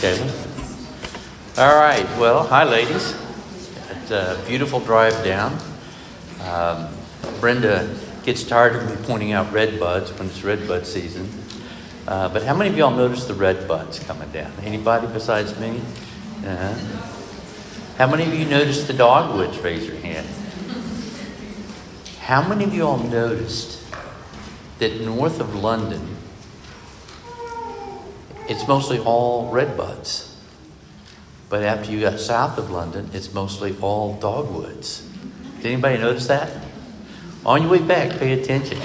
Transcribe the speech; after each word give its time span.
Kevin. 0.00 0.28
All 1.56 1.74
right. 1.74 2.04
Well, 2.18 2.46
hi, 2.46 2.64
ladies. 2.64 3.14
It's 3.88 4.10
a 4.10 4.38
beautiful 4.46 4.78
drive 4.80 5.24
down. 5.24 5.58
Um, 6.42 6.88
Brenda 7.40 7.96
gets 8.22 8.44
tired 8.44 8.76
of 8.76 8.90
me 8.90 9.06
pointing 9.06 9.32
out 9.32 9.50
red 9.54 9.80
buds 9.80 10.12
when 10.18 10.28
it's 10.28 10.44
red 10.44 10.68
bud 10.68 10.86
season. 10.86 11.30
Uh, 12.06 12.28
but 12.28 12.42
how 12.42 12.54
many 12.54 12.68
of 12.68 12.76
y'all 12.76 12.90
noticed 12.90 13.26
the 13.26 13.34
red 13.34 13.66
buds 13.66 13.98
coming 14.00 14.30
down? 14.32 14.52
Anybody 14.62 15.06
besides 15.06 15.58
me? 15.58 15.80
Uh, 16.44 16.78
how 17.96 18.06
many 18.06 18.24
of 18.24 18.34
you 18.34 18.44
noticed 18.44 18.86
the 18.86 18.92
dogwoods? 18.92 19.58
Raise 19.60 19.86
your 19.86 19.96
hand. 19.96 20.26
How 22.20 22.46
many 22.46 22.64
of 22.64 22.74
y'all 22.74 22.98
noticed 22.98 23.82
that 24.78 25.00
north 25.00 25.40
of 25.40 25.54
London, 25.54 26.15
it's 28.48 28.66
mostly 28.66 28.98
all 28.98 29.50
red 29.50 29.76
buds? 29.76 30.36
But 31.48 31.62
after 31.62 31.92
you 31.92 32.00
got 32.00 32.18
south 32.18 32.58
of 32.58 32.70
London, 32.70 33.10
it's 33.12 33.32
mostly 33.32 33.76
all 33.80 34.14
dogwoods. 34.14 35.08
Did 35.58 35.66
anybody 35.72 35.98
notice 35.98 36.26
that? 36.26 36.50
On 37.44 37.62
your 37.62 37.70
way 37.70 37.78
back, 37.78 38.18
pay 38.18 38.32
attention. 38.40 38.78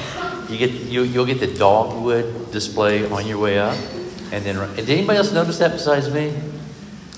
You 0.49 0.57
get 0.57 0.71
you, 0.71 1.03
you'll 1.03 1.25
get 1.25 1.39
the 1.39 1.47
dogwood 1.47 2.51
display 2.51 3.09
on 3.09 3.25
your 3.25 3.39
way 3.39 3.57
up, 3.57 3.77
and 4.31 4.45
then 4.45 4.75
did 4.75 4.89
anybody 4.89 5.17
else 5.17 5.31
notice 5.31 5.57
that 5.59 5.71
besides 5.71 6.13
me? 6.13 6.35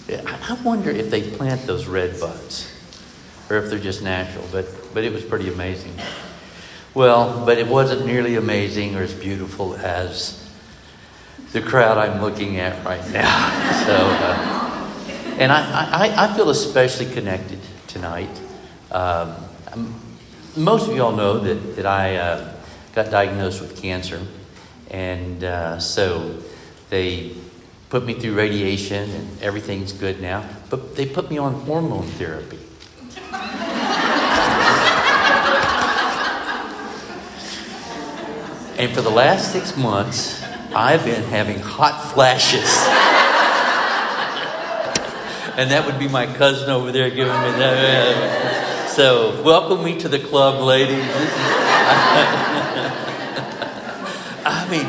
I 0.10 0.58
wonder 0.64 0.90
if 0.90 1.10
they 1.10 1.32
plant 1.32 1.66
those 1.66 1.88
red 1.88 2.20
buds, 2.20 2.72
or 3.50 3.58
if 3.58 3.70
they're 3.70 3.80
just 3.80 4.04
natural. 4.04 4.48
But 4.52 4.68
but 4.94 5.04
it 5.04 5.12
was 5.12 5.24
pretty 5.24 5.52
amazing. 5.52 5.94
Well, 6.94 7.44
but 7.46 7.58
it 7.58 7.68
wasn't 7.68 8.06
nearly 8.06 8.36
amazing 8.36 8.96
or 8.96 9.02
as 9.02 9.14
beautiful 9.14 9.76
as 9.76 10.43
the 11.54 11.62
crowd 11.62 11.98
I'm 11.98 12.22
looking 12.22 12.58
at 12.58 12.84
right 12.84 13.08
now. 13.12 13.86
So. 13.86 13.96
Uh, 13.96 14.54
and 15.38 15.52
I, 15.52 16.08
I, 16.08 16.26
I, 16.26 16.34
feel 16.36 16.50
especially 16.52 17.12
connected 17.12 17.60
tonight. 17.88 18.30
Um, 18.92 19.36
most 20.56 20.88
of 20.88 20.96
you 20.96 21.02
all 21.04 21.12
know 21.12 21.40
that, 21.40 21.76
that 21.76 21.86
I 21.88 22.18
uh, 22.18 22.54
got 22.94 23.10
diagnosed 23.10 23.60
with 23.62 23.82
cancer. 23.82 24.22
And 24.92 25.44
uh, 25.44 25.80
so 25.80 26.38
they 26.90 27.36
put 27.90 28.06
me 28.06 28.14
through 28.14 28.36
radiation, 28.36 29.10
and 29.10 29.42
everything's 29.42 29.92
good 29.92 30.22
now. 30.22 30.48
But 30.70 30.96
they 30.96 31.08
put 31.08 31.32
me 31.32 31.40
on 31.40 31.54
hormone 31.62 32.08
therapy. 32.10 32.60
and 38.78 38.94
for 38.94 39.02
the 39.02 39.10
last 39.10 39.52
six 39.52 39.76
months, 39.76 40.43
I've 40.76 41.06
been 41.06 41.24
having 41.24 41.60
hot 41.60 42.14
flashes 42.14 42.64
and 45.58 45.70
that 45.72 45.86
would 45.86 46.00
be 46.00 46.08
my 46.08 46.26
cousin 46.26 46.70
over 46.70 46.92
there 46.92 47.10
giving 47.10 47.26
me 47.26 47.52
that. 47.60 48.90
So, 48.90 49.42
welcome 49.44 49.84
me 49.84 50.00
to 50.00 50.10
the 50.10 50.20
club, 50.20 50.62
ladies. 50.62 50.98
I 54.46 54.68
mean, 54.70 54.86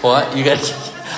what 0.00 0.36
you 0.36 0.44
got? 0.44 0.58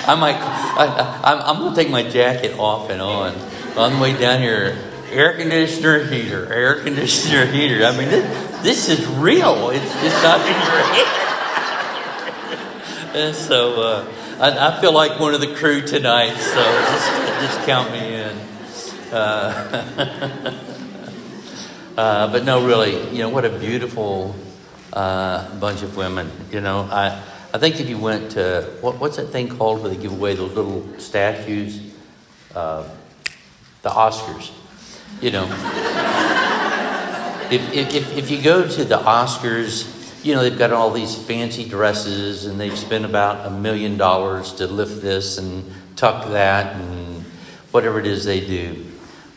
I 0.07 0.15
might. 0.15 0.35
I, 0.35 1.55
going 1.59 1.75
to 1.75 1.81
take 1.81 1.91
my 1.91 2.03
jacket 2.03 2.57
off 2.57 2.89
and 2.89 3.01
on 3.01 3.35
on 3.77 3.93
the 3.93 3.99
way 3.99 4.17
down 4.17 4.41
here. 4.41 4.77
Air 5.11 5.35
conditioner, 5.35 6.05
heater, 6.05 6.51
air 6.51 6.81
conditioner, 6.81 7.45
heater. 7.45 7.85
I 7.85 7.97
mean, 7.97 8.09
this, 8.09 8.61
this 8.61 8.89
is 8.89 9.05
real. 9.07 9.69
It's 9.69 9.93
just 10.01 10.23
not 10.23 10.39
in 10.39 10.47
your 10.47 10.83
head. 10.93 11.30
And 13.13 13.35
so. 13.35 13.81
Uh, 13.81 14.13
I, 14.41 14.69
I, 14.69 14.81
feel 14.81 14.91
like 14.91 15.19
one 15.19 15.35
of 15.35 15.39
the 15.39 15.53
crew 15.53 15.85
tonight, 15.85 16.35
so 16.35 16.63
just, 16.63 17.11
just 17.43 17.59
count 17.67 17.91
me 17.91 18.15
in. 18.15 18.35
Uh, 19.13 20.55
uh, 21.99 22.31
but 22.31 22.43
no, 22.43 22.65
really, 22.65 23.07
you 23.11 23.19
know, 23.19 23.29
what 23.29 23.45
a 23.45 23.51
beautiful 23.51 24.35
uh, 24.93 25.47
bunch 25.59 25.83
of 25.83 25.95
women. 25.95 26.31
You 26.51 26.59
know, 26.59 26.89
I, 26.91 27.21
I 27.53 27.59
think 27.59 27.79
if 27.79 27.87
you 27.87 27.99
went 27.99 28.31
to, 28.31 28.67
what, 28.81 28.99
what's 28.99 29.17
that 29.17 29.27
thing 29.27 29.47
called 29.47 29.81
where 29.81 29.91
they 29.91 30.01
give 30.01 30.11
away 30.11 30.33
those 30.33 30.53
little 30.53 30.87
statues? 30.97 31.79
Uh, 32.55 32.89
the 33.83 33.89
Oscars. 33.89 34.49
You 35.21 35.29
know, 35.29 35.43
if, 37.51 37.73
if, 37.73 38.17
if 38.17 38.31
you 38.31 38.41
go 38.41 38.67
to 38.67 38.85
the 38.85 38.97
Oscars, 38.97 40.00
you 40.23 40.35
know, 40.35 40.43
they've 40.43 40.57
got 40.57 40.71
all 40.71 40.91
these 40.91 41.15
fancy 41.15 41.67
dresses 41.67 42.45
and 42.45 42.59
they've 42.59 42.77
spent 42.77 43.05
about 43.05 43.47
a 43.47 43.49
million 43.49 43.97
dollars 43.97 44.53
to 44.53 44.67
lift 44.67 45.01
this 45.01 45.37
and 45.37 45.71
tuck 45.95 46.29
that 46.29 46.75
and 46.75 47.23
whatever 47.71 47.99
it 47.99 48.05
is 48.05 48.23
they 48.25 48.39
do. 48.39 48.85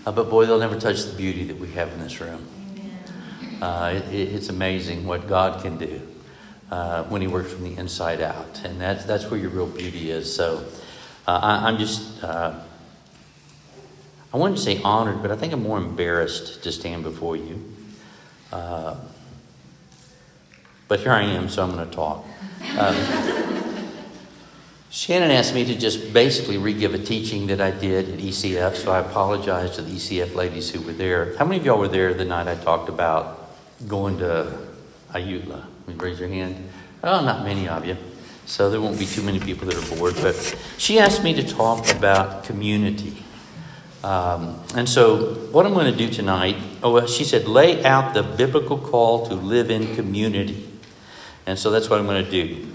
Uh, 0.04 0.12
but 0.12 0.28
boy, 0.28 0.44
they'll 0.44 0.58
never 0.58 0.78
touch 0.78 1.04
the 1.04 1.16
beauty 1.16 1.44
that 1.44 1.58
we 1.58 1.70
have 1.72 1.90
in 1.92 2.00
this 2.00 2.20
room. 2.20 2.46
Uh, 3.62 4.00
it, 4.10 4.34
it's 4.34 4.50
amazing 4.50 5.06
what 5.06 5.26
God 5.26 5.62
can 5.62 5.78
do 5.78 6.02
uh, 6.70 7.04
when 7.04 7.22
He 7.22 7.28
works 7.28 7.50
from 7.50 7.64
the 7.64 7.80
inside 7.80 8.20
out. 8.20 8.60
And 8.64 8.78
that's, 8.78 9.04
that's 9.06 9.30
where 9.30 9.40
your 9.40 9.50
real 9.50 9.66
beauty 9.66 10.10
is. 10.10 10.34
So 10.34 10.66
uh, 11.26 11.40
I, 11.42 11.70
am 11.70 11.78
just, 11.78 12.22
uh, 12.22 12.60
I 14.34 14.38
to 14.38 14.56
say 14.58 14.82
honored, 14.82 15.22
but 15.22 15.30
I 15.30 15.36
think 15.36 15.54
I'm 15.54 15.62
more 15.62 15.78
embarrassed 15.78 16.62
to 16.64 16.72
stand 16.72 17.04
before 17.04 17.36
you. 17.36 17.72
But 20.86 21.00
here 21.00 21.12
I 21.12 21.22
am, 21.22 21.48
so 21.48 21.62
I'm 21.62 21.72
going 21.72 21.88
to 21.88 21.94
talk. 21.94 22.24
Um, 22.78 22.94
Shannon 24.90 25.30
asked 25.30 25.54
me 25.54 25.64
to 25.64 25.74
just 25.76 26.12
basically 26.12 26.56
re 26.56 26.72
give 26.72 26.94
a 26.94 26.98
teaching 26.98 27.48
that 27.48 27.60
I 27.60 27.70
did 27.72 28.08
at 28.08 28.18
ECF, 28.18 28.76
so 28.76 28.92
I 28.92 29.00
apologize 29.00 29.74
to 29.76 29.82
the 29.82 29.90
ECF 29.90 30.34
ladies 30.34 30.70
who 30.70 30.80
were 30.82 30.92
there. 30.92 31.36
How 31.36 31.44
many 31.44 31.58
of 31.58 31.66
y'all 31.66 31.78
were 31.78 31.88
there 31.88 32.14
the 32.14 32.24
night 32.24 32.46
I 32.46 32.54
talked 32.54 32.88
about 32.88 33.50
going 33.88 34.18
to 34.18 34.56
Ayutla? 35.10 35.64
Raise 35.88 36.20
your 36.20 36.28
hand. 36.28 36.68
Oh, 37.02 37.24
not 37.24 37.44
many 37.44 37.68
of 37.68 37.84
you. 37.84 37.96
So 38.46 38.70
there 38.70 38.80
won't 38.80 38.98
be 38.98 39.06
too 39.06 39.22
many 39.22 39.40
people 39.40 39.66
that 39.68 39.76
are 39.76 39.96
bored. 39.96 40.14
But 40.20 40.56
she 40.78 40.98
asked 40.98 41.24
me 41.24 41.34
to 41.34 41.42
talk 41.42 41.90
about 41.90 42.44
community. 42.44 43.24
Um, 44.04 44.60
and 44.76 44.86
so, 44.86 45.34
what 45.50 45.64
I'm 45.64 45.72
going 45.72 45.90
to 45.90 45.96
do 45.96 46.10
tonight, 46.12 46.56
oh, 46.82 46.92
well, 46.92 47.06
she 47.06 47.24
said, 47.24 47.48
lay 47.48 47.82
out 47.84 48.12
the 48.12 48.22
biblical 48.22 48.78
call 48.78 49.26
to 49.28 49.34
live 49.34 49.70
in 49.70 49.96
community. 49.96 50.70
And 51.46 51.58
so 51.58 51.70
that's 51.70 51.90
what 51.90 52.00
I'm 52.00 52.06
going 52.06 52.24
to 52.24 52.30
do. 52.30 52.68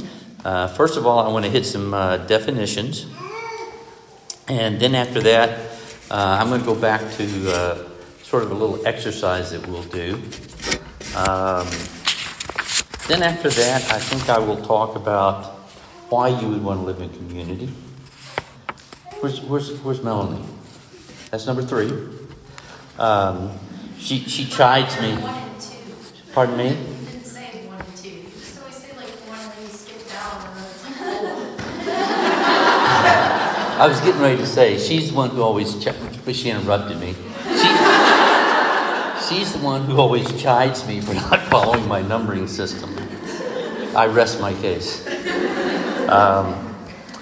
Uh, 0.46 0.68
first 0.68 0.98
of 0.98 1.06
all, 1.06 1.20
I 1.20 1.28
want 1.32 1.46
to 1.46 1.52
hit 1.52 1.66
some 1.66 1.94
uh, 1.94 2.18
definitions. 2.18 3.06
And 4.48 4.80
then 4.80 4.96
after 4.96 5.22
that, 5.22 5.72
uh, 6.10 6.38
I'm 6.40 6.50
going 6.50 6.62
to 6.62 6.66
go 6.66 6.76
back 6.76 7.02
to 7.14 7.52
uh, 7.52 7.90
sort 8.24 8.44
of 8.44 8.52
a 8.52 8.54
little 8.54 8.86
exercise 8.88 9.52
that 9.52 9.68
we'll 9.68 9.84
do. 9.84 10.16
Um, 11.16 11.68
then 13.08 13.24
after 13.24 13.50
that, 13.50 13.92
I 13.92 14.00
think 14.00 14.30
I 14.30 14.38
will 14.40 14.62
talk 14.62 14.96
about 14.96 15.46
why 16.10 16.30
you 16.30 16.48
would 16.50 16.64
want 16.64 16.80
to 16.80 16.86
live 16.86 17.02
in 17.02 17.10
community. 17.10 17.68
Where's, 19.20 19.42
where's, 19.42 19.72
where's 19.82 20.02
Melanie? 20.04 20.44
That's 21.32 21.46
number 21.46 21.64
three. 21.64 21.92
Um, 22.98 23.58
she, 23.98 24.20
she 24.20 24.46
chides 24.46 25.00
me. 25.02 25.18
Pardon 26.34 26.58
me? 26.58 26.78
I 33.80 33.88
was 33.88 34.02
getting 34.02 34.20
ready 34.20 34.36
to 34.36 34.46
say, 34.46 34.78
she's 34.78 35.12
the 35.12 35.16
one 35.16 35.30
who 35.30 35.42
always, 35.42 35.82
ch- 35.82 35.96
but 36.26 36.36
she 36.36 36.50
interrupted 36.50 37.00
me. 37.00 37.14
She, 37.46 37.70
she's 39.26 39.54
the 39.54 39.60
one 39.64 39.86
who 39.86 39.98
always 39.98 40.30
chides 40.42 40.86
me 40.86 41.00
for 41.00 41.14
not 41.30 41.40
following 41.44 41.88
my 41.88 42.02
numbering 42.02 42.46
system. 42.46 42.94
I 43.96 44.06
rest 44.08 44.42
my 44.42 44.54
case. 44.56 45.08
Um, 46.10 46.76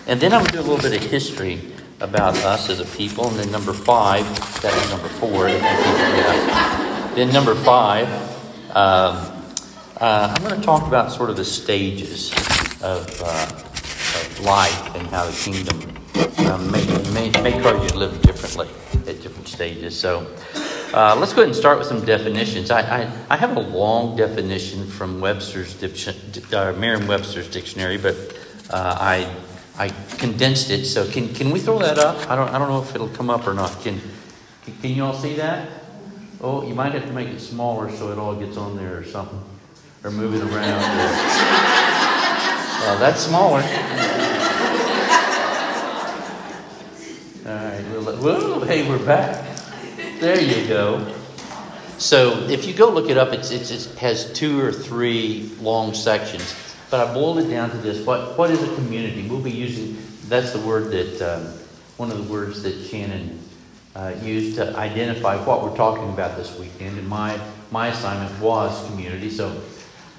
and 0.07 0.19
then 0.19 0.33
I'm 0.33 0.39
going 0.39 0.47
to 0.47 0.51
do 0.53 0.59
a 0.61 0.67
little 0.67 0.79
bit 0.79 0.99
of 0.99 1.07
history 1.11 1.61
about 1.99 2.35
us 2.37 2.71
as 2.71 2.79
a 2.79 2.85
people. 2.97 3.27
And 3.27 3.37
then 3.37 3.51
number 3.51 3.73
five, 3.73 4.25
that 4.63 4.73
is 4.73 4.89
number 4.89 5.09
four. 5.09 5.49
Yeah. 5.49 7.11
Then 7.13 7.31
number 7.31 7.53
five, 7.53 8.07
um, 8.71 9.31
uh, 10.01 10.33
I'm 10.35 10.43
going 10.43 10.59
to 10.59 10.65
talk 10.65 10.87
about 10.87 11.11
sort 11.11 11.29
of 11.29 11.37
the 11.37 11.45
stages 11.45 12.31
of, 12.81 13.21
uh, 13.23 13.45
of 13.45 14.39
life 14.39 14.95
and 14.95 15.05
how 15.09 15.25
the 15.29 15.37
kingdom 15.37 15.96
um, 16.49 16.71
may, 16.71 16.85
may, 17.13 17.29
may 17.41 17.61
cause 17.61 17.81
you 17.83 17.89
to 17.89 17.97
live 17.97 18.21
differently 18.21 18.67
at 19.07 19.21
different 19.21 19.47
stages. 19.47 19.97
So 19.99 20.27
uh, 20.93 21.15
let's 21.19 21.33
go 21.33 21.41
ahead 21.41 21.49
and 21.49 21.55
start 21.55 21.77
with 21.77 21.87
some 21.87 22.03
definitions. 22.05 22.71
I, 22.71 22.81
I, 22.81 23.11
I 23.29 23.37
have 23.37 23.57
a 23.57 23.61
long 23.61 24.15
definition 24.15 24.87
from 24.87 25.19
Webster's 25.19 25.75
uh, 26.53 26.73
Merriam-Webster's 26.77 27.49
dictionary, 27.49 27.97
but 27.97 28.15
uh, 28.69 28.97
I 28.99 29.33
I 29.77 29.89
condensed 30.17 30.69
it. 30.71 30.85
So 30.85 31.07
can 31.09 31.33
can 31.33 31.51
we 31.51 31.59
throw 31.59 31.79
that 31.79 31.99
up? 31.99 32.29
I 32.29 32.35
don't 32.35 32.49
I 32.49 32.57
don't 32.57 32.69
know 32.69 32.81
if 32.81 32.95
it'll 32.95 33.09
come 33.09 33.29
up 33.29 33.45
or 33.47 33.53
not. 33.53 33.81
Can 33.81 34.01
can 34.81 34.91
you 34.91 35.03
all 35.03 35.13
see 35.13 35.35
that? 35.35 35.69
Oh, 36.39 36.65
you 36.67 36.73
might 36.73 36.93
have 36.93 37.05
to 37.05 37.13
make 37.13 37.27
it 37.27 37.39
smaller 37.39 37.91
so 37.91 38.11
it 38.11 38.17
all 38.17 38.35
gets 38.35 38.57
on 38.57 38.77
there 38.77 38.97
or 38.97 39.03
something, 39.03 39.41
or 40.03 40.11
move 40.11 40.35
it 40.35 40.41
around. 40.41 40.53
Or, 40.53 41.09
uh, 42.87 42.97
that's 42.99 43.21
smaller. 43.21 43.61
All 47.47 47.53
Whoa, 48.15 48.61
hey, 48.61 48.87
we're 48.87 49.05
back. 49.05 49.45
There 50.21 50.39
you 50.39 50.65
go. 50.65 51.13
So 51.97 52.39
if 52.47 52.65
you 52.65 52.73
go 52.73 52.89
look 52.89 53.09
it 53.09 53.17
up, 53.17 53.33
it's, 53.33 53.51
it's, 53.51 53.69
it 53.69 53.97
has 53.97 54.31
two 54.31 54.61
or 54.61 54.71
three 54.71 55.51
long 55.59 55.93
sections. 55.93 56.55
But 56.89 57.05
I 57.05 57.13
boiled 57.13 57.39
it 57.39 57.49
down 57.49 57.69
to 57.71 57.77
this: 57.77 58.05
what 58.05 58.37
what 58.37 58.49
is 58.49 58.63
a 58.63 58.73
community? 58.75 59.27
We'll 59.27 59.41
be 59.41 59.51
using 59.51 59.97
that's 60.29 60.53
the 60.53 60.61
word 60.61 60.89
that 60.91 61.21
um, 61.21 61.47
one 61.97 62.09
of 62.09 62.17
the 62.17 62.31
words 62.31 62.63
that 62.63 62.81
Shannon 62.85 63.41
uh, 63.93 64.13
used 64.21 64.55
to 64.55 64.73
identify 64.77 65.35
what 65.43 65.61
we're 65.61 65.75
talking 65.75 66.07
about 66.07 66.37
this 66.37 66.57
weekend. 66.57 66.97
And 66.97 67.09
my 67.09 67.37
my 67.71 67.87
assignment 67.87 68.39
was 68.39 68.87
community. 68.87 69.29
So 69.29 69.61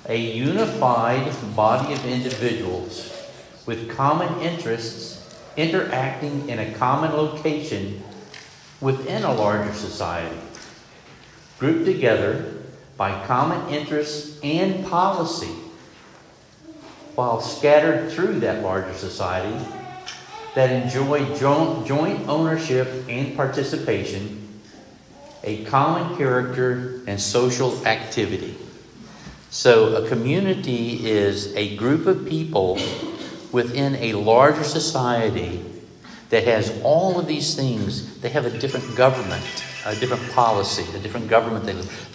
a 0.07 0.17
unified 0.19 1.33
body 1.57 1.95
of 1.95 2.05
individuals 2.05 3.17
with 3.65 3.89
common 3.89 4.43
interests 4.43 5.18
interacting 5.59 6.49
in 6.49 6.61
a 6.61 6.73
common 6.75 7.13
location 7.13 8.01
within 8.81 9.25
a 9.25 9.35
larger 9.35 9.75
society, 9.75 10.39
grouped 11.59 11.85
together 11.85 12.55
by 12.97 13.27
common 13.27 13.69
interests 13.69 14.39
and 14.45 14.87
policy, 14.87 15.53
while 17.17 17.41
scattered 17.41 18.11
through 18.13 18.39
that 18.39 18.63
larger 18.63 18.95
society 18.95 19.67
that 20.55 20.71
enjoy 20.71 21.25
joint 21.35 22.29
ownership 22.29 22.89
and 23.09 23.35
participation, 23.35 24.61
a 25.43 25.65
common 25.65 26.17
character, 26.17 27.03
and 27.09 27.21
social 27.21 27.85
activity. 27.85 28.57
So, 29.51 30.05
a 30.05 30.09
community 30.09 31.09
is 31.09 31.55
a 31.57 31.77
group 31.77 32.07
of 32.07 32.29
people 32.29 32.79
within 33.53 33.97
a 33.97 34.13
larger 34.15 34.65
society 34.65 35.65
that 36.31 36.45
has 36.45 36.81
all 36.83 37.19
of 37.19 37.27
these 37.27 37.55
things. 37.55 38.21
They 38.21 38.29
have 38.31 38.47
a 38.47 38.59
different 38.59 38.97
government, 38.97 39.45
a 39.87 39.97
different 39.97 40.31
policy, 40.33 40.85
a 40.97 41.01
different 41.01 41.29
government. 41.29 41.65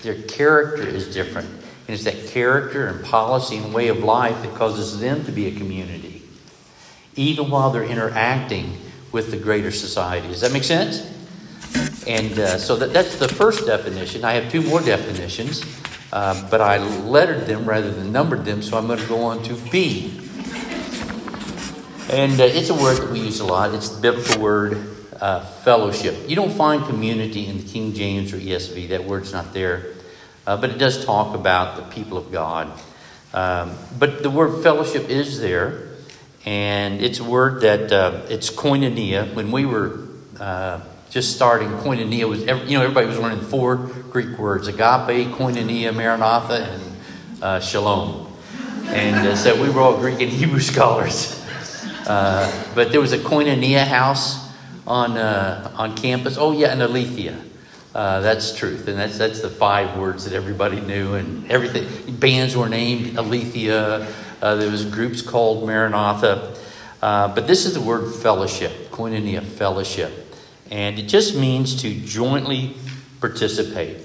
their 0.01 0.21
character 0.23 0.83
is 0.83 1.13
different. 1.13 1.49
And 1.49 1.89
it's 1.89 2.03
that 2.05 2.27
character 2.27 2.87
and 2.87 3.03
policy 3.03 3.57
and 3.57 3.73
way 3.73 3.89
of 3.89 3.99
life 3.99 4.41
that 4.43 4.55
causes 4.55 4.99
them 4.99 5.25
to 5.25 5.31
be 5.31 5.47
a 5.47 5.51
community, 5.51 6.21
even 7.15 7.49
while 7.49 7.71
they're 7.71 7.83
interacting 7.83 8.77
with 9.11 9.31
the 9.31 9.37
greater 9.37 9.71
society. 9.71 10.27
Does 10.27 10.41
that 10.41 10.53
make 10.53 10.63
sense? 10.63 11.09
And 12.07 12.37
uh, 12.37 12.57
so 12.57 12.75
that, 12.77 12.93
that's 12.93 13.17
the 13.17 13.27
first 13.27 13.65
definition. 13.65 14.23
I 14.23 14.33
have 14.33 14.51
two 14.51 14.61
more 14.61 14.81
definitions, 14.81 15.63
uh, 16.11 16.49
but 16.49 16.61
I 16.61 16.77
lettered 16.77 17.47
them 17.47 17.65
rather 17.65 17.91
than 17.91 18.11
numbered 18.11 18.45
them, 18.45 18.61
so 18.61 18.77
I'm 18.77 18.87
going 18.87 18.99
to 18.99 19.07
go 19.07 19.21
on 19.23 19.43
to 19.43 19.55
B. 19.71 20.22
And 22.09 22.39
uh, 22.39 22.43
it's 22.43 22.69
a 22.69 22.73
word 22.73 22.97
that 22.97 23.11
we 23.11 23.21
use 23.21 23.39
a 23.39 23.45
lot. 23.45 23.73
It's 23.73 23.87
the 23.87 24.01
biblical 24.01 24.41
word 24.41 24.93
uh, 25.21 25.39
fellowship. 25.39 26.29
You 26.29 26.35
don't 26.35 26.51
find 26.51 26.85
community 26.85 27.47
in 27.47 27.57
the 27.57 27.63
King 27.63 27.93
James 27.93 28.33
or 28.33 28.37
ESV, 28.37 28.89
that 28.89 29.05
word's 29.05 29.31
not 29.31 29.53
there. 29.53 29.93
Uh, 30.45 30.57
but 30.57 30.69
it 30.69 30.77
does 30.77 31.05
talk 31.05 31.33
about 31.33 31.77
the 31.77 31.83
people 31.83 32.17
of 32.17 32.29
God. 32.29 32.69
Um, 33.33 33.77
but 33.97 34.21
the 34.21 34.29
word 34.29 34.61
fellowship 34.61 35.07
is 35.07 35.39
there, 35.39 35.91
and 36.45 37.01
it's 37.01 37.19
a 37.19 37.23
word 37.23 37.61
that 37.61 37.93
uh, 37.93 38.25
it's 38.27 38.49
koinonia. 38.49 39.33
When 39.33 39.51
we 39.53 39.65
were 39.65 40.05
uh, 40.41 40.81
just 41.09 41.33
starting, 41.33 41.69
koinonia 41.69 42.27
was, 42.27 42.43
every, 42.43 42.67
you 42.67 42.77
know, 42.77 42.83
everybody 42.83 43.07
was 43.07 43.17
learning 43.17 43.45
four 43.45 43.77
Greek 43.77 44.37
words 44.37 44.67
agape, 44.67 45.31
koinonia, 45.33 45.95
maranatha, 45.95 46.69
and 46.69 46.83
uh, 47.41 47.59
shalom. 47.61 48.27
And 48.87 49.37
so 49.37 49.59
we 49.59 49.69
were 49.69 49.79
all 49.79 49.97
Greek 49.97 50.19
and 50.19 50.29
Hebrew 50.29 50.59
scholars. 50.73 51.39
Uh, 52.05 52.51
but 52.75 52.91
there 52.91 53.01
was 53.01 53.13
a 53.13 53.17
koinonia 53.17 53.85
house 53.85 54.51
on, 54.85 55.17
uh, 55.17 55.71
on 55.75 55.95
campus. 55.95 56.37
Oh, 56.37 56.51
yeah, 56.51 56.71
and 56.71 56.81
Aletheia. 56.81 57.39
Uh, 57.95 58.21
that's 58.21 58.55
truth. 58.55 58.87
And 58.87 58.97
that's, 58.97 59.17
that's 59.17 59.41
the 59.41 59.49
five 59.49 59.97
words 59.97 60.25
that 60.25 60.33
everybody 60.33 60.81
knew. 60.81 61.13
And 61.13 61.49
everything. 61.51 62.15
Bands 62.15 62.55
were 62.55 62.69
named 62.69 63.17
Aletheia. 63.17 64.07
Uh, 64.41 64.55
there 64.55 64.69
was 64.69 64.83
groups 64.85 65.21
called 65.21 65.65
Maranatha. 65.65 66.55
Uh, 67.01 67.33
but 67.33 67.47
this 67.47 67.65
is 67.65 67.73
the 67.73 67.81
word 67.81 68.13
fellowship, 68.13 68.89
koinonia, 68.89 69.43
fellowship. 69.43 70.11
And 70.71 70.97
it 70.97 71.03
just 71.03 71.35
means 71.35 71.81
to 71.81 71.93
jointly 71.93 72.75
participate. 73.19 73.97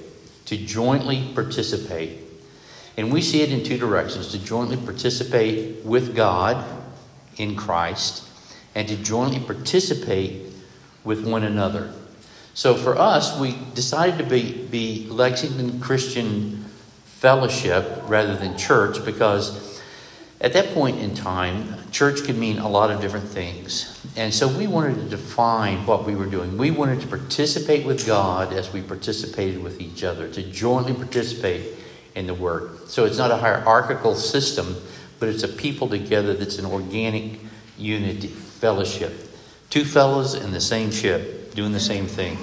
To 0.47 0.57
jointly 0.57 1.31
participate. 1.35 2.19
And 2.97 3.13
we 3.13 3.23
see 3.23 3.43
it 3.43 3.53
in 3.53 3.63
two 3.63 3.79
directions 3.79 4.29
to 4.33 4.45
jointly 4.45 4.77
participate 4.77 5.85
with 5.85 6.15
God 6.15 6.65
in 7.39 7.57
Christ 7.57 8.29
and 8.75 8.87
to 8.89 8.97
jointly 8.97 9.41
participate 9.41 10.43
with 11.05 11.27
one 11.27 11.45
another. 11.45 11.93
So 12.55 12.75
for 12.75 12.99
us, 12.99 13.39
we 13.39 13.57
decided 13.75 14.19
to 14.19 14.25
be, 14.25 14.53
be 14.67 15.07
Lexington 15.09 15.81
Christian 15.81 16.65
Fellowship 17.05 18.03
rather 18.05 18.37
than 18.37 18.57
church 18.57 19.05
because 19.05 19.81
at 20.41 20.53
that 20.53 20.73
point 20.73 21.01
in 21.01 21.15
time, 21.15 21.75
church 21.91 22.23
could 22.23 22.37
mean 22.37 22.59
a 22.59 22.69
lot 22.69 22.93
of 22.93 23.01
different 23.01 23.29
things. 23.29 24.01
And 24.17 24.33
so 24.33 24.47
we 24.47 24.69
wanted 24.69 24.95
to 24.97 25.09
define 25.09 25.85
what 25.85 26.05
we 26.05 26.15
were 26.15 26.27
doing. 26.27 26.57
We 26.57 26.71
wanted 26.71 27.01
to 27.01 27.09
participate 27.09 27.85
with 27.85 28.07
God 28.07 28.53
as 28.53 28.73
we 28.73 28.81
participated 28.81 29.63
with 29.63 29.81
each 29.81 30.05
other, 30.05 30.31
to 30.31 30.43
jointly 30.43 30.95
participate 30.95 31.75
in 32.15 32.29
the 32.29 32.35
work. 32.35 32.87
So 32.87 33.05
it's 33.05 33.19
not 33.19 33.33
a 33.33 33.37
hierarchical 33.37 34.15
system 34.15 34.77
but 35.19 35.29
it's 35.29 35.43
a 35.43 35.49
people 35.49 35.89
together 35.89 36.35
that's 36.35 36.59
an 36.59 36.67
organic 36.67 37.41
unity, 37.77 38.29
fellowship. 38.29 39.13
Two 39.71 39.85
fellows 39.85 40.35
in 40.35 40.53
the 40.53 40.61
same 40.61 40.91
ship 40.91 41.55
doing 41.55 41.73
the 41.73 41.81
same 41.81 42.07
thing. 42.07 42.39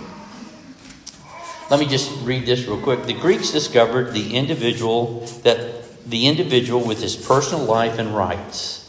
Let 1.70 1.80
me 1.80 1.88
just 1.88 2.12
read 2.24 2.46
this 2.46 2.68
real 2.68 2.80
quick. 2.80 3.06
The 3.06 3.14
Greeks 3.14 3.52
discovered 3.52 4.14
the 4.14 4.36
individual 4.36 5.22
that 5.44 5.84
the 6.08 6.28
individual 6.28 6.86
with 6.86 7.02
his 7.02 7.16
personal 7.16 7.66
life 7.66 7.98
and 7.98 8.16
rights. 8.16 8.84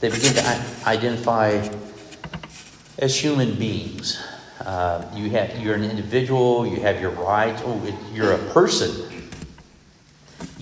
They 0.00 0.08
begin 0.08 0.34
to 0.34 0.64
identify 0.86 1.68
as 2.98 3.16
human 3.20 3.54
beings. 3.54 4.22
Uh, 4.60 5.04
you 5.14 5.30
have, 5.30 5.58
you're 5.58 5.74
an 5.74 5.82
individual, 5.82 6.64
you 6.66 6.80
have 6.80 7.00
your 7.00 7.10
rights. 7.10 7.62
Oh, 7.64 7.84
it, 7.84 7.94
you're 8.14 8.32
a 8.32 8.38
person. 8.52 9.11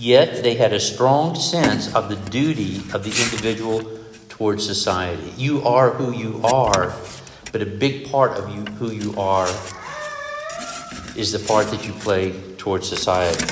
Yet 0.01 0.41
they 0.41 0.55
had 0.55 0.73
a 0.73 0.79
strong 0.79 1.35
sense 1.35 1.93
of 1.93 2.09
the 2.09 2.15
duty 2.15 2.77
of 2.91 3.03
the 3.03 3.11
individual 3.11 3.99
towards 4.29 4.65
society. 4.65 5.31
You 5.37 5.61
are 5.61 5.91
who 5.91 6.11
you 6.11 6.41
are, 6.43 6.95
but 7.51 7.61
a 7.61 7.67
big 7.67 8.09
part 8.09 8.31
of 8.31 8.49
you 8.49 8.65
who 8.79 8.89
you 8.89 9.13
are 9.21 9.45
is 11.15 11.31
the 11.31 11.45
part 11.47 11.67
that 11.67 11.85
you 11.85 11.93
play 11.93 12.31
towards 12.57 12.89
society. 12.89 13.45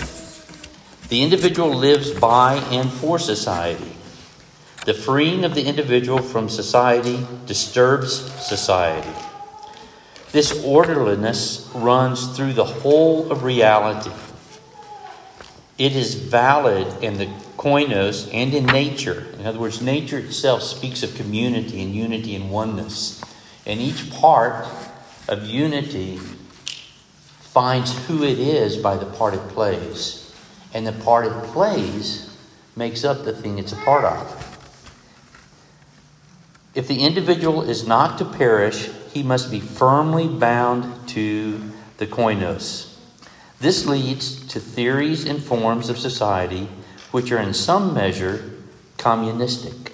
The 1.10 1.22
individual 1.22 1.70
lives 1.70 2.20
by 2.20 2.56
and 2.72 2.92
for 2.92 3.20
society. 3.20 3.92
The 4.88 4.96
freeing 4.96 5.46
of 5.46 5.54
the 5.54 5.68
individual 5.68 6.18
from 6.18 6.50
society 6.50 7.28
disturbs 7.46 8.12
society. 8.44 9.14
This 10.32 10.66
orderliness 10.66 11.70
runs 11.76 12.36
through 12.36 12.54
the 12.54 12.66
whole 12.66 13.32
of 13.32 13.44
reality. 13.44 14.10
It 15.80 15.96
is 15.96 16.14
valid 16.14 17.02
in 17.02 17.18
the 17.18 17.28
koinos 17.58 18.30
and 18.34 18.54
in 18.54 18.66
nature. 18.66 19.28
In 19.40 19.46
other 19.46 19.60
words, 19.60 19.82
nature 19.82 20.18
itself 20.18 20.62
speaks 20.62 21.04
of 21.04 21.16
community 21.16 21.82
and 21.82 21.96
unity 21.96 22.36
and 22.36 22.52
oneness. 22.52 23.24
And 23.66 23.80
each 23.80 24.12
part 24.12 24.68
of 25.30 25.46
unity 25.46 26.18
finds 27.40 28.08
who 28.08 28.24
it 28.24 28.40
is 28.40 28.76
by 28.76 28.98
the 28.98 29.06
part 29.06 29.34
it 29.34 29.48
plays. 29.48 30.36
And 30.74 30.86
the 30.86 30.92
part 30.92 31.26
it 31.26 31.44
plays 31.46 32.38
makes 32.76 33.06
up 33.06 33.24
the 33.24 33.34
thing 33.34 33.58
it's 33.58 33.72
a 33.72 33.78
part 33.78 34.04
of. 34.04 34.46
If 36.76 36.90
the 36.90 37.06
individual 37.06 37.62
is 37.62 37.88
not 37.88 38.18
to 38.18 38.26
perish, 38.26 38.90
he 39.14 39.24
must 39.24 39.50
be 39.50 39.62
firmly 39.62 40.28
bound 40.28 41.08
to 41.10 41.72
the 41.98 42.06
koinos. 42.06 42.89
This 43.60 43.86
leads 43.86 44.48
to 44.48 44.60
theories 44.60 45.26
and 45.26 45.44
forms 45.44 45.90
of 45.90 45.98
society 45.98 46.70
which 47.12 47.32
are 47.32 47.40
in 47.40 47.54
some 47.54 47.94
measure 47.94 48.52
communistic. 48.98 49.94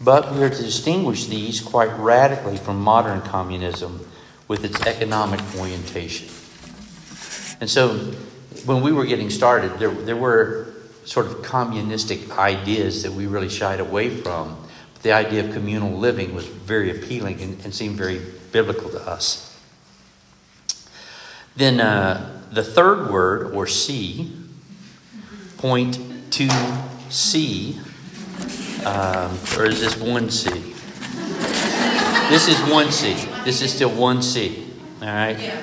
But 0.00 0.32
we 0.34 0.42
are 0.42 0.50
to 0.50 0.62
distinguish 0.62 1.26
these 1.26 1.60
quite 1.60 1.96
radically 1.98 2.56
from 2.56 2.80
modern 2.80 3.22
communism 3.22 4.06
with 4.48 4.64
its 4.64 4.84
economic 4.86 5.40
orientation. 5.58 6.28
And 7.60 7.70
so, 7.70 7.96
when 8.66 8.82
we 8.82 8.92
were 8.92 9.06
getting 9.06 9.30
started, 9.30 9.78
there, 9.78 9.90
there 9.90 10.16
were 10.16 10.74
sort 11.04 11.26
of 11.26 11.42
communistic 11.42 12.36
ideas 12.38 13.02
that 13.02 13.12
we 13.12 13.26
really 13.26 13.48
shied 13.48 13.80
away 13.80 14.10
from. 14.10 14.56
But 14.94 15.02
the 15.02 15.12
idea 15.12 15.46
of 15.46 15.52
communal 15.54 15.96
living 15.96 16.34
was 16.34 16.46
very 16.46 16.90
appealing 16.90 17.40
and, 17.40 17.64
and 17.64 17.74
seemed 17.74 17.96
very 17.96 18.20
biblical 18.52 18.90
to 18.90 19.00
us. 19.00 19.43
Then 21.56 21.80
uh, 21.80 22.42
the 22.50 22.62
third 22.64 23.10
word, 23.10 23.54
or 23.54 23.66
C, 23.66 24.32
point 25.58 25.98
to 26.32 26.48
C, 27.10 27.80
um, 28.84 29.38
or 29.56 29.66
is 29.66 29.80
this 29.80 29.96
one 29.96 30.30
C? 30.30 30.50
this 32.28 32.48
is 32.48 32.58
one 32.70 32.90
C. 32.90 33.14
This 33.44 33.62
is 33.62 33.72
still 33.72 33.90
one 33.90 34.22
C. 34.22 34.66
All 35.00 35.08
right? 35.08 35.54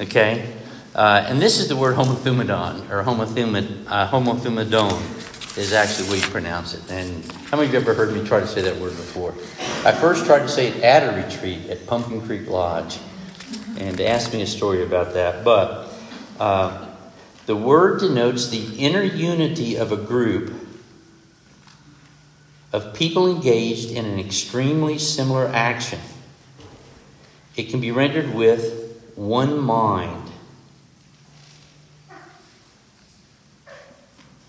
Okay? 0.00 0.54
Uh, 0.94 1.24
and 1.26 1.40
this 1.40 1.58
is 1.58 1.68
the 1.68 1.76
word 1.76 1.96
homothumadon, 1.96 2.90
or 2.90 3.02
homothumad, 3.02 3.86
uh, 3.88 4.08
homothumadon 4.08 5.56
is 5.58 5.72
actually 5.72 6.06
the 6.06 6.12
way 6.12 6.18
you 6.18 6.26
pronounce 6.26 6.74
it. 6.74 6.90
And 6.90 7.24
how 7.50 7.56
many 7.56 7.68
of 7.68 7.74
you 7.74 7.80
ever 7.80 7.94
heard 7.94 8.14
me 8.14 8.24
try 8.24 8.40
to 8.40 8.46
say 8.46 8.62
that 8.62 8.76
word 8.76 8.90
before? 8.90 9.34
I 9.84 9.92
first 9.92 10.26
tried 10.26 10.40
to 10.40 10.48
say 10.48 10.68
it 10.68 10.82
at 10.82 11.02
a 11.02 11.24
retreat 11.24 11.68
at 11.68 11.86
Pumpkin 11.86 12.20
Creek 12.22 12.48
Lodge. 12.48 12.98
And 13.78 14.00
asked 14.00 14.34
me 14.34 14.42
a 14.42 14.46
story 14.46 14.82
about 14.82 15.14
that. 15.14 15.44
But 15.44 15.88
uh, 16.40 16.88
the 17.46 17.54
word 17.54 18.00
denotes 18.00 18.48
the 18.48 18.76
inner 18.76 19.02
unity 19.02 19.76
of 19.76 19.92
a 19.92 19.96
group 19.96 20.52
of 22.72 22.92
people 22.92 23.30
engaged 23.30 23.92
in 23.92 24.04
an 24.04 24.18
extremely 24.18 24.98
similar 24.98 25.46
action. 25.46 26.00
It 27.56 27.70
can 27.70 27.80
be 27.80 27.92
rendered 27.92 28.34
with 28.34 29.00
one 29.14 29.58
mind. 29.58 30.30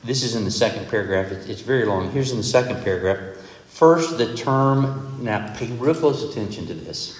This 0.03 0.23
is 0.23 0.35
in 0.35 0.43
the 0.43 0.51
second 0.51 0.89
paragraph. 0.89 1.31
It's 1.47 1.61
very 1.61 1.85
long. 1.85 2.11
Here's 2.11 2.31
in 2.31 2.37
the 2.37 2.43
second 2.43 2.83
paragraph. 2.83 3.37
First, 3.67 4.17
the 4.17 4.35
term, 4.35 5.19
now 5.21 5.53
pay 5.55 5.67
real 5.67 5.93
close 5.93 6.23
attention 6.23 6.65
to 6.67 6.73
this. 6.73 7.17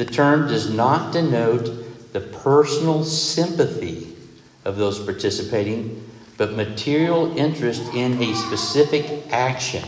The 0.00 0.06
term 0.06 0.48
does 0.48 0.72
not 0.72 1.12
denote 1.12 2.14
the 2.14 2.20
personal 2.22 3.04
sympathy 3.04 4.16
of 4.64 4.78
those 4.78 4.98
participating, 4.98 6.10
but 6.38 6.54
material 6.54 7.36
interest 7.36 7.82
in 7.92 8.18
a 8.22 8.34
specific 8.34 9.30
action. 9.30 9.86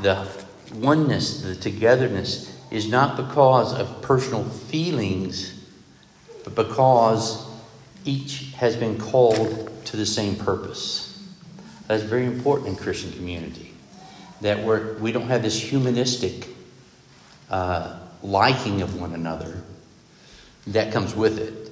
The 0.00 0.28
oneness, 0.72 1.42
the 1.42 1.56
togetherness, 1.56 2.56
is 2.70 2.88
not 2.88 3.16
because 3.16 3.74
of 3.74 4.00
personal 4.00 4.44
feelings, 4.44 5.60
but 6.44 6.54
because 6.54 7.50
each 8.04 8.52
has 8.58 8.76
been 8.76 8.96
called 8.96 9.72
to 9.86 9.96
the 9.96 10.06
same 10.06 10.36
purpose. 10.36 11.20
That's 11.88 12.04
very 12.04 12.26
important 12.26 12.68
in 12.68 12.76
Christian 12.76 13.10
community. 13.10 13.74
That 14.40 14.62
we're, 14.62 14.96
we 14.98 15.10
don't 15.10 15.26
have 15.26 15.42
this 15.42 15.60
humanistic 15.60 16.46
uh, 17.50 18.05
liking 18.22 18.82
of 18.82 19.00
one 19.00 19.12
another. 19.12 19.62
That 20.68 20.92
comes 20.92 21.14
with 21.14 21.38
it. 21.38 21.70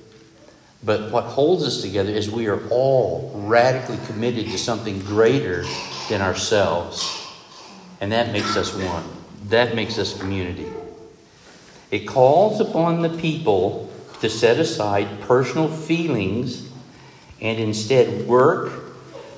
But 0.84 1.10
what 1.10 1.24
holds 1.24 1.64
us 1.64 1.80
together 1.80 2.10
is 2.10 2.30
we 2.30 2.46
are 2.46 2.68
all 2.68 3.32
radically 3.34 3.98
committed 4.06 4.46
to 4.46 4.58
something 4.58 5.00
greater 5.00 5.64
than 6.10 6.20
ourselves. 6.20 7.26
And 8.00 8.12
that 8.12 8.32
makes 8.32 8.56
us 8.56 8.74
one. 8.74 9.04
That 9.48 9.74
makes 9.74 9.98
us 9.98 10.18
community. 10.18 10.70
It 11.90 12.06
calls 12.06 12.60
upon 12.60 13.02
the 13.02 13.08
people 13.08 13.90
to 14.20 14.28
set 14.28 14.58
aside 14.58 15.20
personal 15.22 15.68
feelings 15.68 16.70
and 17.40 17.58
instead 17.58 18.26
work 18.26 18.72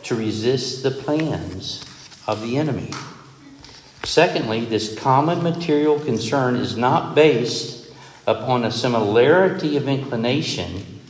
to 0.05 0.15
resist 0.15 0.83
the 0.83 0.91
plans 0.91 1.85
of 2.27 2.43
the 2.43 2.57
enemy. 2.57 2.91
Secondly, 4.07 4.65
this 4.65 4.97
common 4.97 5.43
material 5.43 5.99
concern 5.99 6.55
is 6.55 6.77
not 6.77 7.17
based 7.17 7.91
upon 8.25 8.65
a 8.65 8.71
similarity 8.71 9.77
of 9.77 9.89
inclination 9.89 11.01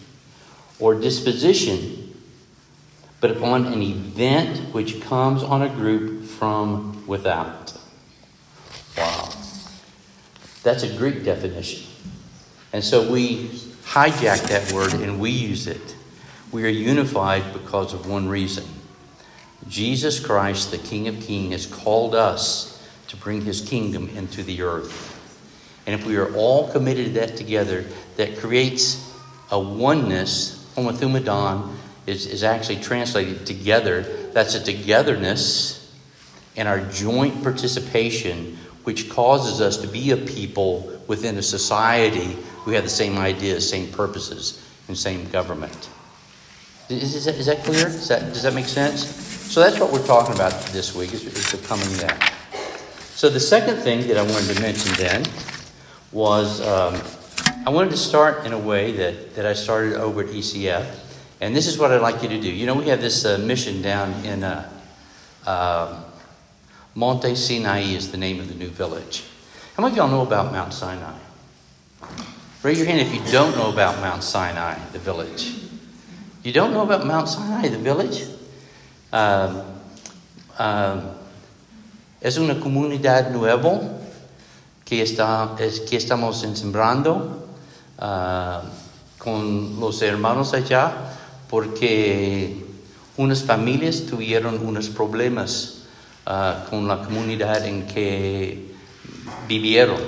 or 0.78 0.94
disposition, 0.94 2.18
but 3.20 3.30
upon 3.30 3.66
an 3.66 3.82
event 3.82 4.72
which 4.72 5.02
comes 5.02 5.42
on 5.42 5.60
a 5.60 5.68
group 5.68 6.24
from 6.24 7.06
without. 7.06 7.74
Wow. 8.96 9.28
That's 10.62 10.82
a 10.82 10.96
Greek 10.96 11.22
definition. 11.22 11.86
And 12.72 12.82
so 12.82 13.12
we 13.12 13.48
hijack 13.84 14.48
that 14.48 14.72
word 14.72 14.94
and 14.94 15.20
we 15.20 15.30
use 15.30 15.66
it. 15.66 15.94
We 16.50 16.64
are 16.64 16.68
unified 16.68 17.52
because 17.52 17.92
of 17.92 18.08
one 18.08 18.26
reason. 18.26 18.64
Jesus 19.68 20.18
Christ, 20.18 20.70
the 20.70 20.78
King 20.78 21.08
of 21.08 21.20
Kings, 21.20 21.52
has 21.52 21.66
called 21.66 22.14
us 22.14 22.75
to 23.16 23.22
bring 23.22 23.42
his 23.42 23.60
kingdom 23.60 24.08
into 24.16 24.42
the 24.42 24.62
earth. 24.62 25.12
And 25.86 25.98
if 25.98 26.06
we 26.06 26.16
are 26.16 26.34
all 26.34 26.68
committed 26.70 27.06
to 27.06 27.12
that 27.20 27.36
together, 27.36 27.84
that 28.16 28.38
creates 28.38 29.14
a 29.50 29.58
oneness. 29.58 30.68
Homothumadon 30.76 31.74
is, 32.06 32.26
is 32.26 32.42
actually 32.42 32.80
translated 32.80 33.46
together. 33.46 34.02
That's 34.32 34.54
a 34.54 34.62
togetherness 34.62 35.94
and 36.56 36.68
our 36.68 36.80
joint 36.90 37.42
participation, 37.42 38.56
which 38.84 39.10
causes 39.10 39.60
us 39.60 39.76
to 39.78 39.86
be 39.86 40.10
a 40.10 40.16
people 40.16 41.00
within 41.06 41.36
a 41.36 41.42
society 41.42 42.36
who 42.60 42.72
have 42.72 42.84
the 42.84 42.90
same 42.90 43.18
ideas, 43.18 43.68
same 43.68 43.90
purposes, 43.92 44.66
and 44.88 44.96
same 44.96 45.28
government. 45.30 45.88
Is, 46.88 47.14
is, 47.14 47.24
that, 47.26 47.34
is 47.34 47.46
that 47.46 47.62
clear? 47.64 47.84
Does 47.84 48.08
that, 48.08 48.32
does 48.32 48.42
that 48.42 48.54
make 48.54 48.66
sense? 48.66 49.06
So 49.06 49.60
that's 49.60 49.78
what 49.78 49.92
we're 49.92 50.06
talking 50.06 50.34
about 50.34 50.52
this 50.66 50.94
week, 50.94 51.12
is, 51.12 51.24
is 51.24 51.60
becoming 51.60 51.92
that. 51.98 52.35
So 53.16 53.30
the 53.30 53.40
second 53.40 53.76
thing 53.76 54.08
that 54.08 54.18
I 54.18 54.22
wanted 54.22 54.54
to 54.54 54.60
mention 54.60 54.92
then 54.98 55.24
was 56.12 56.60
um, 56.60 57.00
I 57.66 57.70
wanted 57.70 57.88
to 57.92 57.96
start 57.96 58.44
in 58.44 58.52
a 58.52 58.58
way 58.58 58.92
that, 58.92 59.34
that 59.36 59.46
I 59.46 59.54
started 59.54 59.94
over 59.94 60.20
at 60.20 60.26
ECF. 60.26 60.98
And 61.40 61.56
this 61.56 61.66
is 61.66 61.78
what 61.78 61.90
I'd 61.92 62.02
like 62.02 62.22
you 62.22 62.28
to 62.28 62.38
do. 62.38 62.52
You 62.52 62.66
know, 62.66 62.74
we 62.74 62.88
have 62.88 63.00
this 63.00 63.24
uh, 63.24 63.38
mission 63.38 63.80
down 63.80 64.12
in 64.22 64.44
uh, 64.44 64.70
uh, 65.46 66.04
Monte 66.94 67.36
Sinai 67.36 67.84
is 67.84 68.10
the 68.10 68.18
name 68.18 68.38
of 68.38 68.48
the 68.48 68.54
new 68.54 68.68
village. 68.68 69.24
How 69.78 69.82
many 69.82 69.92
of 69.92 69.96
y'all 69.96 70.08
know 70.08 70.20
about 70.20 70.52
Mount 70.52 70.74
Sinai? 70.74 71.16
Raise 72.62 72.76
your 72.76 72.86
hand 72.86 73.00
if 73.00 73.14
you 73.14 73.32
don't 73.32 73.56
know 73.56 73.72
about 73.72 73.98
Mount 74.02 74.24
Sinai, 74.24 74.78
the 74.92 74.98
village. 74.98 75.54
You 76.42 76.52
don't 76.52 76.74
know 76.74 76.82
about 76.82 77.06
Mount 77.06 77.30
Sinai, 77.30 77.68
the 77.68 77.78
village? 77.78 78.24
Um, 79.10 79.62
um, 80.58 81.16
Es 82.26 82.38
una 82.38 82.58
comunidad 82.58 83.30
nueva 83.30 83.80
que, 84.84 85.00
está, 85.00 85.54
es, 85.60 85.78
que 85.82 85.96
estamos 85.96 86.40
sembrando 86.40 87.46
uh, 88.00 88.66
con 89.16 89.78
los 89.78 90.02
hermanos 90.02 90.52
allá 90.52 90.92
porque 91.48 92.66
unas 93.16 93.44
familias 93.44 94.06
tuvieron 94.10 94.58
unos 94.66 94.88
problemas 94.88 95.82
uh, 96.26 96.68
con 96.68 96.88
la 96.88 97.04
comunidad 97.04 97.64
en 97.64 97.86
que 97.86 98.74
vivieron, 99.46 100.00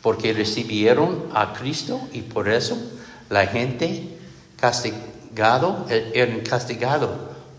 porque 0.00 0.32
recibieron 0.32 1.24
a 1.34 1.52
Cristo 1.52 2.00
y 2.10 2.22
por 2.22 2.48
eso 2.48 2.78
la 3.28 3.46
gente 3.46 4.16
castigado, 4.58 5.84
er, 5.90 6.10
eran 6.14 6.40
castigado 6.40 7.10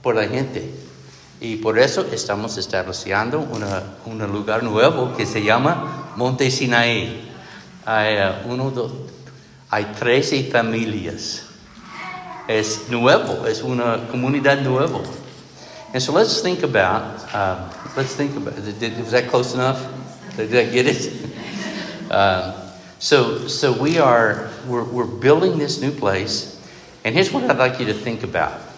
por 0.01 0.15
la 0.15 0.27
gente. 0.27 0.88
Y 1.41 1.55
por 1.57 1.79
eso 1.79 2.05
estamos 2.11 2.57
estableciendo 2.57 3.39
un 4.05 4.31
lugar 4.31 4.61
nuevo 4.63 5.15
que 5.15 5.25
se 5.25 5.41
llama 5.41 6.11
Monte 6.17 6.51
Sinaí. 6.51 7.29
Hay, 7.85 8.17
uh, 8.17 8.45
uno, 8.45 8.71
dos, 8.71 8.91
hay 9.69 9.85
13 9.97 10.43
familias. 10.51 11.43
Es 12.47 12.89
nuevo, 12.89 13.47
es 13.47 13.63
una 13.63 14.07
comunidad 14.09 14.61
nueva. 14.61 14.99
And 15.93 16.03
so 16.03 16.11
let's 16.11 16.41
think 16.41 16.61
about, 16.63 17.33
uh, 17.33 17.69
let's 17.95 18.15
think 18.15 18.35
about, 18.35 18.55
was 18.55 19.11
that 19.11 19.29
close 19.29 19.53
enough? 19.53 19.79
Did 20.35 20.53
I 20.53 20.65
get 20.69 20.87
it? 20.87 21.11
um, 22.11 22.53
so, 22.99 23.47
so 23.47 23.71
we 23.71 23.97
are, 23.97 24.49
we're, 24.67 24.83
we're 24.83 25.05
building 25.05 25.57
this 25.57 25.81
new 25.81 25.91
place. 25.91 26.61
And 27.05 27.15
here's 27.15 27.31
what 27.31 27.49
I'd 27.49 27.57
like 27.57 27.79
you 27.79 27.85
to 27.85 27.93
think 27.93 28.23
about. 28.23 28.68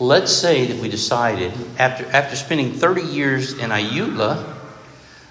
Let's 0.00 0.32
say 0.32 0.64
that 0.64 0.80
we 0.80 0.88
decided, 0.88 1.52
after, 1.78 2.06
after 2.06 2.34
spending 2.34 2.72
30 2.72 3.02
years 3.02 3.58
in 3.58 3.68
Ayutla, 3.68 4.56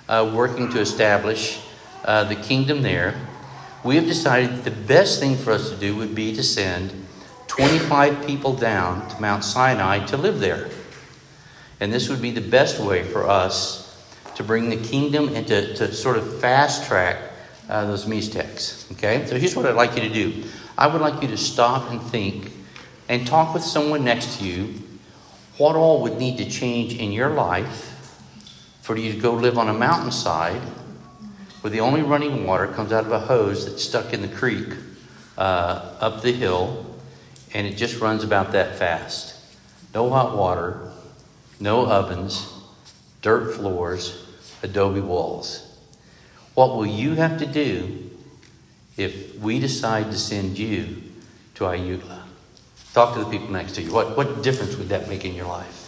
uh, 0.08 0.32
working 0.32 0.70
to 0.70 0.80
establish 0.80 1.60
uh, 2.06 2.26
the 2.26 2.36
kingdom 2.36 2.84
there, 2.84 3.20
we 3.84 3.96
have 3.96 4.06
decided 4.06 4.64
the 4.64 4.70
best 4.70 5.20
thing 5.20 5.38
for 5.38 5.54
us 5.54 5.72
to 5.72 5.76
do 5.76 5.96
would 5.96 6.14
be 6.14 6.36
to 6.36 6.44
send 6.44 6.94
25 7.48 8.28
people 8.28 8.54
down 8.54 9.10
to 9.10 9.20
Mount 9.20 9.44
Sinai 9.44 10.06
to 10.06 10.18
live 10.18 10.40
there. 10.40 10.70
And 11.80 11.92
this 11.92 12.08
would 12.08 12.22
be 12.22 12.30
the 12.30 12.48
best 12.48 12.80
way 12.80 13.02
for 13.02 13.28
us 13.28 14.08
to 14.36 14.44
bring 14.44 14.70
the 14.70 14.78
kingdom 14.78 15.30
and 15.34 15.48
to, 15.48 15.74
to 15.78 15.92
sort 15.92 16.16
of 16.16 16.42
fast 16.42 16.88
track 16.88 17.18
uh, 17.70 17.86
those 17.86 18.06
Mixtecs. 18.06 18.92
Okay? 18.92 19.26
So 19.26 19.40
here's 19.40 19.56
what 19.56 19.66
I'd 19.66 19.74
like 19.74 19.96
you 19.96 20.08
to 20.08 20.14
do 20.14 20.44
I 20.78 20.86
would 20.86 21.02
like 21.02 21.24
you 21.24 21.28
to 21.30 21.38
stop 21.38 21.90
and 21.90 22.00
think 22.00 22.52
and 23.10 23.28
talk 23.28 23.54
with 23.54 23.64
someone 23.64 24.06
next 24.06 24.38
to 24.38 24.46
you 24.46 24.76
what 25.58 25.76
all 25.76 26.02
would 26.04 26.18
need 26.18 26.38
to 26.38 26.50
change 26.50 26.96
in 26.96 27.12
your 27.12 27.30
life 27.30 28.22
for 28.82 28.96
you 28.96 29.12
to 29.12 29.20
go 29.20 29.34
live 29.34 29.58
on 29.58 29.68
a 29.68 29.74
mountainside 29.74 30.62
where 31.62 31.72
the 31.72 31.82
only 31.82 32.02
running 32.02 32.48
water 32.48 32.68
comes 32.68 32.94
out 32.94 33.06
of 33.06 33.12
a 33.12 33.20
hose 33.20 33.66
that's 33.66 33.84
stuck 33.84 34.14
in 34.14 34.22
the 34.22 34.28
creek 34.28 34.70
uh, 35.38 35.96
up 36.00 36.22
the 36.22 36.32
hill 36.32 36.86
and 37.54 37.68
it 37.68 37.76
just 37.76 38.00
runs 38.00 38.24
about 38.24 38.52
that 38.52 38.78
fast. 38.78 39.36
No 39.94 40.10
hot 40.10 40.38
water, 40.38 40.92
no 41.60 41.88
ovens, 41.88 42.54
dirt 43.22 43.54
floors, 43.56 44.26
adobe 44.62 45.02
walls. 45.02 45.78
What 46.54 46.76
will 46.76 46.86
you 46.86 47.16
have 47.16 47.40
to 47.40 47.46
do 47.46 48.12
if 48.98 49.38
we 49.40 49.60
decide 49.60 50.12
to 50.12 50.18
send 50.18 50.60
you 50.60 51.02
to 51.56 51.64
Ayutla? 51.64 52.19
Talk 53.00 53.14
to 53.14 53.24
the 53.24 53.30
people 53.30 53.52
next 53.52 53.76
to 53.76 53.82
you. 53.82 53.94
What, 53.94 54.18
what 54.18 54.44
difference 54.44 54.76
would 54.76 54.90
that 54.90 55.08
make 55.08 55.24
in 55.24 55.34
your 55.34 55.48
life? 55.48 55.79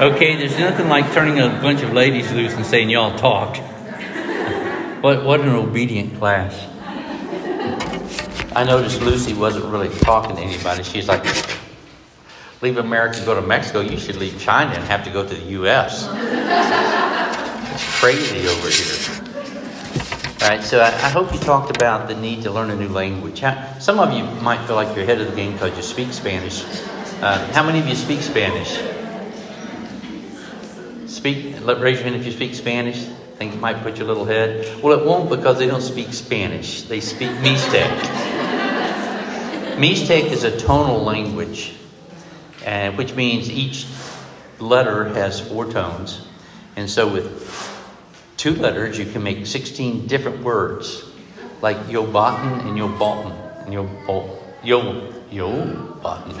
Okay, 0.00 0.36
there's 0.36 0.56
nothing 0.56 0.88
like 0.88 1.12
turning 1.12 1.40
a 1.40 1.48
bunch 1.60 1.82
of 1.82 1.92
ladies 1.92 2.30
loose 2.30 2.54
and 2.54 2.64
saying, 2.64 2.88
Y'all 2.88 3.18
talk. 3.18 3.56
what, 5.02 5.24
what 5.24 5.40
an 5.40 5.48
obedient 5.48 6.16
class. 6.18 6.54
I 8.54 8.62
noticed 8.62 9.02
Lucy 9.02 9.34
wasn't 9.34 9.64
really 9.64 9.88
talking 9.88 10.36
to 10.36 10.42
anybody. 10.42 10.84
She's 10.84 11.08
like, 11.08 11.24
Leave 12.62 12.76
America 12.76 13.24
go 13.24 13.34
to 13.34 13.42
Mexico. 13.42 13.80
You 13.80 13.98
should 13.98 14.14
leave 14.16 14.40
China 14.40 14.70
and 14.70 14.84
have 14.84 15.02
to 15.04 15.10
go 15.10 15.26
to 15.26 15.34
the 15.34 15.44
U.S. 15.58 16.06
it's 17.72 18.00
crazy 18.00 18.46
over 18.46 18.68
here. 18.68 19.24
All 20.42 20.48
right, 20.48 20.62
so 20.62 20.78
I, 20.78 20.90
I, 20.90 21.08
hope 21.10 21.32
you 21.32 21.40
talked 21.40 21.74
about 21.74 22.06
the 22.06 22.14
need 22.14 22.42
to 22.42 22.52
learn 22.52 22.70
a 22.70 22.76
new 22.76 22.88
language. 22.88 23.40
How, 23.40 23.76
some 23.80 23.98
of 23.98 24.12
you 24.12 24.22
might 24.42 24.64
feel 24.66 24.76
like 24.76 24.94
you're 24.94 25.04
ahead 25.04 25.20
of 25.20 25.28
the 25.28 25.34
game 25.34 25.54
because 25.54 25.76
you 25.76 25.82
speak 25.82 26.12
Spanish. 26.12 26.62
Uh, 27.20 27.44
how 27.52 27.64
many 27.64 27.80
of 27.80 27.88
you 27.88 27.96
speak 27.96 28.20
Spanish? 28.20 28.78
Speak, 31.18 31.60
let, 31.62 31.80
raise 31.80 31.96
your 31.96 32.04
hand 32.04 32.14
if 32.14 32.24
you 32.24 32.30
speak 32.30 32.54
Spanish. 32.54 33.04
It 33.40 33.58
might 33.58 33.82
put 33.82 33.98
your 33.98 34.06
little 34.06 34.24
head. 34.24 34.80
Well, 34.80 34.96
it 34.96 35.04
won't 35.04 35.28
because 35.28 35.58
they 35.58 35.66
don't 35.66 35.82
speak 35.82 36.12
Spanish. 36.12 36.82
They 36.82 37.00
speak 37.00 37.30
Mixtec. 37.42 37.90
Mixtec 39.78 40.30
is 40.30 40.44
a 40.44 40.56
tonal 40.56 41.02
language, 41.02 41.74
and, 42.64 42.96
which 42.96 43.16
means 43.16 43.50
each 43.50 43.88
letter 44.60 45.06
has 45.06 45.40
four 45.40 45.64
tones. 45.64 46.24
And 46.76 46.88
so 46.88 47.12
with 47.12 47.68
two 48.36 48.54
letters, 48.54 48.96
you 48.96 49.04
can 49.04 49.24
make 49.24 49.44
16 49.44 50.06
different 50.06 50.44
words, 50.44 51.02
like 51.62 51.78
Yobatin 51.88 52.60
and 52.60 52.78
Yobalton. 52.78 53.64
And 53.64 53.72
Yo, 53.74 54.38
Yo, 54.62 55.12
Yobatin. 55.32 56.34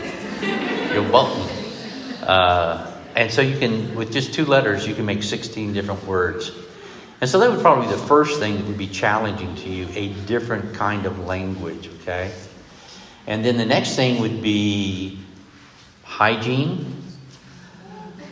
Yobalton. 0.92 2.22
Uh, 2.22 2.87
and 3.18 3.32
so 3.32 3.42
you 3.42 3.58
can, 3.58 3.96
with 3.96 4.12
just 4.12 4.32
two 4.32 4.44
letters, 4.44 4.86
you 4.86 4.94
can 4.94 5.04
make 5.04 5.24
16 5.24 5.72
different 5.72 6.04
words. 6.04 6.52
And 7.20 7.28
so 7.28 7.40
that 7.40 7.50
would 7.50 7.60
probably 7.60 7.86
be 7.86 7.92
the 7.92 8.06
first 8.06 8.38
thing 8.38 8.58
that 8.58 8.64
would 8.64 8.78
be 8.78 8.86
challenging 8.86 9.56
to 9.56 9.68
you 9.68 9.88
a 9.94 10.10
different 10.26 10.72
kind 10.74 11.04
of 11.04 11.18
language, 11.26 11.90
okay? 12.00 12.30
And 13.26 13.44
then 13.44 13.56
the 13.56 13.66
next 13.66 13.96
thing 13.96 14.20
would 14.20 14.40
be 14.40 15.18
hygiene. 16.04 16.94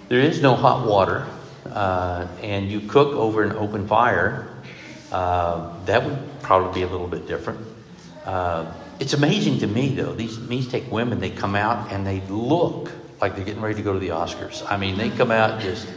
There 0.09 0.20
is 0.20 0.40
no 0.40 0.55
hot 0.55 0.87
water, 0.87 1.27
uh, 1.68 2.29
and 2.40 2.70
you 2.70 2.79
cook 2.83 3.09
over 3.09 3.42
an 3.42 3.57
open 3.57 3.88
fire. 3.88 4.49
Uh, 5.11 5.85
that 5.87 6.05
would 6.05 6.40
probably 6.42 6.72
be 6.72 6.83
a 6.83 6.88
little 6.88 7.09
bit 7.09 7.27
different. 7.27 7.59
Uh, 8.25 8.72
it's 9.01 9.14
amazing 9.14 9.59
to 9.59 9.66
me, 9.66 9.96
though. 9.96 10.14
These 10.14 10.46
these 10.46 10.68
take 10.68 10.92
women, 10.92 11.18
they 11.18 11.31
come 11.31 11.57
out 11.57 11.90
and 11.92 12.07
they 12.07 12.20
look 12.29 12.92
like 13.20 13.37
they're 13.37 13.44
getting 13.44 13.62
ready 13.62 13.76
to 13.76 13.83
go 13.83 13.92
to 13.92 13.98
the 13.98 14.09
Oscars. 14.09 14.64
I 14.68 14.76
mean, 14.76 14.96
they 14.96 15.11
come 15.11 15.31
out 15.31 15.61
just 15.61 15.88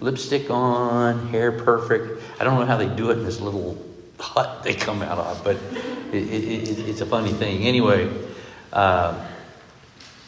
lipstick 0.00 0.50
on, 0.50 1.28
hair 1.28 1.52
perfect. 1.52 2.22
I 2.40 2.44
don't 2.44 2.58
know 2.58 2.66
how 2.66 2.76
they 2.76 2.88
do 2.88 3.10
it 3.10 3.18
in 3.18 3.24
this 3.24 3.40
little 3.40 3.76
hut 4.18 4.62
they 4.64 4.74
come 4.74 5.02
out 5.02 5.18
of, 5.18 5.44
but 5.44 5.56
it, 6.12 6.14
it, 6.14 6.68
it, 6.68 6.88
it's 6.88 7.00
a 7.00 7.06
funny 7.06 7.32
thing. 7.32 7.64
Anyway, 7.64 8.10
uh, 8.72 9.26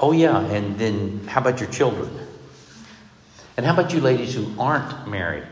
oh 0.01 0.13
yeah, 0.13 0.41
and 0.41 0.79
then 0.79 1.27
how 1.27 1.41
about 1.41 1.61
your 1.61 1.71
children? 1.71 2.11
And 3.57 3.67
how 3.67 3.75
about 3.75 3.93
you 3.93 4.01
ladies 4.01 4.35
who 4.35 4.55
aren't 4.59 5.09
married? 5.09 5.47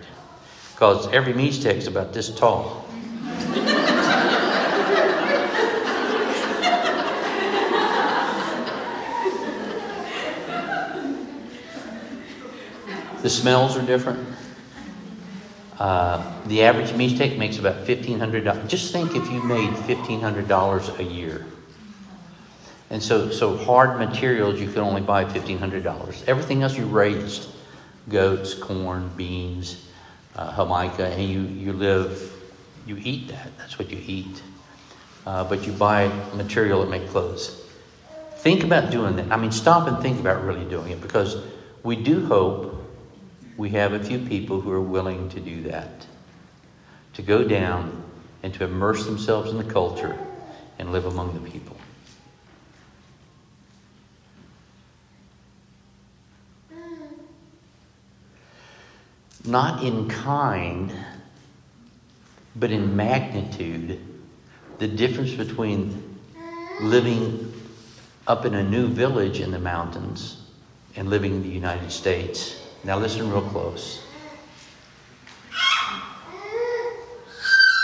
Because 0.72 1.06
every 1.12 1.34
Mixtec 1.34 1.74
is 1.74 1.86
about 1.86 2.14
this 2.14 2.34
tall. 2.34 2.86
The 13.22 13.30
smells 13.30 13.76
are 13.76 13.82
different. 13.82 14.26
Uh, 15.78 16.22
the 16.46 16.62
average 16.62 16.90
Mixtec 16.90 17.38
makes 17.38 17.58
about 17.58 17.86
$1,500. 17.86 18.68
Just 18.68 18.92
think 18.92 19.14
if 19.14 19.30
you 19.30 19.42
made 19.42 19.70
$1,500 19.70 20.98
a 20.98 21.04
year. 21.04 21.46
And 22.90 23.02
so, 23.02 23.30
so 23.30 23.56
hard 23.56 23.98
materials, 23.98 24.60
you 24.60 24.70
can 24.70 24.82
only 24.82 25.00
buy 25.00 25.24
$1,500. 25.24 26.28
Everything 26.28 26.62
else 26.62 26.76
you 26.76 26.86
raised 26.86 27.48
goats, 28.08 28.54
corn, 28.54 29.10
beans, 29.16 29.86
uh, 30.36 30.54
jamaica, 30.56 31.06
and 31.06 31.28
you, 31.28 31.42
you 31.42 31.72
live, 31.72 32.32
you 32.86 32.98
eat 33.02 33.28
that. 33.28 33.56
That's 33.58 33.78
what 33.78 33.90
you 33.90 34.02
eat. 34.04 34.42
Uh, 35.26 35.44
but 35.44 35.66
you 35.66 35.72
buy 35.72 36.08
material 36.34 36.80
that 36.80 36.90
make 36.90 37.08
clothes. 37.08 37.62
Think 38.36 38.64
about 38.64 38.90
doing 38.90 39.16
that. 39.16 39.30
I 39.30 39.36
mean, 39.36 39.52
stop 39.52 39.86
and 39.86 39.98
think 40.02 40.18
about 40.18 40.42
really 40.42 40.64
doing 40.64 40.90
it 40.90 41.00
because 41.00 41.36
we 41.82 41.94
do 41.94 42.26
hope 42.26 42.79
we 43.60 43.68
have 43.68 43.92
a 43.92 44.02
few 44.02 44.18
people 44.18 44.62
who 44.62 44.72
are 44.72 44.80
willing 44.80 45.28
to 45.28 45.38
do 45.38 45.64
that, 45.64 46.06
to 47.12 47.20
go 47.20 47.44
down 47.44 48.02
and 48.42 48.54
to 48.54 48.64
immerse 48.64 49.04
themselves 49.04 49.50
in 49.50 49.58
the 49.58 49.70
culture 49.70 50.18
and 50.78 50.92
live 50.92 51.04
among 51.04 51.34
the 51.34 51.50
people. 51.50 51.76
Not 59.44 59.84
in 59.84 60.08
kind, 60.08 60.90
but 62.56 62.70
in 62.70 62.96
magnitude, 62.96 64.00
the 64.78 64.88
difference 64.88 65.34
between 65.34 66.18
living 66.80 67.52
up 68.26 68.46
in 68.46 68.54
a 68.54 68.64
new 68.64 68.88
village 68.88 69.38
in 69.38 69.50
the 69.50 69.58
mountains 69.58 70.40
and 70.96 71.10
living 71.10 71.34
in 71.34 71.42
the 71.42 71.50
United 71.50 71.92
States 71.92 72.59
now 72.84 72.98
listen 72.98 73.30
real 73.30 73.42
close. 73.42 74.02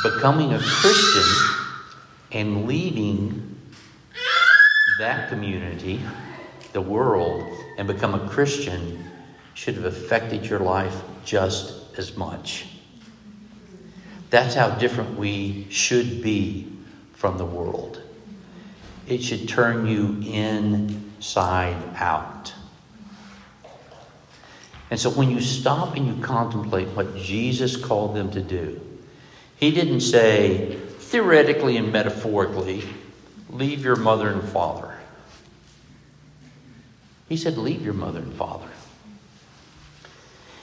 Becoming 0.02 0.54
a 0.54 0.58
Christian 0.58 1.56
and 2.32 2.66
leaving 2.66 3.58
that 4.98 5.28
community, 5.28 6.00
the 6.72 6.80
world, 6.80 7.46
and 7.78 7.86
become 7.86 8.14
a 8.14 8.28
Christian 8.28 9.04
should 9.54 9.74
have 9.74 9.84
affected 9.84 10.46
your 10.46 10.60
life 10.60 11.02
just 11.24 11.98
as 11.98 12.16
much. 12.16 12.66
That's 14.30 14.54
how 14.54 14.70
different 14.70 15.18
we 15.18 15.66
should 15.70 16.22
be 16.22 16.72
from 17.12 17.38
the 17.38 17.44
world. 17.44 18.02
It 19.06 19.22
should 19.22 19.48
turn 19.48 19.86
you 19.86 20.20
inside 20.30 21.76
out. 21.96 22.52
And 24.90 25.00
so 25.00 25.10
when 25.10 25.30
you 25.30 25.40
stop 25.40 25.96
and 25.96 26.06
you 26.06 26.22
contemplate 26.22 26.88
what 26.88 27.16
Jesus 27.16 27.76
called 27.76 28.14
them 28.14 28.30
to 28.32 28.40
do, 28.40 28.80
he 29.56 29.70
didn't 29.72 30.02
say, 30.02 30.76
theoretically 30.98 31.76
and 31.76 31.92
metaphorically, 31.92 32.84
leave 33.50 33.84
your 33.84 33.96
mother 33.96 34.28
and 34.28 34.42
father. 34.48 34.94
He 37.28 37.36
said, 37.36 37.58
leave 37.58 37.82
your 37.82 37.94
mother 37.94 38.20
and 38.20 38.32
father. 38.34 38.68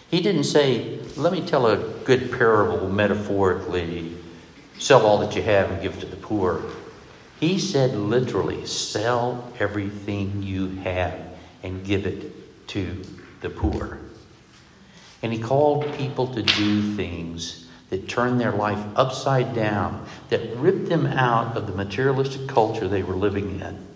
He 0.09 0.21
didn't 0.21 0.45
say, 0.45 0.99
let 1.17 1.33
me 1.33 1.45
tell 1.45 1.67
a 1.67 1.77
good 2.05 2.31
parable 2.31 2.87
metaphorically, 2.87 4.15
sell 4.77 5.05
all 5.05 5.17
that 5.19 5.35
you 5.35 5.41
have 5.41 5.71
and 5.71 5.81
give 5.81 5.99
to 5.99 6.05
the 6.05 6.15
poor. 6.15 6.63
He 7.39 7.59
said 7.59 7.95
literally, 7.95 8.65
sell 8.67 9.51
everything 9.59 10.43
you 10.43 10.69
have 10.81 11.19
and 11.63 11.83
give 11.83 12.05
it 12.05 12.67
to 12.69 13.01
the 13.41 13.49
poor. 13.49 13.99
And 15.23 15.31
he 15.31 15.39
called 15.39 15.91
people 15.93 16.27
to 16.27 16.43
do 16.43 16.95
things 16.95 17.65
that 17.89 18.09
turned 18.09 18.41
their 18.41 18.51
life 18.51 18.83
upside 18.95 19.55
down, 19.55 20.05
that 20.29 20.55
ripped 20.57 20.89
them 20.89 21.05
out 21.05 21.55
of 21.55 21.65
the 21.65 21.73
materialistic 21.73 22.47
culture 22.47 22.89
they 22.89 23.03
were 23.03 23.15
living 23.15 23.61
in, 23.61 23.87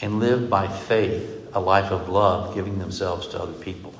and 0.00 0.18
lived 0.18 0.48
by 0.48 0.68
faith 0.68 1.50
a 1.52 1.60
life 1.60 1.92
of 1.92 2.08
love, 2.08 2.54
giving 2.54 2.78
themselves 2.78 3.28
to 3.28 3.40
other 3.40 3.52
people. 3.52 3.92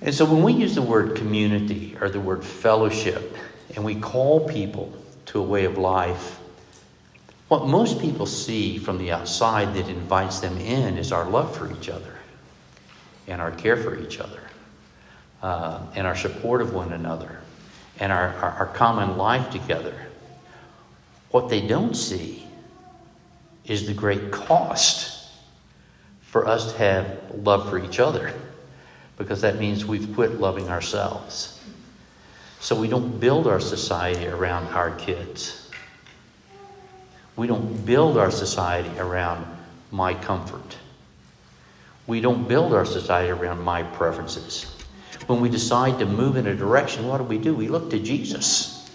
And 0.00 0.14
so 0.14 0.24
when 0.24 0.42
we 0.42 0.52
use 0.52 0.74
the 0.74 0.82
word 0.82 1.16
community 1.16 1.96
or 2.00 2.08
the 2.08 2.20
word 2.20 2.44
fellowship, 2.44 3.36
and 3.74 3.84
we 3.84 3.96
call 3.96 4.48
people 4.48 4.92
to 5.26 5.40
a 5.40 5.42
way 5.42 5.64
of 5.64 5.78
life, 5.78 6.38
what 7.48 7.66
most 7.66 8.00
people 8.00 8.26
see 8.26 8.78
from 8.78 8.98
the 8.98 9.10
outside 9.10 9.74
that 9.74 9.88
invites 9.88 10.40
them 10.40 10.58
in 10.58 10.96
is 10.96 11.10
our 11.10 11.28
love 11.28 11.56
for 11.56 11.72
each 11.72 11.88
other 11.88 12.14
and 13.26 13.40
our 13.40 13.50
care 13.50 13.76
for 13.76 13.98
each 13.98 14.20
other 14.20 14.40
uh, 15.42 15.80
and 15.94 16.06
our 16.06 16.16
support 16.16 16.62
of 16.62 16.74
one 16.74 16.92
another 16.92 17.40
and 18.00 18.12
our, 18.12 18.28
our, 18.34 18.50
our 18.50 18.66
common 18.66 19.16
life 19.16 19.50
together. 19.50 19.94
What 21.30 21.48
they 21.48 21.66
don't 21.66 21.94
see 21.94 22.46
is 23.64 23.86
the 23.86 23.94
great 23.94 24.30
cost 24.30 25.30
for 26.22 26.46
us 26.46 26.72
to 26.72 26.78
have 26.78 27.18
love 27.34 27.68
for 27.70 27.78
each 27.78 28.00
other 28.00 28.32
because 29.16 29.40
that 29.42 29.58
means 29.58 29.86
we've 29.86 30.12
quit 30.14 30.40
loving 30.40 30.68
ourselves. 30.68 31.60
So 32.60 32.74
we 32.74 32.88
don't 32.88 33.20
build 33.20 33.46
our 33.46 33.60
society 33.60 34.26
around 34.26 34.66
our 34.68 34.90
kids. 34.96 35.70
We 37.36 37.46
don't 37.46 37.84
build 37.84 38.16
our 38.16 38.30
society 38.30 38.98
around 38.98 39.46
my 39.90 40.14
comfort. 40.14 40.78
We 42.06 42.20
don't 42.20 42.46
build 42.46 42.74
our 42.74 42.84
society 42.84 43.30
around 43.30 43.62
my 43.62 43.82
preferences. 43.82 44.64
When 45.26 45.40
we 45.40 45.48
decide 45.48 45.98
to 46.00 46.06
move 46.06 46.36
in 46.36 46.46
a 46.46 46.54
direction, 46.54 47.08
what 47.08 47.18
do 47.18 47.24
we 47.24 47.38
do? 47.38 47.54
We 47.54 47.68
look 47.68 47.90
to 47.90 47.98
Jesus, 47.98 48.90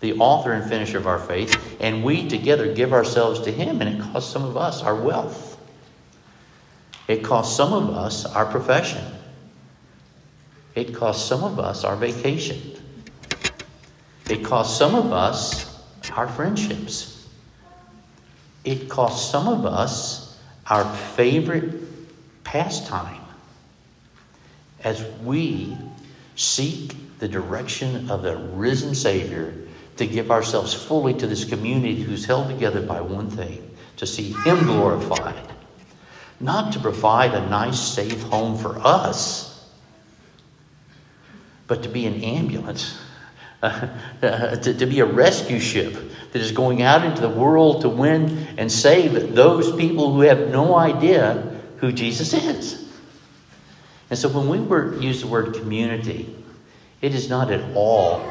the 0.00 0.14
author 0.14 0.52
and 0.52 0.68
finisher 0.68 0.98
of 0.98 1.08
our 1.08 1.18
faith, 1.18 1.76
and 1.80 2.04
we 2.04 2.28
together 2.28 2.72
give 2.72 2.92
ourselves 2.92 3.40
to 3.40 3.50
Him, 3.50 3.80
and 3.80 3.96
it 3.96 4.12
costs 4.12 4.32
some 4.32 4.44
of 4.44 4.56
us 4.56 4.82
our 4.82 4.94
wealth. 4.94 5.58
It 7.08 7.24
costs 7.24 7.56
some 7.56 7.72
of 7.72 7.90
us 7.90 8.24
our 8.24 8.46
profession. 8.46 9.04
It 10.74 10.94
costs 10.94 11.28
some 11.28 11.42
of 11.42 11.58
us 11.58 11.84
our 11.84 11.96
vacation. 11.96 12.60
It 14.28 14.44
costs 14.44 14.78
some 14.78 14.94
of 14.94 15.12
us 15.12 15.82
our 16.12 16.28
friendships. 16.28 17.28
It 18.64 18.88
costs 18.88 19.30
some 19.30 19.48
of 19.48 19.66
us 19.66 20.38
our 20.66 20.84
favorite 20.94 21.83
pastime 22.44 23.20
as 24.84 25.02
we 25.22 25.76
seek 26.36 26.94
the 27.18 27.28
direction 27.28 28.10
of 28.10 28.22
the 28.22 28.36
risen 28.36 28.94
Savior 28.94 29.54
to 29.96 30.06
give 30.06 30.30
ourselves 30.30 30.74
fully 30.74 31.14
to 31.14 31.26
this 31.26 31.44
community 31.44 32.02
who's 32.02 32.24
held 32.24 32.48
together 32.48 32.82
by 32.82 33.00
one 33.00 33.30
thing 33.30 33.70
to 33.96 34.06
see 34.06 34.32
Him 34.44 34.64
glorified. 34.64 35.34
Not 36.40 36.72
to 36.74 36.80
provide 36.80 37.32
a 37.32 37.48
nice, 37.48 37.80
safe 37.80 38.20
home 38.24 38.58
for 38.58 38.78
us, 38.78 39.68
but 41.66 41.84
to 41.84 41.88
be 41.88 42.06
an 42.06 42.22
ambulance, 42.22 42.98
uh, 43.62 43.88
to, 44.56 44.74
to 44.74 44.86
be 44.86 45.00
a 45.00 45.06
rescue 45.06 45.60
ship 45.60 45.94
that 46.32 46.42
is 46.42 46.52
going 46.52 46.82
out 46.82 47.04
into 47.04 47.22
the 47.22 47.28
world 47.28 47.82
to 47.82 47.88
win 47.88 48.48
and 48.58 48.70
save 48.70 49.34
those 49.34 49.74
people 49.76 50.12
who 50.12 50.22
have 50.22 50.50
no 50.50 50.76
idea 50.76 51.53
who 51.84 51.92
Jesus 51.92 52.32
is. 52.32 52.88
And 54.10 54.18
so 54.18 54.28
when 54.28 54.48
we 54.48 54.60
were, 54.60 54.96
use 55.00 55.20
the 55.20 55.26
word 55.26 55.54
community, 55.54 56.34
it 57.00 57.14
is 57.14 57.28
not 57.28 57.50
at 57.50 57.74
all 57.76 58.24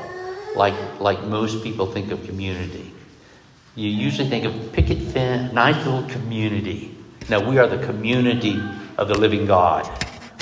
like, 0.55 0.75
like 0.99 1.23
most 1.23 1.63
people 1.63 1.85
think 1.85 2.11
of 2.11 2.23
community. 2.25 2.91
You 3.75 3.89
usually 3.89 4.29
think 4.29 4.45
of 4.45 4.73
picket 4.73 4.99
fence, 4.99 5.51
nice 5.53 5.83
little 5.85 6.03
community. 6.03 6.95
Now, 7.29 7.47
we 7.47 7.57
are 7.57 7.67
the 7.67 7.83
community 7.85 8.61
of 8.97 9.07
the 9.07 9.17
living 9.17 9.45
God. 9.45 9.89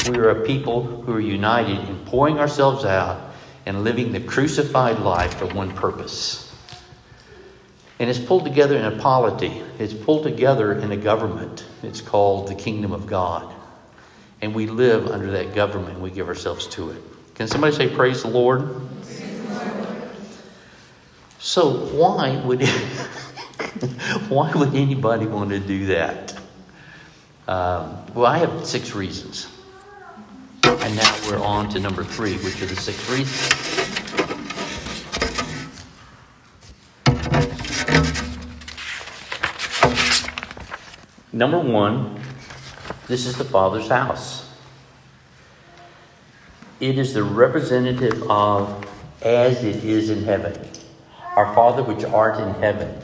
We 0.09 0.17
are 0.17 0.29
a 0.29 0.45
people 0.45 0.83
who 0.83 1.13
are 1.13 1.19
united 1.19 1.79
in 1.87 2.05
pouring 2.05 2.39
ourselves 2.39 2.83
out 2.83 3.31
and 3.65 3.83
living 3.83 4.11
the 4.11 4.19
crucified 4.19 4.99
life 4.99 5.35
for 5.35 5.45
one 5.47 5.71
purpose. 5.71 6.50
And 8.01 8.09
it's 8.09 8.17
pulled 8.17 8.45
together 8.45 8.77
in 8.77 8.85
a 8.85 8.97
polity, 8.97 9.61
it's 9.77 9.93
pulled 9.93 10.23
together 10.23 10.73
in 10.73 10.91
a 10.91 10.97
government. 10.97 11.65
It's 11.83 12.01
called 12.01 12.47
the 12.47 12.55
kingdom 12.55 12.93
of 12.93 13.05
God. 13.05 13.53
And 14.41 14.55
we 14.55 14.65
live 14.65 15.09
under 15.09 15.29
that 15.29 15.53
government, 15.53 15.99
we 15.99 16.09
give 16.09 16.27
ourselves 16.27 16.65
to 16.69 16.89
it. 16.89 16.97
Can 17.35 17.47
somebody 17.47 17.75
say, 17.75 17.87
Praise 17.87 18.23
the 18.23 18.29
Lord? 18.29 18.81
So, 21.37 21.85
why 21.95 22.37
would, 22.37 22.67
why 24.29 24.51
would 24.55 24.73
anybody 24.73 25.27
want 25.27 25.51
to 25.51 25.59
do 25.59 25.85
that? 25.85 26.35
Um, 27.47 28.03
well, 28.15 28.25
I 28.25 28.39
have 28.39 28.65
six 28.65 28.95
reasons. 28.95 29.47
And 30.63 30.95
now 30.95 31.17
we're 31.29 31.37
on 31.37 31.69
to 31.69 31.79
number 31.79 32.03
three, 32.03 32.37
which 32.37 32.63
are 32.63 32.65
the 32.65 32.75
six 32.75 33.07
reasons. 33.11 34.00
Number 41.33 41.59
one, 41.59 42.19
this 43.07 43.25
is 43.25 43.37
the 43.37 43.45
Father's 43.45 43.87
house. 43.87 44.49
It 46.79 46.97
is 46.97 47.13
the 47.13 47.23
representative 47.23 48.23
of 48.29 48.87
as 49.21 49.63
it 49.63 49.83
is 49.83 50.09
in 50.09 50.23
heaven. 50.23 50.59
Our 51.35 51.53
Father 51.55 51.83
which 51.83 52.03
art 52.03 52.39
in 52.39 52.53
heaven 52.61 53.01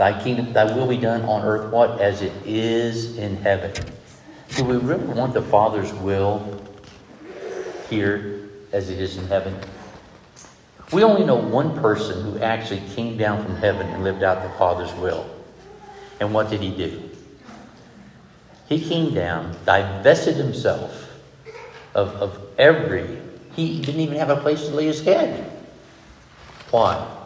Thy 0.00 0.18
kingdom, 0.18 0.54
thy 0.54 0.64
will 0.64 0.86
be 0.86 0.96
done 0.96 1.20
on 1.24 1.42
earth, 1.42 1.70
what? 1.70 2.00
As 2.00 2.22
it 2.22 2.32
is 2.46 3.18
in 3.18 3.36
heaven. 3.36 3.70
Do 4.56 4.64
we 4.64 4.78
really 4.78 5.04
want 5.04 5.34
the 5.34 5.42
Father's 5.42 5.92
will 5.92 6.64
here 7.90 8.48
as 8.72 8.88
it 8.88 8.98
is 8.98 9.18
in 9.18 9.26
heaven? 9.26 9.54
We 10.90 11.04
only 11.04 11.26
know 11.26 11.34
one 11.34 11.78
person 11.78 12.22
who 12.22 12.38
actually 12.38 12.80
came 12.94 13.18
down 13.18 13.44
from 13.44 13.56
heaven 13.56 13.88
and 13.88 14.02
lived 14.02 14.22
out 14.22 14.42
the 14.42 14.48
Father's 14.56 14.90
will. 14.94 15.28
And 16.18 16.32
what 16.32 16.48
did 16.48 16.62
he 16.62 16.74
do? 16.74 17.09
He 18.70 18.80
came 18.80 19.12
down, 19.12 19.54
divested 19.66 20.36
himself 20.36 21.10
of, 21.94 22.08
of 22.14 22.40
every, 22.56 23.20
he 23.54 23.82
didn't 23.82 24.00
even 24.00 24.16
have 24.16 24.30
a 24.30 24.36
place 24.36 24.60
to 24.68 24.74
lay 24.74 24.86
his 24.86 25.04
head. 25.04 25.52
Why? 26.70 27.18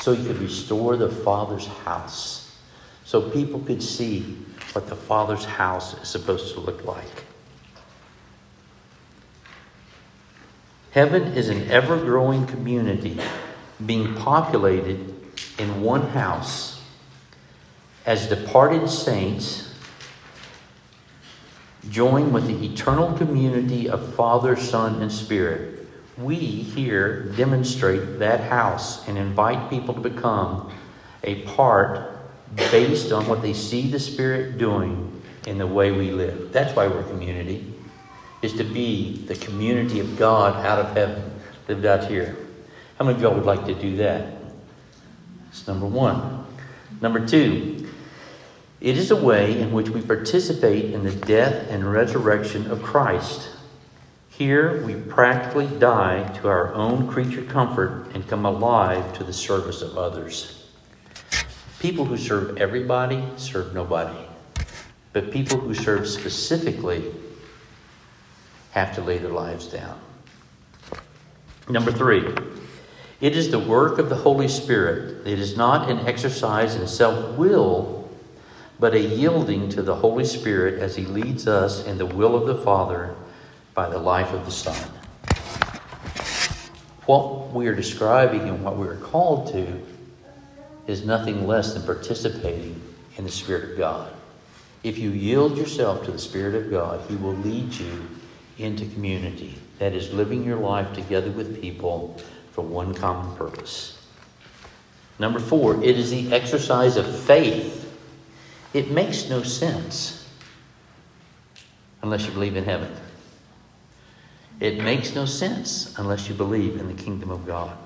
so 0.00 0.14
he 0.14 0.24
could 0.26 0.38
restore 0.38 0.96
the 0.96 1.10
Father's 1.10 1.66
house, 1.66 2.58
so 3.04 3.30
people 3.30 3.60
could 3.60 3.82
see 3.82 4.38
what 4.72 4.88
the 4.88 4.96
Father's 4.96 5.44
house 5.44 6.00
is 6.00 6.08
supposed 6.08 6.54
to 6.54 6.60
look 6.60 6.84
like. 6.84 7.24
Heaven 10.92 11.34
is 11.34 11.48
an 11.48 11.70
ever 11.70 11.98
growing 11.98 12.46
community 12.46 13.20
being 13.84 14.14
populated 14.14 15.14
in 15.58 15.82
one 15.82 16.08
house 16.08 16.82
as 18.06 18.26
departed 18.26 18.88
saints 18.88 19.69
join 21.88 22.32
with 22.32 22.46
the 22.46 22.66
eternal 22.66 23.16
community 23.16 23.88
of 23.88 24.14
Father, 24.14 24.56
Son, 24.56 25.00
and 25.00 25.10
Spirit 25.10 25.80
we 26.22 26.36
here 26.36 27.24
demonstrate 27.36 28.18
that 28.18 28.40
house 28.40 29.06
and 29.08 29.16
invite 29.16 29.70
people 29.70 29.94
to 29.94 30.00
become 30.00 30.70
a 31.24 31.42
part 31.42 32.18
based 32.70 33.12
on 33.12 33.26
what 33.26 33.42
they 33.42 33.54
see 33.54 33.90
the 33.90 33.98
Spirit 33.98 34.58
doing 34.58 35.22
in 35.46 35.58
the 35.58 35.66
way 35.66 35.92
we 35.92 36.10
live. 36.10 36.52
That's 36.52 36.74
why 36.76 36.88
we're 36.88 37.02
community, 37.04 37.72
is 38.42 38.52
to 38.54 38.64
be 38.64 39.24
the 39.26 39.36
community 39.36 40.00
of 40.00 40.18
God 40.18 40.64
out 40.66 40.78
of 40.78 40.94
heaven, 40.94 41.30
lived 41.68 41.86
out 41.86 42.04
here. 42.04 42.36
How 42.98 43.04
many 43.04 43.16
of 43.16 43.22
y'all 43.22 43.34
would 43.34 43.46
like 43.46 43.64
to 43.66 43.74
do 43.74 43.96
that? 43.96 44.34
That's 45.46 45.66
number 45.66 45.86
one. 45.86 46.44
Number 47.00 47.26
two, 47.26 47.79
it 48.80 48.96
is 48.96 49.10
a 49.10 49.16
way 49.16 49.60
in 49.60 49.72
which 49.72 49.90
we 49.90 50.00
participate 50.00 50.92
in 50.92 51.04
the 51.04 51.14
death 51.14 51.68
and 51.68 51.92
resurrection 51.92 52.70
of 52.70 52.82
Christ. 52.82 53.50
Here 54.30 54.82
we 54.86 54.94
practically 54.94 55.66
die 55.66 56.26
to 56.38 56.48
our 56.48 56.72
own 56.72 57.06
creature 57.06 57.42
comfort 57.42 58.10
and 58.14 58.26
come 58.26 58.46
alive 58.46 59.12
to 59.18 59.24
the 59.24 59.34
service 59.34 59.82
of 59.82 59.98
others. 59.98 60.66
People 61.78 62.06
who 62.06 62.16
serve 62.16 62.56
everybody 62.56 63.22
serve 63.36 63.74
nobody. 63.74 64.18
But 65.12 65.30
people 65.30 65.58
who 65.58 65.74
serve 65.74 66.08
specifically 66.08 67.04
have 68.70 68.94
to 68.94 69.02
lay 69.02 69.18
their 69.18 69.32
lives 69.32 69.66
down. 69.66 69.98
Number 71.68 71.92
three, 71.92 72.34
it 73.20 73.36
is 73.36 73.50
the 73.50 73.58
work 73.58 73.98
of 73.98 74.08
the 74.08 74.16
Holy 74.16 74.48
Spirit. 74.48 75.26
It 75.26 75.38
is 75.38 75.56
not 75.56 75.90
an 75.90 75.98
exercise 76.06 76.76
in 76.76 76.86
self 76.86 77.36
will, 77.36 77.99
but 78.80 78.94
a 78.94 79.00
yielding 79.00 79.68
to 79.68 79.82
the 79.82 79.96
Holy 79.96 80.24
Spirit 80.24 80.80
as 80.80 80.96
He 80.96 81.04
leads 81.04 81.46
us 81.46 81.84
in 81.84 81.98
the 81.98 82.06
will 82.06 82.34
of 82.34 82.46
the 82.46 82.64
Father 82.64 83.14
by 83.74 83.88
the 83.90 83.98
life 83.98 84.32
of 84.32 84.46
the 84.46 84.50
Son. 84.50 84.90
What 87.04 87.52
we 87.52 87.66
are 87.66 87.74
describing 87.74 88.48
and 88.48 88.64
what 88.64 88.78
we 88.78 88.88
are 88.88 88.96
called 88.96 89.52
to 89.52 89.82
is 90.86 91.04
nothing 91.04 91.46
less 91.46 91.74
than 91.74 91.82
participating 91.82 92.80
in 93.16 93.24
the 93.24 93.30
Spirit 93.30 93.72
of 93.72 93.78
God. 93.78 94.12
If 94.82 94.96
you 94.96 95.10
yield 95.10 95.58
yourself 95.58 96.04
to 96.06 96.10
the 96.10 96.18
Spirit 96.18 96.54
of 96.54 96.70
God, 96.70 97.02
He 97.08 97.16
will 97.16 97.34
lead 97.34 97.74
you 97.74 98.08
into 98.56 98.86
community. 98.86 99.58
That 99.78 99.92
is, 99.92 100.12
living 100.12 100.44
your 100.44 100.58
life 100.58 100.92
together 100.94 101.30
with 101.30 101.60
people 101.60 102.18
for 102.52 102.62
one 102.62 102.94
common 102.94 103.34
purpose. 103.36 103.98
Number 105.18 105.38
four, 105.38 105.82
it 105.82 105.98
is 105.98 106.10
the 106.10 106.32
exercise 106.32 106.96
of 106.96 107.06
faith. 107.24 107.79
It 108.72 108.90
makes 108.90 109.28
no 109.28 109.42
sense 109.42 110.28
unless 112.02 112.26
you 112.26 112.32
believe 112.32 112.56
in 112.56 112.64
heaven. 112.64 112.92
It 114.60 114.82
makes 114.82 115.14
no 115.14 115.24
sense 115.24 115.94
unless 115.98 116.28
you 116.28 116.34
believe 116.34 116.78
in 116.78 116.86
the 116.86 117.02
kingdom 117.02 117.30
of 117.30 117.46
God. 117.46 117.76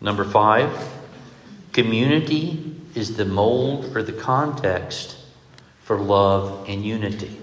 Number 0.00 0.24
five, 0.24 0.70
community 1.72 2.74
is 2.94 3.16
the 3.16 3.24
mold 3.24 3.96
or 3.96 4.02
the 4.02 4.12
context 4.12 5.16
for 5.80 5.98
love 5.98 6.68
and 6.68 6.84
unity. 6.84 7.40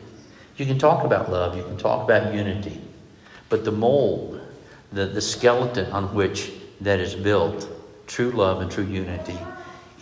You 0.57 0.65
can 0.65 0.77
talk 0.77 1.03
about 1.03 1.31
love, 1.31 1.57
you 1.57 1.63
can 1.63 1.77
talk 1.77 2.03
about 2.03 2.33
unity, 2.33 2.79
but 3.49 3.65
the 3.65 3.71
mold, 3.71 4.41
the, 4.91 5.05
the 5.05 5.21
skeleton 5.21 5.91
on 5.91 6.13
which 6.13 6.51
that 6.81 6.99
is 6.99 7.15
built, 7.15 7.67
true 8.05 8.31
love 8.31 8.61
and 8.61 8.69
true 8.69 8.85
unity, 8.85 9.37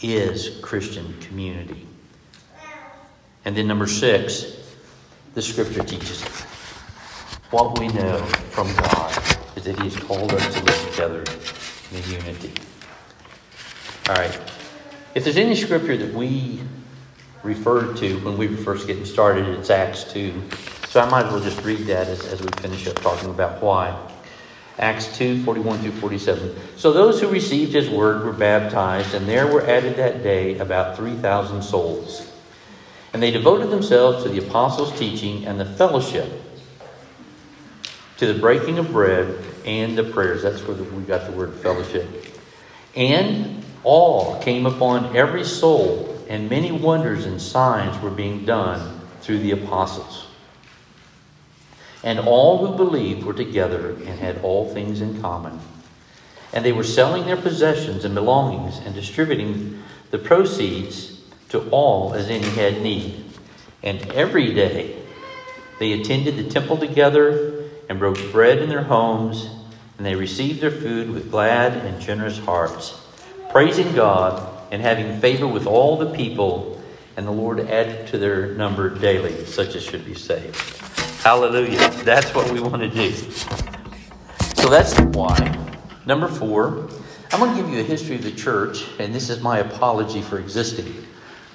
is 0.02 0.60
Christian 0.62 1.20
community. 1.22 1.88
And 3.46 3.56
then 3.56 3.68
number 3.68 3.88
six, 3.88 4.58
the 5.34 5.42
scripture 5.42 5.84
teaches 5.84 6.24
what 7.52 7.80
we 7.80 7.88
know 7.90 8.18
from 8.52 8.74
God 8.76 9.12
is 9.56 9.64
that 9.66 9.78
He 9.80 9.90
has 9.90 9.96
called 9.96 10.32
us 10.34 10.54
to 10.54 10.64
live 10.64 10.92
together 10.92 11.24
in 11.92 12.12
unity. 12.12 12.54
All 14.10 14.16
right. 14.16 14.40
If 15.14 15.24
there's 15.24 15.38
any 15.38 15.56
scripture 15.56 15.98
that 15.98 16.14
we 16.14 16.62
referred 17.44 17.98
to 17.98 18.18
when 18.20 18.38
we 18.38 18.48
were 18.48 18.58
first 18.58 18.88
getting 18.88 19.06
started, 19.06 19.46
it's 19.48 19.70
Acts 19.70 20.06
2. 20.14 20.42
So 20.88 21.02
I 21.02 21.10
might 21.10 21.26
as 21.26 21.34
well 21.34 21.42
just 21.42 21.64
read 21.64 21.80
that 21.88 22.08
as, 22.08 22.26
as 22.26 22.42
we 22.42 22.50
finish 22.62 22.88
up 22.88 22.96
talking 22.98 23.30
about 23.30 23.62
why. 23.62 24.11
Acts 24.80 25.18
2 25.18 25.44
41 25.44 25.80
through 25.80 25.92
47. 25.92 26.56
So 26.78 26.92
those 26.92 27.22
who 27.22 27.28
received 27.28 27.74
his 27.74 27.90
word 27.90 28.24
were 28.24 28.34
baptized, 28.34 29.14
and 29.14 29.28
there 29.28 29.48
were 29.48 29.62
added 29.62 29.98
that 29.98 30.24
day 30.24 30.58
about 30.58 30.98
3,000 30.98 31.62
souls. 31.62 32.32
And 33.14 33.22
they 33.22 33.32
devoted 33.32 33.70
themselves 33.70 34.24
to 34.24 34.30
the 34.30 34.46
apostles' 34.46 34.98
teaching 34.98 35.46
and 35.46 35.60
the 35.60 35.66
fellowship, 35.66 36.30
to 38.18 38.32
the 38.32 38.40
breaking 38.40 38.78
of 38.78 38.92
bread 38.92 39.38
and 39.66 39.98
the 39.98 40.04
prayers. 40.04 40.44
That's 40.44 40.62
where 40.62 40.78
we 40.78 41.04
got 41.04 41.26
the 41.26 41.34
word 41.34 41.54
fellowship. 41.56 42.08
And 42.96 43.64
all 43.84 44.42
came 44.42 44.66
upon 44.66 45.16
every 45.16 45.44
soul, 45.44 46.18
and 46.30 46.50
many 46.50 46.72
wonders 46.72 47.26
and 47.26 47.42
signs 47.42 48.02
were 48.02 48.12
being 48.12 48.46
done 48.46 49.02
through 49.22 49.40
the 49.40 49.52
apostles. 49.52 50.28
And 52.04 52.20
all 52.20 52.66
who 52.66 52.76
believed 52.76 53.24
were 53.24 53.34
together 53.34 53.92
and 53.92 54.20
had 54.20 54.42
all 54.44 54.74
things 54.74 55.02
in 55.02 55.22
common. 55.22 55.60
And 56.54 56.66
they 56.66 56.72
were 56.72 56.84
selling 56.84 57.26
their 57.26 57.38
possessions 57.38 58.04
and 58.04 58.16
belongings 58.16 58.80
and 58.80 58.94
distributing 58.94 59.82
the 60.10 60.18
proceeds 60.18 61.22
to 61.50 61.70
all 61.70 62.14
as 62.14 62.30
any 62.30 62.50
had 62.50 62.82
need. 62.82 63.24
And 63.84 64.12
every 64.12 64.54
day 64.54 64.98
they 65.80 65.94
attended 65.94 66.38
the 66.38 66.50
temple 66.50 66.78
together 66.78 67.64
and 67.90 68.00
broke 68.00 68.32
bread 68.32 68.60
in 68.60 68.70
their 68.70 68.84
homes, 68.84 69.50
and 69.98 70.06
they 70.06 70.16
received 70.16 70.62
their 70.62 70.72
food 70.72 71.10
with 71.10 71.32
glad 71.32 71.74
and 71.74 72.02
generous 72.02 72.38
hearts, 72.40 73.00
praising 73.52 73.94
God 73.94 74.48
and 74.72 74.82
having 74.82 75.20
favor 75.20 75.48
with 75.48 75.68
all 75.68 75.98
the 75.98 76.14
people. 76.14 76.82
And 77.18 77.28
the 77.28 77.32
Lord 77.32 77.60
added 77.60 78.08
to 78.08 78.18
their 78.18 78.48
number 78.54 78.90
daily 78.90 79.46
such 79.46 79.76
as 79.76 79.84
should 79.84 80.06
be 80.06 80.16
saved. 80.16 80.56
Hallelujah. 81.24 81.92
That's 82.04 82.34
what 82.34 82.52
we 82.52 82.60
want 82.60 82.82
to 82.82 82.90
do. 82.90 83.12
So 84.56 84.70
that's 84.70 85.00
why. 85.00 85.56
Number 86.08 86.28
four, 86.28 86.90
I'm 87.32 87.40
going 87.40 87.56
to 87.56 87.62
give 87.62 87.70
you 87.70 87.80
a 87.80 87.84
history 87.84 88.16
of 88.16 88.24
the 88.24 88.32
church, 88.32 88.88
and 88.98 89.14
this 89.14 89.30
is 89.30 89.40
my 89.40 89.60
apology 89.60 90.24
for 90.24 90.40
existing. 90.40 91.06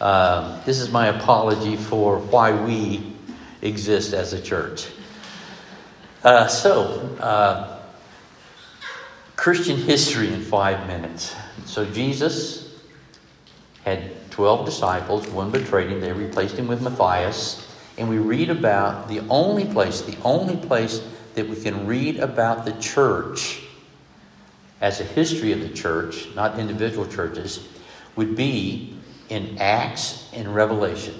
Uh, 0.00 0.62
this 0.64 0.78
is 0.78 0.92
my 0.92 1.08
apology 1.08 1.74
for 1.74 2.18
why 2.18 2.52
we 2.52 3.12
exist 3.60 4.12
as 4.12 4.32
a 4.34 4.40
church. 4.40 4.86
Uh, 6.22 6.46
so, 6.46 7.16
uh, 7.18 7.80
Christian 9.34 9.78
history 9.78 10.32
in 10.32 10.42
five 10.42 10.86
minutes. 10.86 11.34
So, 11.64 11.84
Jesus 11.84 12.72
had 13.84 14.30
12 14.30 14.64
disciples, 14.64 15.26
one 15.26 15.50
betrayed 15.50 15.90
him, 15.90 16.00
they 16.00 16.12
replaced 16.12 16.56
him 16.56 16.68
with 16.68 16.82
Matthias 16.82 17.65
and 17.98 18.08
we 18.08 18.18
read 18.18 18.50
about 18.50 19.08
the 19.08 19.20
only 19.28 19.64
place, 19.64 20.02
the 20.02 20.16
only 20.22 20.56
place 20.56 21.00
that 21.34 21.48
we 21.48 21.56
can 21.56 21.86
read 21.86 22.18
about 22.18 22.64
the 22.64 22.72
church 22.72 23.62
as 24.80 25.00
a 25.00 25.04
history 25.04 25.52
of 25.52 25.60
the 25.60 25.70
church, 25.70 26.28
not 26.34 26.58
individual 26.58 27.06
churches, 27.06 27.66
would 28.14 28.36
be 28.36 28.96
in 29.28 29.58
Acts 29.58 30.28
and 30.32 30.54
Revelation. 30.54 31.14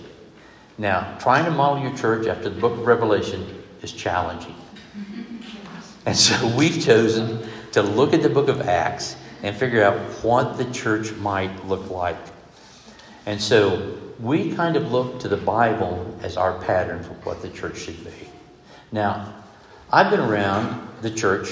Now, 0.78 1.16
trying 1.18 1.46
to 1.46 1.50
model 1.50 1.82
your 1.82 1.96
church 1.96 2.26
after 2.26 2.50
the 2.50 2.60
book 2.60 2.72
of 2.72 2.86
Revelation 2.86 3.62
is 3.82 3.92
challenging. 3.92 4.54
And 6.04 6.16
so 6.16 6.54
we've 6.56 6.82
chosen 6.82 7.48
to 7.72 7.82
look 7.82 8.12
at 8.12 8.22
the 8.22 8.28
book 8.28 8.48
of 8.48 8.60
Acts 8.62 9.16
and 9.42 9.56
figure 9.56 9.82
out 9.82 9.98
what 10.22 10.56
the 10.58 10.64
church 10.66 11.12
might 11.14 11.66
look 11.66 11.90
like. 11.90 12.16
And 13.24 13.40
so 13.40 13.98
we 14.20 14.52
kind 14.52 14.76
of 14.76 14.90
look 14.90 15.20
to 15.20 15.28
the 15.28 15.36
Bible 15.36 16.18
as 16.22 16.36
our 16.36 16.58
pattern 16.62 17.02
for 17.02 17.12
what 17.24 17.42
the 17.42 17.50
church 17.50 17.78
should 17.78 18.02
be. 18.02 18.28
Now, 18.92 19.34
I've 19.92 20.10
been 20.10 20.20
around 20.20 20.88
the 21.02 21.10
church, 21.10 21.48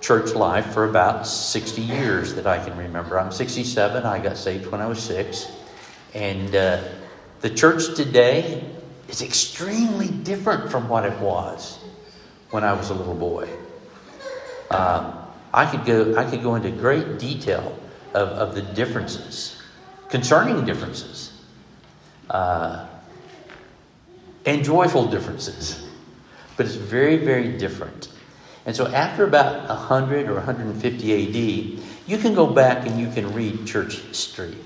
church 0.00 0.32
life 0.34 0.72
for 0.72 0.88
about 0.88 1.26
60 1.26 1.82
years 1.82 2.34
that 2.34 2.46
I 2.46 2.64
can 2.64 2.76
remember. 2.76 3.18
I'm 3.18 3.32
67. 3.32 4.04
I 4.04 4.18
got 4.20 4.36
saved 4.36 4.66
when 4.66 4.80
I 4.80 4.86
was 4.86 5.02
six. 5.02 5.50
And 6.14 6.54
uh, 6.54 6.82
the 7.40 7.50
church 7.50 7.96
today 7.96 8.64
is 9.08 9.20
extremely 9.20 10.08
different 10.08 10.70
from 10.70 10.88
what 10.88 11.04
it 11.04 11.18
was 11.20 11.78
when 12.50 12.62
I 12.62 12.74
was 12.74 12.90
a 12.90 12.94
little 12.94 13.14
boy. 13.14 13.48
Uh, 14.70 15.20
I 15.52 15.66
could 15.66 15.84
go. 15.84 16.16
I 16.16 16.28
could 16.28 16.42
go 16.42 16.54
into 16.54 16.70
great 16.70 17.18
detail 17.18 17.78
of, 18.12 18.28
of 18.28 18.54
the 18.54 18.62
differences, 18.62 19.60
concerning 20.08 20.64
differences 20.64 21.33
uh, 22.30 22.86
and 24.46 24.64
joyful 24.64 25.06
differences. 25.06 25.86
But 26.56 26.66
it's 26.66 26.74
very, 26.74 27.16
very 27.16 27.56
different. 27.58 28.08
And 28.66 28.74
so 28.74 28.86
after 28.86 29.24
about 29.24 29.68
100 29.68 30.28
or 30.28 30.34
150 30.34 31.12
AD, 31.12 31.80
you 32.06 32.18
can 32.18 32.34
go 32.34 32.46
back 32.46 32.86
and 32.86 32.98
you 32.98 33.10
can 33.10 33.32
read 33.34 33.66
church 33.66 33.98
history. 33.98 34.56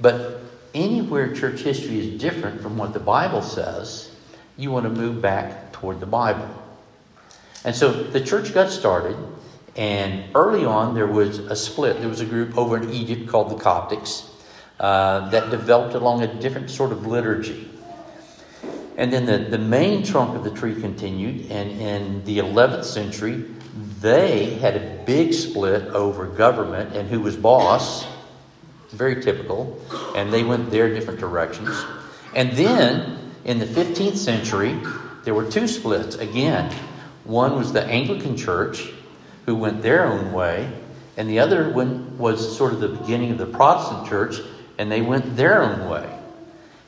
But 0.00 0.40
anywhere 0.74 1.34
church 1.34 1.60
history 1.60 1.98
is 1.98 2.20
different 2.20 2.60
from 2.60 2.76
what 2.76 2.92
the 2.92 3.00
Bible 3.00 3.42
says, 3.42 4.10
you 4.56 4.70
want 4.70 4.84
to 4.84 4.90
move 4.90 5.20
back 5.20 5.72
toward 5.72 6.00
the 6.00 6.06
Bible. 6.06 6.48
And 7.64 7.74
so 7.74 7.92
the 7.92 8.20
church 8.20 8.52
got 8.52 8.70
started, 8.70 9.16
and 9.76 10.24
early 10.34 10.64
on 10.64 10.94
there 10.94 11.06
was 11.06 11.38
a 11.38 11.56
split. 11.56 12.00
There 12.00 12.08
was 12.08 12.20
a 12.20 12.26
group 12.26 12.56
over 12.56 12.76
in 12.76 12.90
Egypt 12.90 13.28
called 13.28 13.50
the 13.50 13.62
Coptics 13.62 14.30
uh, 14.80 15.30
that 15.30 15.50
developed 15.50 15.94
along 15.94 16.22
a 16.22 16.34
different 16.40 16.70
sort 16.70 16.92
of 16.92 17.06
liturgy. 17.06 17.70
And 18.96 19.12
then 19.12 19.26
the, 19.26 19.38
the 19.38 19.58
main 19.58 20.04
trunk 20.04 20.36
of 20.36 20.44
the 20.44 20.50
tree 20.50 20.80
continued, 20.80 21.50
and 21.50 21.70
in 21.80 22.24
the 22.24 22.38
11th 22.38 22.84
century, 22.84 23.44
they 24.00 24.54
had 24.54 24.76
a 24.76 25.02
big 25.04 25.32
split 25.32 25.88
over 25.88 26.26
government 26.26 26.94
and 26.94 27.08
who 27.08 27.20
was 27.20 27.36
boss. 27.36 28.06
Very 28.90 29.20
typical. 29.22 29.80
And 30.14 30.32
they 30.32 30.44
went 30.44 30.70
their 30.70 30.92
different 30.94 31.18
directions. 31.18 31.76
And 32.34 32.52
then 32.52 33.32
in 33.44 33.58
the 33.58 33.66
15th 33.66 34.16
century, 34.16 34.78
there 35.24 35.34
were 35.34 35.50
two 35.50 35.66
splits 35.66 36.16
again. 36.16 36.72
One 37.24 37.56
was 37.56 37.72
the 37.72 37.82
Anglican 37.84 38.36
Church, 38.36 38.90
who 39.46 39.56
went 39.56 39.82
their 39.82 40.06
own 40.06 40.32
way, 40.32 40.70
and 41.16 41.28
the 41.28 41.38
other 41.38 41.70
one 41.70 42.18
was 42.18 42.56
sort 42.56 42.72
of 42.72 42.80
the 42.80 42.88
beginning 42.88 43.30
of 43.30 43.38
the 43.38 43.46
Protestant 43.46 44.08
Church, 44.08 44.36
and 44.78 44.90
they 44.90 45.00
went 45.00 45.36
their 45.36 45.62
own 45.62 45.88
way. 45.88 46.18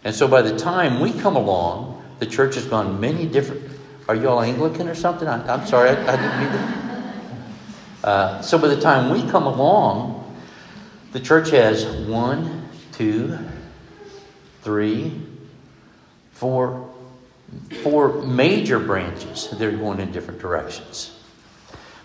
And 0.04 0.14
so 0.14 0.28
by 0.28 0.42
the 0.42 0.56
time 0.56 1.00
we 1.00 1.12
come 1.12 1.36
along, 1.36 2.02
the 2.18 2.26
church 2.26 2.54
has 2.54 2.64
gone 2.64 3.00
many 3.00 3.26
different. 3.26 3.62
Are 4.08 4.14
you 4.14 4.28
all 4.28 4.40
Anglican 4.40 4.88
or 4.88 4.94
something? 4.94 5.26
I, 5.26 5.54
am 5.54 5.66
sorry, 5.66 5.90
I, 5.90 5.92
I, 5.92 6.16
didn't 6.16 6.38
mean 6.40 6.52
to. 6.52 8.08
Uh, 8.08 8.40
so 8.42 8.56
by 8.56 8.68
the 8.68 8.80
time 8.80 9.10
we 9.10 9.28
come 9.28 9.46
along, 9.46 10.22
the 11.12 11.20
church 11.20 11.50
has 11.50 11.84
one, 12.06 12.68
two, 12.92 13.36
three, 14.62 15.20
four, 16.32 16.88
four 17.82 18.22
major 18.22 18.78
branches 18.78 19.48
They're 19.50 19.72
going 19.72 20.00
in 20.00 20.12
different 20.12 20.40
directions. 20.40 21.18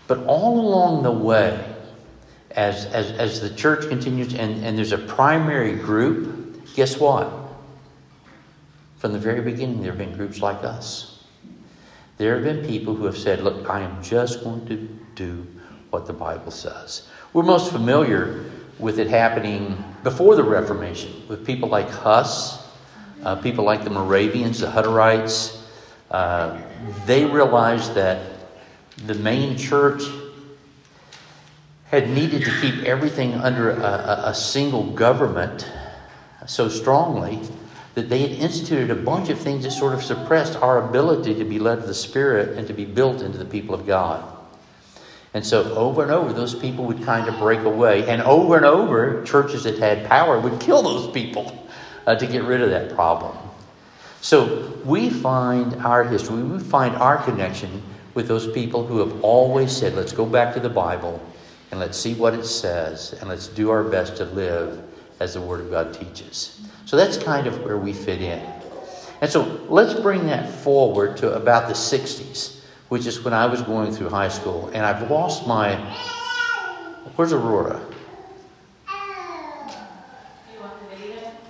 But 0.06 0.24
all 0.26 0.58
along 0.60 1.02
the 1.04 1.12
way, 1.12 1.72
as, 2.56 2.86
as, 2.86 3.12
as 3.12 3.40
the 3.40 3.50
church 3.50 3.88
continues 3.88 4.34
and, 4.34 4.64
and 4.64 4.76
there's 4.76 4.92
a 4.92 4.98
primary 4.98 5.74
group, 5.74 6.74
guess 6.74 6.98
what? 6.98 7.30
From 8.98 9.12
the 9.12 9.18
very 9.18 9.40
beginning, 9.40 9.82
there 9.82 9.90
have 9.92 9.98
been 9.98 10.14
groups 10.14 10.40
like 10.40 10.62
us. 10.62 11.24
There 12.18 12.34
have 12.34 12.44
been 12.44 12.64
people 12.66 12.94
who 12.94 13.04
have 13.06 13.18
said, 13.18 13.42
Look, 13.42 13.68
I 13.68 13.80
am 13.80 14.02
just 14.02 14.44
going 14.44 14.66
to 14.66 14.76
do 15.14 15.46
what 15.90 16.06
the 16.06 16.12
Bible 16.12 16.50
says. 16.50 17.08
We're 17.32 17.42
most 17.42 17.72
familiar 17.72 18.44
with 18.78 18.98
it 18.98 19.08
happening 19.08 19.82
before 20.02 20.36
the 20.36 20.42
Reformation 20.42 21.22
with 21.28 21.44
people 21.46 21.68
like 21.68 21.88
Huss, 21.88 22.68
uh, 23.24 23.36
people 23.36 23.64
like 23.64 23.84
the 23.84 23.90
Moravians, 23.90 24.60
the 24.60 24.66
Hutterites. 24.66 25.62
Uh, 26.10 26.60
they 27.06 27.24
realized 27.24 27.94
that 27.94 28.32
the 29.06 29.14
main 29.14 29.56
church 29.56 30.02
had 31.92 32.08
needed 32.08 32.42
to 32.42 32.50
keep 32.62 32.84
everything 32.84 33.34
under 33.34 33.70
a, 33.70 34.22
a, 34.24 34.34
single 34.34 34.92
government 34.92 35.70
so 36.46 36.66
strongly 36.70 37.38
that 37.94 38.08
they 38.08 38.20
had 38.20 38.30
instituted 38.30 38.90
a 38.90 38.94
bunch 38.94 39.28
of 39.28 39.38
things 39.38 39.64
that 39.64 39.72
sort 39.72 39.92
of 39.92 40.02
suppressed 40.02 40.56
our 40.56 40.88
ability 40.88 41.34
to 41.34 41.44
be 41.44 41.58
led 41.58 41.78
of 41.78 41.86
the 41.86 41.94
Spirit 41.94 42.56
and 42.56 42.66
to 42.66 42.72
be 42.72 42.86
built 42.86 43.20
into 43.20 43.36
the 43.36 43.44
people 43.44 43.74
of 43.74 43.86
God. 43.86 44.26
And 45.34 45.44
so, 45.44 45.74
over 45.74 46.02
and 46.02 46.10
over, 46.10 46.32
those 46.32 46.54
people 46.54 46.86
would 46.86 47.02
kind 47.04 47.28
of 47.28 47.38
break 47.38 47.60
away. 47.60 48.08
And 48.08 48.22
over 48.22 48.56
and 48.56 48.64
over, 48.64 49.22
churches 49.24 49.64
that 49.64 49.78
had 49.78 50.06
power 50.06 50.40
would 50.40 50.60
kill 50.60 50.82
those 50.82 51.10
people 51.12 51.68
uh, 52.06 52.14
to 52.14 52.26
get 52.26 52.44
rid 52.44 52.62
of 52.62 52.70
that 52.70 52.94
problem. 52.94 53.36
So, 54.22 54.78
we 54.84 55.10
find 55.10 55.74
our 55.84 56.04
history, 56.04 56.42
we 56.42 56.58
find 56.58 56.96
our 56.96 57.22
connection 57.22 57.82
with 58.14 58.28
those 58.28 58.50
people 58.50 58.86
who 58.86 58.98
have 58.98 59.22
always 59.22 59.74
said, 59.74 59.94
let's 59.94 60.12
go 60.12 60.24
back 60.24 60.54
to 60.54 60.60
the 60.60 60.70
Bible 60.70 61.20
and 61.72 61.80
let's 61.80 61.98
see 61.98 62.12
what 62.12 62.34
it 62.34 62.44
says, 62.44 63.14
and 63.18 63.30
let's 63.30 63.48
do 63.48 63.70
our 63.70 63.82
best 63.82 64.18
to 64.18 64.26
live 64.26 64.84
as 65.20 65.32
the 65.32 65.40
Word 65.40 65.60
of 65.60 65.70
God 65.70 65.94
teaches. 65.94 66.60
So 66.84 66.98
that's 66.98 67.16
kind 67.16 67.46
of 67.46 67.64
where 67.64 67.78
we 67.78 67.94
fit 67.94 68.20
in. 68.20 68.46
And 69.22 69.30
so 69.30 69.42
let's 69.70 69.98
bring 69.98 70.26
that 70.26 70.50
forward 70.50 71.16
to 71.18 71.32
about 71.32 71.68
the 71.68 71.74
60s, 71.74 72.60
which 72.90 73.06
is 73.06 73.24
when 73.24 73.32
I 73.32 73.46
was 73.46 73.62
going 73.62 73.90
through 73.90 74.10
high 74.10 74.28
school, 74.28 74.68
and 74.74 74.84
I've 74.84 75.10
lost 75.10 75.46
my. 75.46 75.76
Where's 77.16 77.32
Aurora? 77.32 77.80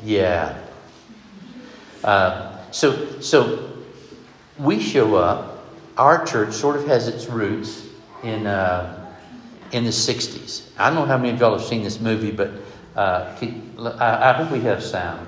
Yeah. 0.04 0.56
Uh, 2.04 2.70
so, 2.70 3.20
so 3.20 3.72
we 4.56 4.78
show 4.78 5.16
up. 5.16 5.66
Our 5.98 6.24
church 6.24 6.54
sort 6.54 6.76
of 6.76 6.86
has 6.86 7.08
its 7.08 7.26
roots 7.26 7.88
in. 8.22 8.46
Uh, 8.46 9.01
in 9.72 9.84
the 9.84 9.90
60s. 9.90 10.62
I 10.78 10.88
don't 10.88 10.96
know 10.96 11.06
how 11.06 11.16
many 11.16 11.30
of 11.30 11.40
y'all 11.40 11.58
have 11.58 11.66
seen 11.66 11.82
this 11.82 11.98
movie, 11.98 12.30
but 12.30 12.50
uh, 12.94 13.34
I, 13.98 14.30
I 14.30 14.32
hope 14.34 14.50
we 14.52 14.60
have 14.60 14.82
sound. 14.82 15.26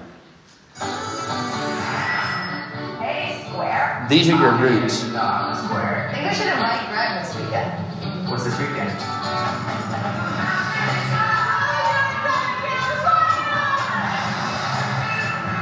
Hey, 3.01 3.47
Square. 3.49 4.07
These 4.09 4.29
are 4.29 4.39
your 4.39 4.57
roots. 4.59 4.99
Square. 4.99 6.09
I 6.11 6.13
Think 6.15 6.29
we 6.29 6.35
should 6.35 6.53
invite 6.53 6.89
Greg 6.91 7.25
this 7.25 7.35
weekend. 7.37 8.29
What's 8.31 8.45
this 8.45 8.59
weekend? 8.59 8.91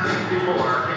These 0.05 0.29
people 0.41 0.61
are 0.61 0.92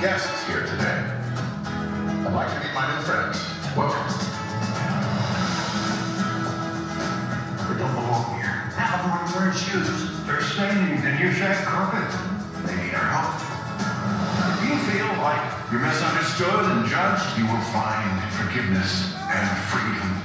guests 0.00 0.46
here 0.46 0.62
today. 0.62 1.02
I'd 2.22 2.30
like 2.32 2.46
to 2.54 2.60
meet 2.62 2.72
my 2.72 2.86
new 2.86 3.02
friends. 3.02 3.42
Welcome. 3.74 4.06
We 7.66 7.74
don't 7.74 7.94
belong 7.98 8.38
here. 8.38 8.62
How 8.78 9.02
about 9.02 9.34
wearing 9.34 9.58
shoes? 9.58 9.90
They're 10.22 10.40
staining 10.40 11.02
the 11.02 11.18
new 11.18 11.32
shag 11.32 11.66
carpet. 11.66 12.06
They 12.62 12.76
need 12.78 12.94
our 12.94 13.10
help. 13.10 13.42
If 14.54 14.70
you 14.70 14.78
feel 14.86 15.10
like 15.18 15.42
you're 15.72 15.82
misunderstood 15.82 16.78
and 16.78 16.86
judged, 16.86 17.26
you 17.34 17.50
will 17.50 17.66
find 17.74 18.22
forgiveness 18.38 19.18
and 19.26 19.50
freedom 19.66 20.17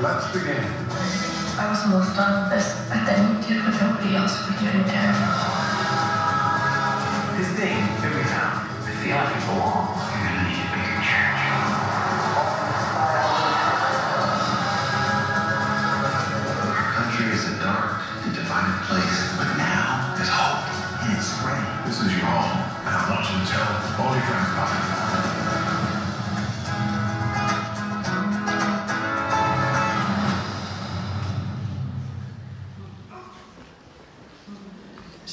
let's 0.00 0.32
begin. 0.32 0.62
I 1.58 1.66
was 1.70 1.82
almost 1.82 2.14
done 2.14 2.44
with 2.44 2.52
this, 2.54 2.70
but 2.88 3.04
then 3.04 3.34
you 3.34 3.42
did 3.42 3.64
what 3.64 3.74
nobody 3.82 4.14
else 4.14 4.46
would 4.46 4.58
do 4.58 4.66
in 4.66 4.86
there. 4.86 5.14
This 7.34 7.50
thing 7.58 7.82
that 7.98 8.14
we 8.14 8.22
found, 8.30 8.70
I 8.86 8.92
feel 9.02 9.16
like 9.16 9.34
it 9.34 9.46
belongs. 9.46 10.37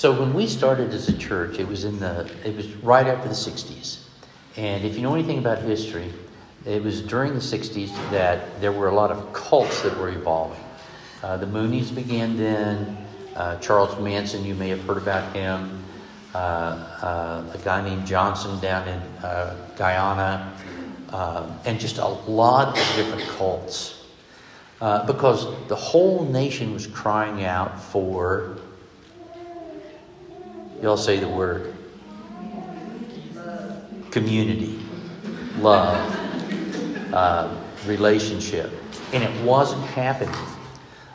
So 0.05 0.11
when 0.11 0.35
we 0.35 0.45
started 0.45 0.93
as 0.93 1.09
a 1.09 1.17
church, 1.17 1.57
it 1.57 1.67
was 1.67 1.83
in 1.83 1.97
the 1.97 2.31
it 2.45 2.55
was 2.55 2.71
right 2.83 3.07
after 3.07 3.27
the 3.27 3.33
60s. 3.33 4.01
And 4.55 4.85
if 4.85 4.95
you 4.95 5.01
know 5.01 5.15
anything 5.15 5.39
about 5.39 5.63
history, 5.63 6.13
it 6.63 6.83
was 6.83 7.01
during 7.01 7.33
the 7.33 7.39
60s 7.39 7.89
that 8.11 8.61
there 8.61 8.71
were 8.71 8.87
a 8.87 8.93
lot 8.93 9.09
of 9.09 9.33
cults 9.33 9.81
that 9.81 9.97
were 9.97 10.09
evolving. 10.09 10.63
Uh, 11.23 11.37
the 11.37 11.47
Moonies 11.47 11.89
began 11.89 12.37
then. 12.37 12.95
Uh, 13.35 13.57
Charles 13.57 13.99
Manson, 13.99 14.45
you 14.45 14.53
may 14.53 14.69
have 14.69 14.83
heard 14.83 14.97
about 14.97 15.35
him. 15.35 15.83
Uh, 16.35 16.37
uh, 16.37 17.51
a 17.55 17.57
guy 17.63 17.83
named 17.83 18.05
Johnson 18.05 18.59
down 18.59 18.87
in 18.87 18.99
uh, 19.25 19.57
Guyana, 19.75 20.53
uh, 21.09 21.51
and 21.65 21.79
just 21.79 21.97
a 21.97 22.07
lot 22.07 22.77
of 22.77 22.95
different 22.95 23.27
cults. 23.29 24.05
Uh, 24.81 25.03
because 25.07 25.47
the 25.67 25.75
whole 25.75 26.25
nation 26.25 26.73
was 26.73 26.85
crying 26.85 27.43
out 27.43 27.81
for 27.81 28.54
Y'all 30.81 30.97
say 30.97 31.19
the 31.19 31.27
word. 31.27 31.73
Community, 34.11 34.79
love, 35.59 35.97
uh, 37.13 37.55
relationship. 37.85 38.71
And 39.13 39.23
it 39.23 39.43
wasn't 39.43 39.83
happening. 39.85 40.35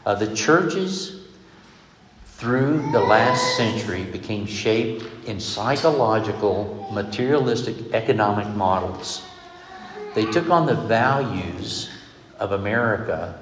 Uh, 0.04 0.14
the 0.14 0.34
churches 0.34 1.22
through 2.26 2.90
the 2.92 3.00
last 3.00 3.56
century 3.56 4.04
became 4.04 4.46
shaped 4.46 5.04
in 5.26 5.38
psychological, 5.40 6.88
materialistic 6.92 7.92
economic 7.92 8.48
models. 8.56 9.22
They 10.14 10.24
took 10.24 10.48
on 10.50 10.66
the 10.66 10.74
values 10.74 11.90
of 12.38 12.52
America 12.52 13.38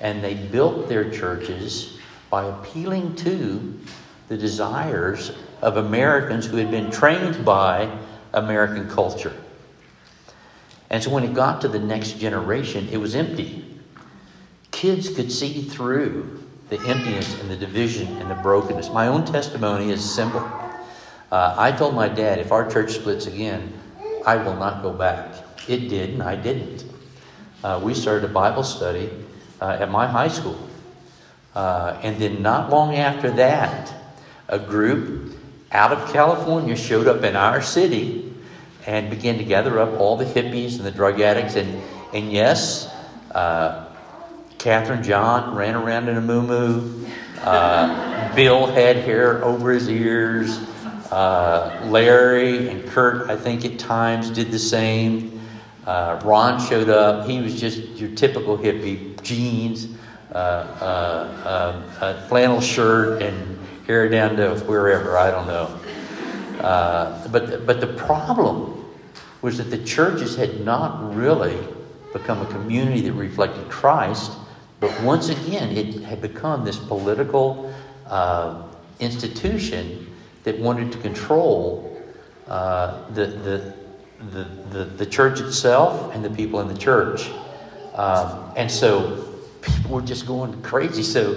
And 0.00 0.24
they 0.24 0.34
built 0.34 0.88
their 0.88 1.10
churches 1.10 1.98
by 2.30 2.46
appealing 2.46 3.16
to 3.16 3.78
the 4.30 4.36
desires 4.36 5.32
of 5.60 5.76
Americans 5.76 6.46
who 6.46 6.56
had 6.56 6.70
been 6.70 6.88
trained 6.88 7.44
by 7.44 7.90
American 8.32 8.88
culture. 8.88 9.34
And 10.88 11.02
so 11.02 11.10
when 11.10 11.24
it 11.24 11.34
got 11.34 11.62
to 11.62 11.68
the 11.68 11.80
next 11.80 12.12
generation, 12.20 12.88
it 12.92 12.98
was 12.98 13.16
empty. 13.16 13.64
Kids 14.70 15.12
could 15.12 15.32
see 15.32 15.62
through 15.62 16.46
the 16.68 16.78
emptiness 16.86 17.40
and 17.40 17.50
the 17.50 17.56
division 17.56 18.06
and 18.18 18.30
the 18.30 18.36
brokenness. 18.36 18.90
My 18.90 19.08
own 19.08 19.24
testimony 19.24 19.90
is 19.90 20.08
simple. 20.08 20.48
Uh, 21.32 21.56
I 21.58 21.72
told 21.72 21.96
my 21.96 22.08
dad, 22.08 22.38
if 22.38 22.52
our 22.52 22.70
church 22.70 22.92
splits 22.92 23.26
again, 23.26 23.72
I 24.24 24.36
will 24.36 24.54
not 24.54 24.80
go 24.80 24.92
back. 24.92 25.34
It 25.66 25.88
did, 25.88 26.10
and 26.10 26.22
I 26.22 26.36
didn't. 26.36 26.84
Uh, 27.64 27.80
we 27.82 27.94
started 27.94 28.30
a 28.30 28.32
Bible 28.32 28.62
study 28.62 29.10
uh, 29.60 29.78
at 29.80 29.90
my 29.90 30.06
high 30.06 30.28
school. 30.28 30.56
Uh, 31.52 31.98
and 32.04 32.16
then, 32.22 32.42
not 32.42 32.70
long 32.70 32.94
after 32.94 33.32
that, 33.32 33.92
a 34.50 34.58
group 34.58 35.34
out 35.72 35.92
of 35.92 36.12
California 36.12 36.76
showed 36.76 37.06
up 37.06 37.24
in 37.24 37.36
our 37.36 37.62
city 37.62 38.34
and 38.86 39.08
began 39.08 39.38
to 39.38 39.44
gather 39.44 39.78
up 39.78 39.98
all 39.98 40.16
the 40.16 40.24
hippies 40.24 40.76
and 40.76 40.84
the 40.84 40.90
drug 40.90 41.20
addicts. 41.20 41.54
And, 41.56 41.80
and 42.12 42.30
yes, 42.30 42.92
uh, 43.32 43.86
Catherine 44.58 45.02
John 45.02 45.54
ran 45.54 45.74
around 45.74 46.08
in 46.08 46.16
a 46.16 46.20
moo 46.20 47.06
uh, 47.42 48.34
Bill 48.34 48.66
had 48.66 48.96
hair 48.96 49.42
over 49.42 49.72
his 49.72 49.88
ears. 49.88 50.58
Uh, 51.10 51.80
Larry 51.86 52.68
and 52.68 52.86
Kurt, 52.88 53.30
I 53.30 53.36
think 53.36 53.64
at 53.64 53.78
times, 53.78 54.30
did 54.30 54.50
the 54.50 54.58
same. 54.58 55.40
Uh, 55.86 56.20
Ron 56.22 56.60
showed 56.60 56.90
up. 56.90 57.26
He 57.26 57.40
was 57.40 57.58
just 57.58 57.78
your 57.96 58.10
typical 58.10 58.58
hippie 58.58 59.20
jeans, 59.22 59.88
uh, 60.32 60.36
uh, 60.36 61.82
uh, 62.00 62.26
flannel 62.28 62.60
shirt, 62.60 63.22
and 63.22 63.58
hair 63.90 64.08
down 64.08 64.36
to 64.36 64.54
wherever. 64.66 65.18
I 65.18 65.32
don't 65.32 65.48
know. 65.48 65.80
but, 67.32 67.66
but 67.66 67.80
the 67.80 67.88
problem 67.88 68.84
was 69.42 69.58
that 69.58 69.64
the 69.64 69.82
churches 69.84 70.36
had 70.36 70.64
not 70.64 71.12
really 71.16 71.58
become 72.12 72.40
a 72.40 72.46
community 72.46 73.00
that 73.00 73.14
reflected 73.14 73.68
Christ, 73.68 74.30
but 74.78 74.92
once 75.02 75.28
again, 75.28 75.76
it 75.76 76.02
had 76.02 76.22
become 76.22 76.64
this 76.64 76.78
political 76.78 77.74
uh, 78.06 78.62
institution 79.00 80.06
that 80.44 80.56
wanted 80.60 80.92
to 80.92 80.98
control 80.98 82.00
uh, 82.46 83.10
the, 83.10 83.26
the, 83.26 83.74
the, 84.30 84.44
the, 84.70 84.84
the, 84.84 85.06
church 85.06 85.40
itself 85.40 86.14
and 86.14 86.24
the 86.24 86.30
people 86.30 86.60
in 86.60 86.68
the 86.68 86.76
church. 86.78 87.28
Um, 87.94 88.52
and 88.56 88.70
so 88.70 89.24
people 89.60 89.90
were 89.92 90.02
just 90.02 90.26
going 90.26 90.60
crazy. 90.62 91.02
So 91.02 91.36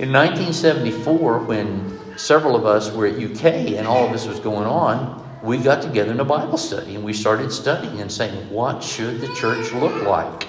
in 0.00 0.10
1974, 0.10 1.40
when 1.40 2.16
several 2.16 2.56
of 2.56 2.64
us 2.64 2.90
were 2.90 3.06
at 3.06 3.16
UK 3.16 3.76
and 3.76 3.86
all 3.86 4.06
of 4.06 4.12
this 4.12 4.26
was 4.26 4.40
going 4.40 4.64
on, 4.64 5.22
we 5.42 5.58
got 5.58 5.82
together 5.82 6.10
in 6.10 6.20
a 6.20 6.24
Bible 6.24 6.56
study 6.56 6.94
and 6.94 7.04
we 7.04 7.12
started 7.12 7.52
studying 7.52 8.00
and 8.00 8.10
saying, 8.10 8.48
what 8.48 8.82
should 8.82 9.20
the 9.20 9.28
church 9.34 9.70
look 9.74 10.02
like? 10.04 10.48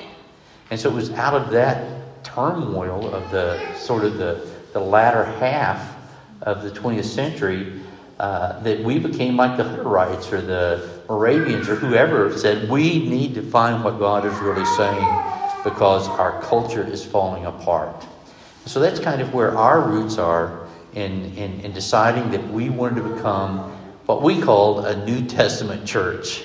And 0.69 0.79
so 0.79 0.89
it 0.89 0.93
was 0.93 1.11
out 1.11 1.33
of 1.33 1.51
that 1.51 2.23
turmoil 2.23 3.13
of 3.13 3.29
the 3.31 3.75
sort 3.75 4.05
of 4.05 4.17
the, 4.17 4.49
the 4.71 4.79
latter 4.79 5.25
half 5.25 5.97
of 6.43 6.63
the 6.63 6.71
20th 6.71 7.03
century 7.03 7.73
uh, 8.19 8.57
that 8.61 8.81
we 8.81 8.99
became 8.99 9.35
like 9.35 9.57
the 9.57 9.63
Hutterites 9.63 10.31
or 10.31 10.39
the 10.39 11.03
Moravians 11.09 11.67
or 11.67 11.75
whoever 11.75 12.37
said, 12.37 12.69
we 12.69 13.05
need 13.05 13.35
to 13.35 13.41
find 13.41 13.83
what 13.83 13.99
God 13.99 14.25
is 14.25 14.33
really 14.39 14.65
saying 14.77 15.09
because 15.65 16.07
our 16.07 16.41
culture 16.41 16.87
is 16.87 17.03
falling 17.03 17.45
apart. 17.45 18.05
So 18.65 18.79
that's 18.79 18.99
kind 18.99 19.21
of 19.21 19.33
where 19.33 19.57
our 19.57 19.81
roots 19.81 20.17
are 20.17 20.67
in, 20.93 21.25
in, 21.35 21.61
in 21.61 21.71
deciding 21.71 22.31
that 22.31 22.47
we 22.49 22.69
wanted 22.69 23.03
to 23.03 23.15
become 23.15 23.59
what 24.05 24.21
we 24.21 24.41
called 24.41 24.85
a 24.85 25.05
New 25.05 25.25
Testament 25.25 25.85
church. 25.85 26.43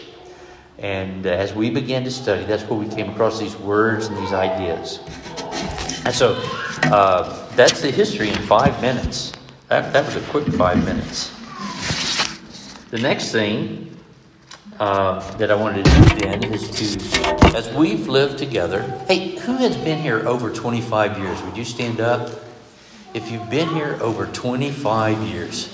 And 0.79 1.27
as 1.27 1.55
we 1.55 1.71
began 1.71 2.05
to 2.05 2.11
study, 2.11 2.45
that's 2.45 2.63
where 2.65 2.79
we 2.79 2.89
came 2.89 3.11
across 3.11 3.39
these 3.39 3.57
words 3.57 4.07
and 4.07 4.17
these 4.19 4.33
ideas. 4.33 5.01
And 6.05 6.15
so 6.15 6.35
uh, 6.85 7.49
that's 7.57 7.81
the 7.81 7.91
history 7.91 8.29
in 8.29 8.39
five 8.43 8.81
minutes. 8.81 9.33
That, 9.69 9.93
that 9.93 10.05
was 10.05 10.17
a 10.17 10.21
quick 10.31 10.47
five 10.55 10.85
minutes. 10.85 11.33
The 12.91 12.99
next 12.99 13.33
thing 13.33 13.86
uh, 14.79 15.37
that 15.37 15.51
I 15.51 15.55
wanted 15.55 15.85
to 15.85 15.91
do 15.91 16.21
then 16.21 16.45
is 16.45 16.71
to, 16.71 17.57
as 17.57 17.73
we've 17.75 18.09
lived 18.09 18.39
together, 18.39 18.83
hey, 19.09 19.37
who 19.37 19.57
has 19.57 19.77
been 19.77 20.01
here 20.01 20.27
over 20.27 20.53
25 20.53 21.19
years? 21.19 21.43
Would 21.43 21.57
you 21.57 21.65
stand 21.65 22.01
up? 22.01 22.31
If 23.15 23.31
you've 23.31 23.49
been 23.49 23.69
here 23.71 23.97
over 24.01 24.27
25 24.27 25.23
years, 25.23 25.73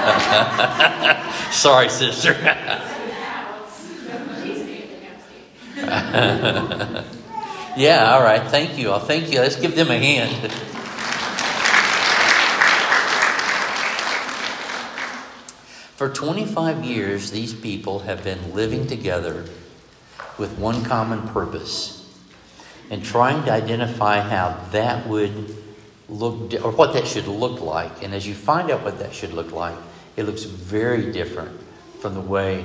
Sorry, 1.50 1.88
sister. 1.88 2.32
yeah, 7.76 8.12
all 8.12 8.22
right. 8.22 8.42
Thank 8.50 8.78
you. 8.78 8.90
I'll 8.90 9.00
thank 9.00 9.32
you. 9.32 9.40
Let's 9.40 9.56
give 9.56 9.76
them 9.76 9.90
a 9.90 9.98
hand. 9.98 10.52
For 16.00 16.08
25 16.08 16.82
years, 16.82 17.30
these 17.30 17.52
people 17.52 17.98
have 17.98 18.24
been 18.24 18.54
living 18.54 18.86
together 18.86 19.44
with 20.38 20.58
one 20.58 20.82
common 20.82 21.28
purpose 21.28 22.10
and 22.88 23.04
trying 23.04 23.44
to 23.44 23.52
identify 23.52 24.20
how 24.22 24.58
that 24.70 25.06
would 25.06 25.54
look, 26.08 26.54
or 26.64 26.70
what 26.70 26.94
that 26.94 27.06
should 27.06 27.26
look 27.26 27.60
like. 27.60 28.02
And 28.02 28.14
as 28.14 28.26
you 28.26 28.34
find 28.34 28.70
out 28.70 28.82
what 28.82 28.98
that 29.00 29.12
should 29.12 29.34
look 29.34 29.52
like, 29.52 29.76
it 30.16 30.22
looks 30.22 30.44
very 30.44 31.12
different 31.12 31.60
from 32.00 32.14
the 32.14 32.22
way 32.22 32.64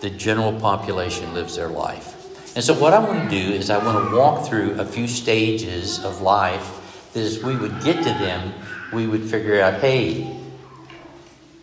the 0.00 0.10
general 0.10 0.52
population 0.52 1.34
lives 1.34 1.56
their 1.56 1.66
life. 1.66 2.14
And 2.54 2.62
so, 2.62 2.74
what 2.74 2.94
I 2.94 3.00
want 3.00 3.28
to 3.28 3.28
do 3.28 3.54
is, 3.54 3.70
I 3.70 3.84
want 3.84 4.08
to 4.08 4.16
walk 4.16 4.46
through 4.46 4.80
a 4.80 4.84
few 4.84 5.08
stages 5.08 5.98
of 6.04 6.20
life 6.20 7.10
that 7.12 7.24
as 7.24 7.42
we 7.42 7.56
would 7.56 7.82
get 7.82 7.96
to 7.96 8.10
them, 8.24 8.54
we 8.92 9.08
would 9.08 9.28
figure 9.28 9.60
out 9.60 9.80
hey, 9.80 10.38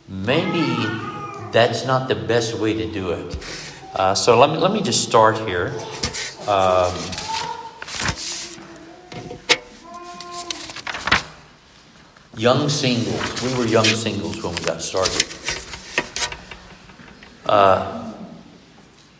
maybe 0.09 0.75
that's 1.51 1.85
not 1.85 2.09
the 2.09 2.15
best 2.15 2.55
way 2.55 2.73
to 2.73 2.91
do 2.91 3.11
it. 3.11 3.37
Uh, 3.95 4.13
so, 4.13 4.37
let 4.37 4.49
me, 4.49 4.57
let 4.57 4.71
me 4.71 4.81
just 4.81 5.03
start 5.03 5.37
here. 5.47 5.73
Um, 6.47 6.93
Young 12.39 12.69
singles. 12.69 13.43
We 13.43 13.53
were 13.57 13.65
young 13.65 13.83
singles 13.83 14.41
when 14.41 14.55
we 14.55 14.61
got 14.63 14.81
started. 14.81 15.27
Uh, 17.45 18.13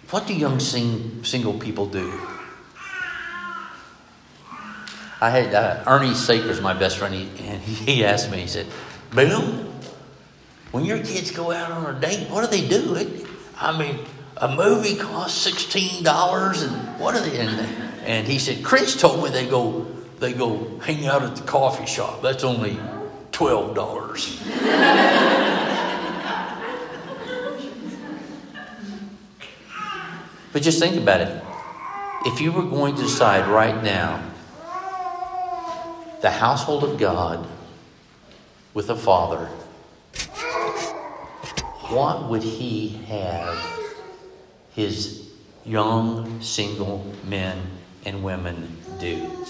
what 0.10 0.26
do 0.26 0.34
young 0.34 0.58
sing, 0.62 1.22
single 1.26 1.60
people 1.60 1.86
do? 1.86 2.14
I 5.20 5.30
had 5.32 5.54
uh, 5.54 5.84
Ernie 5.86 6.14
Sakers, 6.14 6.62
my 6.62 6.74
best 6.74 6.98
friend, 6.98 7.14
he, 7.14 7.28
and 7.46 7.62
he 7.62 8.06
asked 8.06 8.32
me, 8.32 8.40
he 8.40 8.48
said, 8.48 8.68
Bill, 9.14 9.69
when 10.72 10.86
your 10.86 11.00
kids 11.00 11.32
go 11.32 11.52
out 11.52 11.72
on 11.72 11.96
a 11.96 12.00
date, 12.00 12.30
what 12.30 12.50
do 12.50 12.56
they 12.56 12.68
do? 12.68 12.96
It, 12.96 13.26
I 13.58 13.78
mean, 13.78 14.00
a 14.38 14.54
movie 14.56 14.96
costs 14.96 15.50
$16 15.50 16.68
and 16.68 17.00
what 17.00 17.16
are 17.16 17.22
they? 17.22 17.40
And, 17.40 17.60
and 18.06 18.28
he 18.28 18.40
said, 18.40 18.64
Chris 18.64 19.00
told 19.00 19.24
me 19.24 19.30
they 19.30 19.48
go, 19.48 19.88
they 20.20 20.34
go 20.34 20.80
hang 20.80 21.08
out 21.08 21.24
at 21.24 21.36
the 21.36 21.44
coffee 21.44 21.86
shop. 21.86 22.22
That's 22.22 22.44
only 22.44 22.78
$12. 23.32 23.76
but 30.54 30.62
just 30.62 30.80
think 30.80 30.98
about 30.98 31.22
it. 31.22 31.44
If 32.26 32.42
you 32.42 32.52
were 32.52 32.64
going 32.64 32.96
to 32.96 33.02
decide 33.02 33.48
right 33.48 33.82
now, 33.84 34.24
the 36.22 36.30
household 36.30 36.84
of 36.84 37.00
God 37.00 37.48
with 38.74 38.90
a 38.90 38.96
father, 38.96 39.50
what 41.90 42.30
would 42.30 42.44
he 42.44 42.90
have 43.08 43.58
his 44.76 45.28
young 45.66 46.42
single 46.42 47.12
men 47.26 47.60
and 48.06 48.24
women 48.24 48.78
do? 49.00 49.46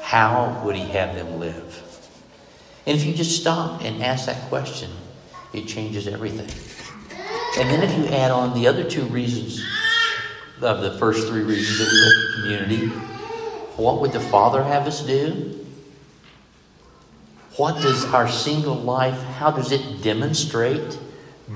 How 0.00 0.62
would 0.64 0.76
he 0.76 0.84
have 0.84 1.14
them 1.16 1.40
live? 1.40 1.84
And 2.86 2.96
if 2.96 3.04
you 3.04 3.12
just 3.12 3.40
stop 3.40 3.82
and 3.82 4.02
ask 4.02 4.26
that 4.26 4.40
question, 4.48 4.90
it 5.52 5.66
changes 5.66 6.06
everything. 6.06 6.48
And 7.58 7.68
then 7.68 7.82
if 7.82 7.98
you 7.98 8.06
add 8.16 8.30
on 8.30 8.54
the 8.54 8.68
other 8.68 8.88
two 8.88 9.02
reasons 9.06 9.60
of 10.60 10.80
the 10.80 10.96
first 10.98 11.26
three 11.26 11.42
reasons 11.42 11.78
that 11.78 11.88
we 11.90 11.98
live 11.98 12.14
in 12.14 12.68
community, 12.68 12.86
what 13.76 14.00
would 14.00 14.12
the 14.12 14.20
Father 14.20 14.62
have 14.62 14.86
us 14.86 15.04
do? 15.04 15.66
What 17.56 17.82
does 17.82 18.04
our 18.06 18.28
single 18.28 18.76
life, 18.76 19.20
how 19.22 19.50
does 19.50 19.72
it 19.72 20.02
demonstrate 20.02 20.98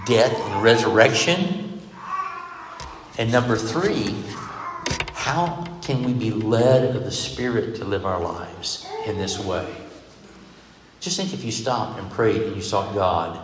death 0.07 0.35
and 0.35 0.63
resurrection? 0.63 1.81
And 3.19 3.31
number 3.31 3.57
three, 3.57 4.15
how 5.13 5.65
can 5.83 6.03
we 6.03 6.13
be 6.13 6.31
led 6.31 6.97
of 6.97 7.05
the 7.05 7.11
Spirit 7.11 7.77
to 7.77 7.85
live 7.85 8.07
our 8.07 8.21
lives 8.21 8.87
in 9.07 9.19
this 9.19 9.39
way? 9.39 9.77
Just 11.01 11.17
think 11.17 11.35
if 11.35 11.45
you 11.45 11.51
stopped 11.51 11.99
and 11.99 12.11
prayed 12.11 12.43
and 12.43 12.57
you 12.57 12.63
sought 12.63 12.95
God 12.95 13.39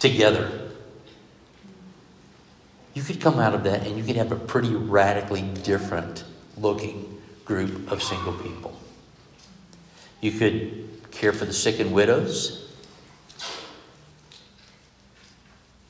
together. 0.00 0.70
You 2.94 3.02
could 3.02 3.20
come 3.20 3.38
out 3.38 3.54
of 3.54 3.64
that 3.64 3.86
and 3.86 3.96
you 3.96 4.04
could 4.04 4.16
have 4.16 4.32
a 4.32 4.36
pretty 4.36 4.74
radically 4.74 5.42
different 5.42 6.24
looking 6.58 7.20
group 7.44 7.90
of 7.90 8.02
single 8.02 8.32
people. 8.34 8.78
You 10.20 10.32
could 10.32 10.88
care 11.10 11.32
for 11.32 11.44
the 11.44 11.52
sick 11.52 11.80
and 11.80 11.92
widows. 11.92 12.61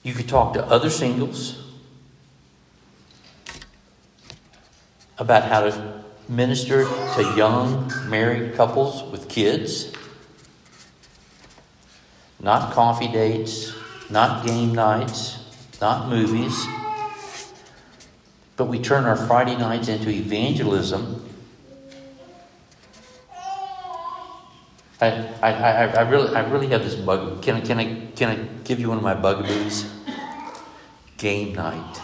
You 0.03 0.14
could 0.14 0.28
talk 0.28 0.55
to 0.55 0.64
other 0.64 0.90
singles 0.90 1.62
about 5.18 5.44
how 5.44 5.61
to 5.61 6.03
minister 6.28 6.84
to 6.84 7.34
young 7.36 7.92
married 8.09 8.55
couples 8.55 9.05
with 9.12 9.28
kids. 9.28 9.92
Not 12.40 12.72
coffee 12.72 13.07
dates, 13.07 13.72
not 14.11 14.44
game 14.44 14.74
nights, 14.74 15.38
not 15.80 16.09
movies. 16.09 16.66
But 18.57 18.64
we 18.66 18.80
turn 18.80 19.05
our 19.05 19.16
Friday 19.16 19.57
nights 19.57 19.86
into 19.86 20.11
evangelism. 20.11 21.31
I, 25.03 25.50
I, 25.50 25.86
I, 25.86 26.09
really, 26.09 26.32
I 26.32 26.48
really 26.48 26.68
have 26.68 26.84
this 26.84 26.94
bug. 26.94 27.42
Can 27.42 27.57
I, 27.57 27.61
can, 27.61 27.78
I, 27.80 28.07
can 28.14 28.28
I 28.28 28.36
give 28.62 28.78
you 28.78 28.88
one 28.88 28.98
of 28.98 29.03
my 29.03 29.14
bugaboos? 29.14 29.92
Game 31.16 31.55
night. 31.57 32.00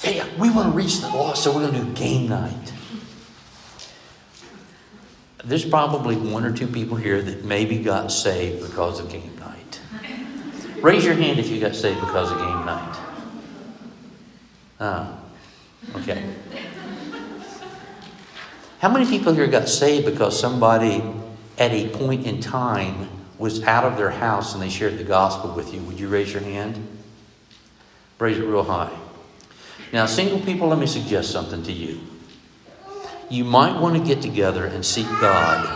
Hey, 0.00 0.28
we 0.40 0.50
want 0.50 0.72
to 0.72 0.76
reach 0.76 1.00
the 1.00 1.08
lost, 1.08 1.44
so 1.44 1.54
we're 1.54 1.70
going 1.70 1.74
to 1.74 1.84
do 1.84 1.92
game 1.92 2.28
night. 2.28 2.72
There's 5.44 5.64
probably 5.64 6.16
one 6.16 6.44
or 6.44 6.52
two 6.52 6.66
people 6.66 6.96
here 6.96 7.22
that 7.22 7.44
maybe 7.44 7.78
got 7.78 8.10
saved 8.10 8.66
because 8.66 8.98
of 8.98 9.08
game 9.08 9.36
night. 9.38 9.80
Raise 10.82 11.04
your 11.04 11.14
hand 11.14 11.38
if 11.38 11.48
you 11.48 11.60
got 11.60 11.76
saved 11.76 12.00
because 12.00 12.32
of 12.32 12.38
game 12.38 12.66
night. 12.66 12.98
Oh, 14.80 15.18
okay. 15.96 16.24
How 18.80 18.88
many 18.88 19.04
people 19.04 19.34
here 19.34 19.46
got 19.46 19.68
saved 19.68 20.06
because 20.06 20.40
somebody 20.40 21.02
at 21.58 21.70
a 21.70 21.90
point 21.90 22.26
in 22.26 22.40
time 22.40 23.10
was 23.38 23.62
out 23.64 23.84
of 23.84 23.98
their 23.98 24.10
house 24.10 24.54
and 24.54 24.62
they 24.62 24.70
shared 24.70 24.96
the 24.96 25.04
gospel 25.04 25.54
with 25.54 25.74
you? 25.74 25.82
Would 25.82 26.00
you 26.00 26.08
raise 26.08 26.32
your 26.32 26.42
hand? 26.42 26.98
Raise 28.18 28.38
it 28.38 28.44
real 28.46 28.62
high. 28.62 28.90
Now, 29.92 30.06
single 30.06 30.40
people, 30.40 30.68
let 30.68 30.78
me 30.78 30.86
suggest 30.86 31.30
something 31.30 31.62
to 31.64 31.72
you. 31.72 32.00
You 33.28 33.44
might 33.44 33.78
want 33.78 33.98
to 33.98 34.02
get 34.02 34.22
together 34.22 34.64
and 34.64 34.84
seek 34.84 35.06
God 35.20 35.68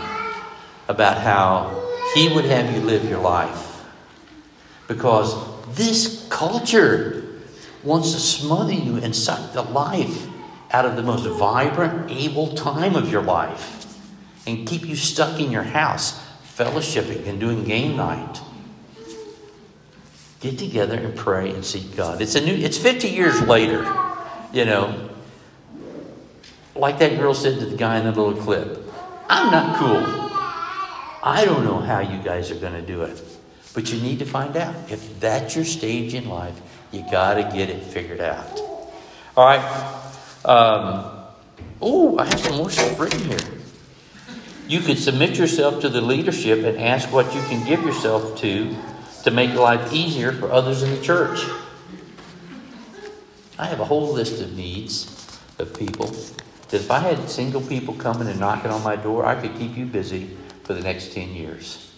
about 0.87 1.19
how 1.19 1.79
He 2.15 2.33
would 2.33 2.45
have 2.45 2.73
you 2.73 2.81
live 2.81 3.07
your 3.07 3.21
life. 3.21 3.85
Because 4.87 5.35
this 5.75 6.27
culture 6.29 7.23
wants 7.83 8.13
to 8.13 8.19
smother 8.19 8.73
you 8.73 8.97
and 8.97 9.15
suck 9.15 9.53
the 9.53 9.61
life 9.61 10.27
out 10.71 10.85
of 10.85 10.95
the 10.95 11.03
most 11.03 11.25
vibrant, 11.25 12.11
able 12.11 12.53
time 12.55 12.95
of 12.95 13.11
your 13.11 13.21
life 13.21 13.85
and 14.47 14.67
keep 14.67 14.85
you 14.85 14.95
stuck 14.95 15.39
in 15.39 15.51
your 15.51 15.63
house, 15.63 16.21
fellowshipping 16.57 17.27
and 17.27 17.39
doing 17.39 17.63
game 17.63 17.95
night. 17.95 18.41
Get 20.39 20.59
together 20.59 20.97
and 20.97 21.15
pray 21.15 21.49
and 21.49 21.65
seek 21.65 21.95
God. 21.95 22.21
It's 22.21 22.35
a 22.35 22.41
new 22.41 22.53
it's 22.53 22.77
50 22.77 23.09
years 23.09 23.41
later, 23.41 23.81
you 24.53 24.65
know. 24.65 25.09
Like 26.75 26.99
that 26.99 27.17
girl 27.17 27.33
said 27.33 27.59
to 27.59 27.65
the 27.65 27.77
guy 27.77 27.97
in 27.97 28.05
the 28.05 28.11
little 28.11 28.39
clip, 28.41 28.79
I'm 29.29 29.49
not 29.49 29.77
cool. 29.77 30.25
I 31.23 31.43
don't 31.45 31.63
know 31.63 31.79
how 31.79 32.01
you 32.01 32.21
guys 32.21 32.51
are 32.51 32.55
going 32.55 32.73
to 32.73 32.81
do 32.81 33.01
it. 33.03 33.21
But 33.73 33.91
you 33.91 33.99
need 34.01 34.19
to 34.19 34.25
find 34.25 34.55
out. 34.55 34.73
If 34.89 35.19
that's 35.19 35.55
your 35.55 35.65
stage 35.65 36.13
in 36.13 36.29
life, 36.29 36.59
you 36.91 37.03
got 37.11 37.33
to 37.33 37.43
get 37.43 37.69
it 37.69 37.83
figured 37.83 38.21
out. 38.21 38.59
All 39.35 39.45
right. 39.45 40.04
Um, 40.45 41.11
oh, 41.81 42.19
I 42.19 42.25
have 42.25 42.39
some 42.39 42.57
more 42.57 42.69
stuff 42.69 42.99
written 42.99 43.19
here. 43.21 43.39
You 44.67 44.79
could 44.79 44.99
submit 44.99 45.37
yourself 45.37 45.81
to 45.81 45.89
the 45.89 46.01
leadership 46.01 46.63
and 46.63 46.77
ask 46.79 47.11
what 47.11 47.33
you 47.33 47.41
can 47.43 47.65
give 47.65 47.83
yourself 47.83 48.39
to 48.41 48.75
to 49.23 49.31
make 49.31 49.55
life 49.55 49.91
easier 49.91 50.31
for 50.31 50.51
others 50.51 50.83
in 50.83 50.91
the 50.91 51.01
church. 51.01 51.43
I 53.57 53.65
have 53.65 53.79
a 53.79 53.85
whole 53.85 54.13
list 54.13 54.39
of 54.39 54.55
needs 54.55 55.39
of 55.57 55.75
people 55.77 56.07
that 56.69 56.81
if 56.81 56.91
I 56.91 56.99
had 56.99 57.27
single 57.27 57.61
people 57.61 57.95
coming 57.95 58.27
and 58.27 58.39
knocking 58.39 58.69
on 58.69 58.83
my 58.83 58.95
door, 58.95 59.25
I 59.25 59.33
could 59.41 59.57
keep 59.57 59.75
you 59.75 59.85
busy 59.85 60.37
for 60.63 60.73
the 60.73 60.81
next 60.81 61.13
10 61.13 61.33
years. 61.33 61.91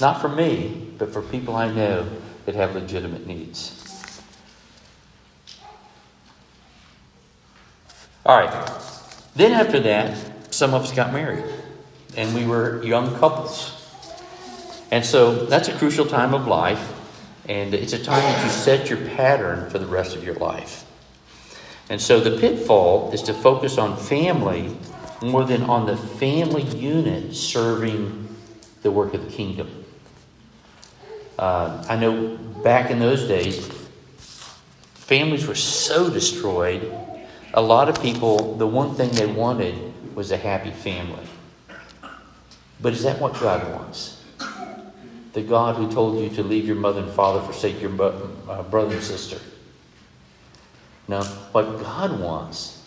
Not 0.00 0.20
for 0.20 0.28
me, 0.28 0.92
but 0.96 1.12
for 1.12 1.22
people 1.22 1.56
I 1.56 1.72
know 1.72 2.08
that 2.46 2.54
have 2.54 2.76
legitimate 2.76 3.26
needs. 3.26 3.79
All 8.26 8.38
right. 8.38 8.80
Then 9.34 9.52
after 9.52 9.80
that, 9.80 10.52
some 10.52 10.74
of 10.74 10.82
us 10.82 10.92
got 10.92 11.12
married, 11.12 11.44
and 12.16 12.34
we 12.34 12.46
were 12.46 12.82
young 12.82 13.16
couples. 13.16 13.76
And 14.90 15.04
so 15.04 15.46
that's 15.46 15.68
a 15.68 15.78
crucial 15.78 16.04
time 16.04 16.34
of 16.34 16.46
life, 16.46 16.92
and 17.48 17.72
it's 17.72 17.92
a 17.92 18.02
time 18.02 18.22
that 18.22 18.44
you 18.44 18.50
set 18.50 18.90
your 18.90 18.98
pattern 19.10 19.70
for 19.70 19.78
the 19.78 19.86
rest 19.86 20.16
of 20.16 20.24
your 20.24 20.34
life. 20.34 20.84
And 21.88 22.00
so 22.00 22.20
the 22.20 22.38
pitfall 22.38 23.12
is 23.12 23.22
to 23.22 23.34
focus 23.34 23.78
on 23.78 23.96
family 23.96 24.76
more 25.22 25.44
than 25.44 25.62
on 25.64 25.86
the 25.86 25.96
family 25.96 26.62
unit 26.62 27.34
serving 27.34 28.28
the 28.82 28.90
work 28.90 29.14
of 29.14 29.24
the 29.24 29.30
kingdom. 29.30 29.84
Uh, 31.38 31.84
I 31.88 31.96
know 31.96 32.36
back 32.62 32.90
in 32.90 32.98
those 32.98 33.26
days, 33.26 33.66
families 34.94 35.46
were 35.46 35.54
so 35.54 36.10
destroyed. 36.10 36.92
A 37.54 37.60
lot 37.60 37.88
of 37.88 38.00
people, 38.00 38.56
the 38.56 38.66
one 38.66 38.94
thing 38.94 39.10
they 39.10 39.26
wanted 39.26 39.74
was 40.14 40.30
a 40.30 40.36
happy 40.36 40.70
family. 40.70 41.26
But 42.80 42.92
is 42.92 43.02
that 43.02 43.20
what 43.20 43.34
God 43.34 43.72
wants? 43.72 44.24
The 45.32 45.42
God 45.42 45.76
who 45.76 45.90
told 45.90 46.20
you 46.20 46.28
to 46.36 46.42
leave 46.42 46.66
your 46.66 46.76
mother 46.76 47.02
and 47.02 47.12
father, 47.12 47.40
forsake 47.40 47.80
your 47.80 47.90
uh, 48.00 48.62
brother 48.64 48.94
and 48.94 49.02
sister. 49.02 49.38
No, 51.08 51.22
what 51.52 51.80
God 51.80 52.20
wants 52.20 52.84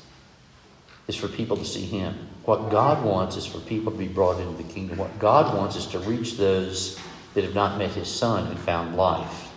is 1.07 1.15
for 1.15 1.27
people 1.27 1.57
to 1.57 1.65
see 1.65 1.85
Him. 1.85 2.15
What 2.45 2.69
God 2.69 3.03
wants 3.03 3.35
is 3.35 3.45
for 3.45 3.59
people 3.59 3.91
to 3.91 3.97
be 3.97 4.07
brought 4.07 4.39
into 4.39 4.61
the 4.61 4.71
kingdom. 4.71 4.97
What 4.97 5.19
God 5.19 5.57
wants 5.57 5.75
is 5.75 5.85
to 5.87 5.99
reach 5.99 6.37
those 6.37 6.99
that 7.33 7.43
have 7.43 7.55
not 7.55 7.77
met 7.77 7.91
His 7.91 8.09
Son 8.09 8.47
and 8.47 8.59
found 8.59 8.95
life. 8.95 9.49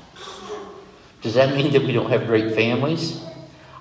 Does 1.23 1.35
that 1.35 1.57
mean 1.57 1.73
that 1.73 1.83
we 1.83 1.93
don't 1.93 2.11
have 2.11 2.27
great 2.27 2.55
families? 2.55 3.26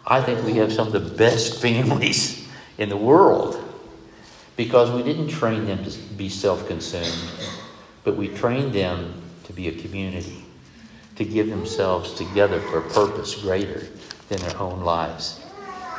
I 0.07 0.21
think 0.21 0.45
we 0.45 0.53
have 0.55 0.71
some 0.71 0.87
of 0.87 0.93
the 0.93 1.15
best 1.15 1.61
families 1.61 2.47
in 2.77 2.89
the 2.89 2.97
world 2.97 3.61
because 4.55 4.91
we 4.91 5.03
didn't 5.03 5.29
train 5.29 5.65
them 5.65 5.83
to 5.83 5.91
be 6.15 6.29
self 6.29 6.67
consumed, 6.67 7.31
but 8.03 8.15
we 8.15 8.27
trained 8.27 8.73
them 8.73 9.21
to 9.45 9.53
be 9.53 9.67
a 9.67 9.71
community, 9.71 10.45
to 11.15 11.25
give 11.25 11.49
themselves 11.49 12.13
together 12.13 12.59
for 12.59 12.79
a 12.79 12.89
purpose 12.89 13.35
greater 13.41 13.87
than 14.29 14.39
their 14.39 14.57
own 14.57 14.81
lives. 14.81 15.41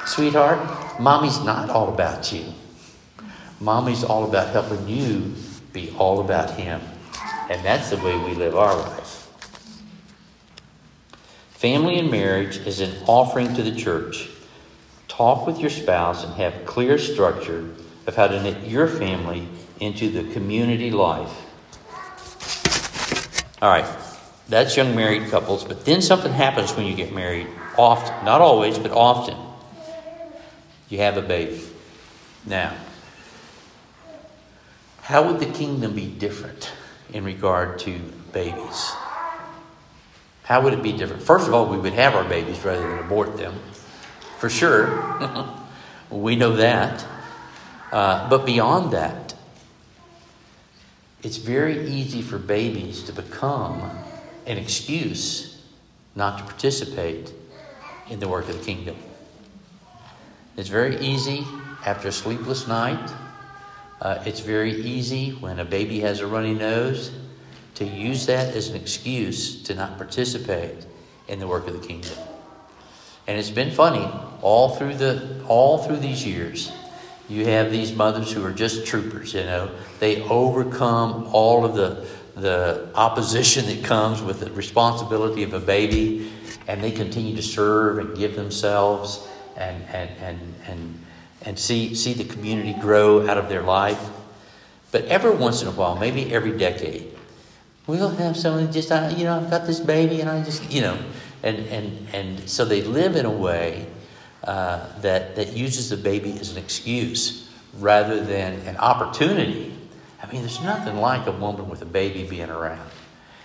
Sweetheart, 0.07 1.01
mommy's 1.01 1.43
not 1.43 1.69
all 1.69 1.93
about 1.93 2.33
you. 2.33 2.45
Mommy's 3.61 4.05
all 4.05 4.29
about 4.29 4.51
helping 4.51 4.87
you 4.89 5.35
be 5.73 5.95
all 5.99 6.21
about 6.21 6.51
him. 6.51 6.81
And 7.51 7.65
that's 7.65 7.91
the 7.91 7.97
way 7.99 8.17
we 8.17 8.35
live 8.35 8.55
our 8.57 8.77
life. 8.77 9.06
Family 11.57 11.99
and 11.99 12.11
marriage 12.11 12.59
is 12.59 12.81
an 12.81 12.95
offering 13.07 13.55
to 13.55 13.63
the 13.63 13.75
church. 13.75 14.29
Talk 15.09 15.47
with 15.47 15.59
your 15.59 15.71
spouse 15.71 16.23
and 16.23 16.35
have 16.35 16.67
clear 16.67 16.99
structure 16.99 17.71
of 18.07 18.15
how 18.15 18.27
to 18.27 18.43
knit 18.43 18.69
your 18.69 18.87
family 18.87 19.49
into 19.81 20.11
the 20.11 20.31
community 20.35 20.91
life. 20.91 21.33
All 23.63 23.71
right, 23.71 23.87
that's 24.51 24.77
young 24.77 24.95
married 24.95 25.31
couples, 25.31 25.65
but 25.65 25.87
then 25.87 26.03
something 26.03 26.31
happens 26.31 26.77
when 26.77 26.85
you 26.85 26.95
get 26.95 27.15
married. 27.15 27.47
Often, 27.79 28.27
not 28.27 28.43
always, 28.43 28.79
but 28.79 28.91
often. 28.91 29.39
You 30.91 30.99
have 30.99 31.17
a 31.17 31.23
baby. 31.23 31.63
Now, 32.45 32.77
how 35.01 35.27
would 35.27 35.41
the 35.41 35.47
kingdom 35.47 35.95
be 35.95 36.07
different 36.07 36.71
in 37.15 37.25
regard 37.25 37.79
to 37.79 37.99
babies? 38.35 38.93
How 40.47 40.61
would 40.61 40.73
it 40.73 40.83
be 40.83 40.93
different? 40.93 41.25
First 41.25 41.49
of 41.49 41.55
all, 41.55 41.67
we 41.67 41.77
would 41.77 41.93
have 41.95 42.15
our 42.15 42.23
babies 42.23 42.65
rather 42.65 42.81
than 42.81 43.01
abort 43.01 43.37
them, 43.37 43.59
for 44.39 44.49
sure. 44.49 45.51
we 46.11 46.37
know 46.37 46.55
that. 46.55 47.05
Uh, 47.91 48.29
but 48.29 48.47
beyond 48.47 48.93
that, 48.93 49.35
it's 51.25 51.37
very 51.37 51.89
easy 51.89 52.23
for 52.23 52.39
babies 52.39 53.03
to 53.05 53.13
become 53.13 53.91
an 54.47 54.57
excuse 54.57 55.61
not 56.15 56.39
to 56.39 56.45
participate 56.45 57.33
in 58.09 58.21
the 58.21 58.29
work 58.29 58.49
of 58.49 58.57
the 58.57 58.65
kingdom. 58.65 58.97
It's 60.57 60.69
very 60.69 60.97
easy 61.01 61.45
after 61.85 62.07
a 62.07 62.13
sleepless 62.13 62.69
night. 62.69 63.13
Uh, 64.01 64.23
it's 64.25 64.41
very 64.41 64.81
easy 64.83 65.31
when 65.31 65.59
a 65.59 65.65
baby 65.65 66.01
has 66.01 66.21
a 66.21 66.27
runny 66.29 66.55
nose 66.55 67.11
to 67.77 67.85
use 67.85 68.27
that 68.27 68.55
as 68.55 68.69
an 68.69 68.77
excuse 68.77 69.63
to 69.63 69.75
not 69.75 69.97
participate 69.97 70.85
in 71.29 71.39
the 71.39 71.47
work 71.47 71.67
of 71.67 71.81
the 71.81 71.87
kingdom. 71.87 72.17
And 73.27 73.39
it's 73.39 73.51
been 73.51 73.71
funny 73.71 74.09
all 74.43 74.77
through 74.77 74.95
the 74.95 75.43
all 75.49 75.79
through 75.79 75.99
these 75.99 76.25
years. 76.25 76.73
You 77.29 77.47
have 77.47 77.73
these 77.73 77.93
mothers 77.93 78.31
who 78.31 78.45
are 78.45 78.53
just 78.53 78.87
troopers, 78.87 79.35
you 79.35 79.43
know. 79.43 79.71
They 79.99 80.23
overcome 80.23 81.29
all 81.33 81.65
of 81.65 81.75
the 81.75 82.07
the 82.41 82.89
opposition 82.95 83.67
that 83.67 83.83
comes 83.83 84.23
with 84.23 84.41
the 84.41 84.51
responsibility 84.53 85.43
of 85.43 85.55
a 85.55 85.59
baby, 85.59 86.31
and 86.69 86.83
they 86.85 86.93
continue 86.93 87.35
to 87.35 87.43
serve 87.43 87.99
and 87.99 88.17
give 88.17 88.37
themselves 88.37 89.27
and 89.57 89.83
and 89.93 90.11
and 90.21 90.55
and, 90.67 91.05
and 91.43 91.59
see 91.59 91.95
see 91.95 92.13
the 92.13 92.25
community 92.25 92.75
grow 92.81 93.29
out 93.29 93.39
of 93.39 93.49
their 93.49 93.63
life. 93.63 94.01
But 94.93 95.07
every 95.07 95.35
once 95.35 95.63
in 95.63 95.69
a 95.69 95.73
while, 95.73 95.97
maybe 95.97 96.33
every 96.33 96.57
decade, 96.57 97.16
we'll 97.87 98.09
have 98.09 98.37
someone 98.37 98.71
just 98.73 98.91
you 99.17 99.25
know 99.25 99.37
I've 99.37 99.51
got 99.51 99.67
this 99.67 99.81
baby 99.81 100.21
and 100.21 100.29
I 100.29 100.43
just 100.43 100.71
you 100.71 100.81
know 100.81 100.99
and 101.43 101.59
and 101.67 102.09
and 102.13 102.49
so 102.49 102.65
they 102.65 102.83
live 102.83 103.17
in 103.17 103.27
a 103.27 103.31
way 103.31 103.87
uh, 104.45 104.87
that 105.01 105.37
that 105.37 105.57
uses 105.57 105.91
the 105.91 105.97
baby 105.97 106.39
as 106.39 106.53
an 106.53 106.59
excuse 106.59 107.51
rather 107.79 108.25
than 108.25 108.55
an 108.61 108.77
opportunity. 108.77 109.73
I 110.23 110.33
mean, 110.33 110.41
there's 110.41 110.63
nothing 110.63 110.97
like 110.97 111.27
a 111.27 111.33
woman 111.33 111.69
with 111.69 111.83
a 111.83 111.87
baby 111.87 112.25
being 112.25 112.51
around. 112.51 112.89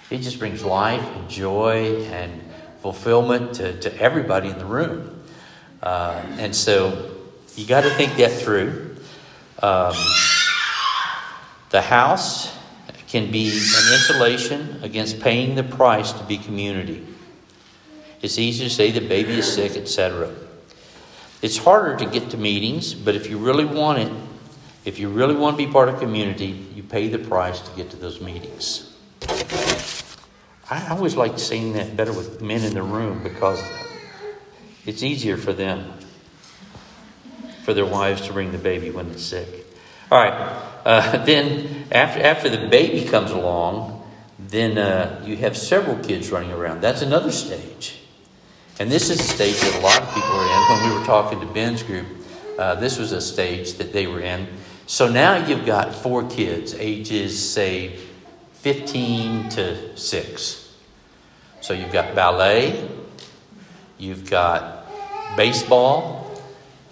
It 0.10 0.20
just 0.20 0.39
brings 0.39 0.64
life 0.64 1.04
and 1.16 1.30
joy 1.30 2.04
and 2.06 2.42
fulfillment 2.82 3.56
to, 3.56 3.80
to 3.82 4.02
everybody 4.02 4.50
in 4.50 4.58
the 4.58 4.66
room. 4.66 5.24
Uh, 5.82 6.22
and 6.38 6.56
so 6.56 7.12
you 7.56 7.66
got 7.66 7.82
to 7.82 7.89
think 7.92 8.18
that 8.18 8.32
through. 8.32 8.96
Um, 9.62 9.96
the 11.70 11.82
house 11.82 12.56
can 13.12 13.30
be 13.30 13.49
an 13.49 13.93
insulation 13.93 14.80
against 14.84 15.20
paying 15.20 15.55
the 15.55 15.64
price 15.64 16.14
to 16.14 16.24
be 16.24 16.38
community. 16.38 17.05
It's 18.22 18.39
easy 18.39 18.64
to 18.64 18.70
say 18.70 18.89
the 18.91 19.01
baby 19.01 19.34
is 19.34 19.53
sick, 19.53 19.76
etc. 19.76 20.34
It's 21.41 21.57
harder 21.57 21.97
to 21.97 22.05
get 22.05 22.30
to 22.30 22.38
meetings, 22.38 22.93
but 22.93 23.14
if 23.16 23.30
you 23.30 23.38
really 23.38 23.66
want 23.66 23.99
it, 23.99 24.12
if 24.86 24.97
you 24.97 25.09
really 25.09 25.36
want 25.36 25.57
to 25.57 25.66
be 25.66 25.70
part 25.70 25.89
of 25.89 25.99
community, 25.99 26.68
you 26.74 26.84
pay 26.84 27.09
the 27.09 27.20
price 27.20 27.59
to 27.59 27.76
get 27.76 27.89
to 27.89 27.97
those 27.97 28.22
meetings. 28.22 28.95
I 30.70 30.88
always 30.89 31.18
like 31.18 31.38
saying 31.38 31.74
that 31.74 31.97
better 31.97 32.14
with 32.14 32.41
men 32.41 32.64
in 32.64 32.74
the 32.74 32.82
room 32.82 33.22
because 33.24 33.62
it's 34.86 35.03
easier 35.03 35.36
for 35.36 35.51
them, 35.51 35.99
for 37.64 37.74
their 37.74 37.86
wives 37.86 38.22
to 38.28 38.34
bring 38.34 38.53
the 38.53 38.57
baby 38.57 38.89
when 38.89 39.12
it's 39.12 39.24
sick. 39.24 39.68
All 40.09 40.18
right. 40.18 40.70
Uh, 40.86 41.17
then 41.25 41.86
after 41.91 42.21
after 42.21 42.49
the 42.49 42.67
baby 42.67 43.07
comes 43.07 43.32
along, 43.32 44.03
then 44.39 44.77
uh, 44.77 45.21
you 45.25 45.38
have 45.38 45.55
several 45.57 45.97
kids 46.03 46.32
running 46.32 46.51
around. 46.51 46.82
That's 46.82 47.01
another 47.01 47.32
stage. 47.32 47.97
And 48.79 48.91
this 48.91 49.09
is 49.09 49.19
a 49.19 49.23
stage 49.23 49.59
that 49.59 49.75
a 49.75 49.79
lot 49.79 50.01
of 50.01 50.07
people 50.13 50.32
are 50.32 50.45
in. 50.45 50.82
When 50.82 50.89
we 50.89 50.99
were 50.99 51.05
talking 51.05 51.39
to 51.39 51.45
Ben's 51.45 51.84
group, 51.84 52.07
uh, 52.57 52.75
this 52.75 52.97
was 52.97 53.11
a 53.11 53.21
stage 53.21 53.73
that 53.73 53.93
they 53.93 54.07
were 54.07 54.21
in. 54.21 54.47
So 54.88 55.07
now 55.07 55.45
you've 55.45 55.65
got 55.65 55.93
four 55.93 56.27
kids, 56.27 56.73
ages, 56.73 57.38
say, 57.38 57.97
15 58.53 59.49
to 59.49 59.97
6. 59.97 60.73
So 61.61 61.73
you've 61.73 61.91
got 61.91 62.15
ballet, 62.15 62.89
you've 63.97 64.29
got 64.29 64.88
baseball, 65.38 66.41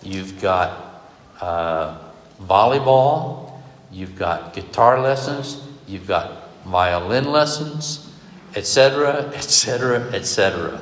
you've 0.04 0.40
got 0.40 1.04
uh, 1.42 1.98
volleyball, 2.42 3.49
you've 3.92 4.16
got 4.16 4.54
guitar 4.54 5.02
lessons, 5.02 5.66
you've 5.88 6.08
got 6.08 6.50
violin 6.66 7.32
lessons, 7.32 8.12
etc., 8.56 9.32
etc., 9.36 10.02
etc. 10.14 10.82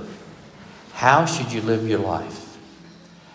How 0.93 1.25
should 1.25 1.51
you 1.51 1.61
live 1.61 1.87
your 1.87 1.99
life? 1.99 2.57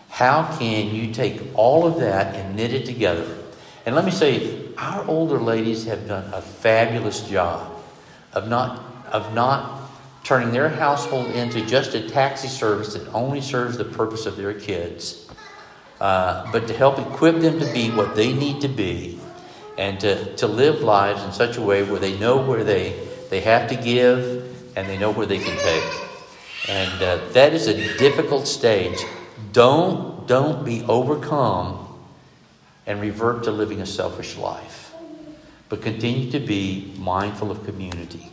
How 0.09 0.57
can 0.59 0.95
you 0.95 1.13
take 1.13 1.41
all 1.55 1.87
of 1.87 2.01
that 2.01 2.35
and 2.35 2.57
knit 2.57 2.75
it 2.75 2.85
together? 2.85 3.39
And 3.87 3.95
let 3.95 4.05
me 4.05 4.11
say, 4.11 4.69
our 4.77 5.05
older 5.07 5.39
ladies 5.39 5.85
have 5.87 6.07
done 6.07 6.33
a 6.33 6.41
fabulous 6.41 7.29
job 7.29 7.73
of 8.33 8.49
not, 8.49 8.85
of 9.11 9.33
not 9.35 9.91
turning 10.25 10.53
their 10.53 10.69
household 10.69 11.27
into 11.29 11.65
just 11.67 11.95
a 11.95 12.09
taxi 12.09 12.49
service 12.49 12.95
that 12.95 13.07
only 13.13 13.41
serves 13.41 13.77
the 13.77 13.85
purpose 13.85 14.27
of 14.27 14.37
their 14.37 14.55
kids, 14.59 15.29
uh, 16.01 16.51
but 16.53 16.67
to 16.69 16.75
help 16.75 16.99
equip 16.99 17.41
them 17.41 17.59
to 17.59 17.73
be 17.73 17.91
what 17.91 18.15
they 18.15 18.33
need 18.33 18.61
to 18.61 18.69
be 18.69 19.19
and 19.83 19.99
to, 19.99 20.37
to 20.37 20.47
live 20.47 20.81
lives 20.81 21.25
in 21.25 21.33
such 21.33 21.57
a 21.57 21.61
way 21.61 21.83
where 21.83 21.99
they 21.99 22.17
know 22.17 22.37
where 22.37 22.63
they, 22.63 22.97
they 23.31 23.41
have 23.41 23.69
to 23.69 23.75
give 23.75 24.77
and 24.77 24.89
they 24.89 24.97
know 24.97 25.11
where 25.11 25.27
they 25.27 25.39
can 25.39 25.59
take. 25.59 26.69
And 26.69 27.03
uh, 27.03 27.17
that 27.33 27.53
is 27.53 27.67
a 27.67 27.99
difficult 27.99 28.47
stage. 28.47 29.01
Don't, 29.53 30.29
don't 30.29 30.65
be 30.65 30.85
overcome 30.85 31.99
and 32.87 33.01
revert 33.01 33.43
to 33.43 33.51
living 33.51 33.81
a 33.81 33.87
selfish 33.87 34.37
life, 34.37 34.95
but 35.69 35.83
continue 35.83 36.31
to 36.31 36.39
be 36.39 36.95
mindful 36.97 37.51
of 37.51 37.65
community. 37.65 38.31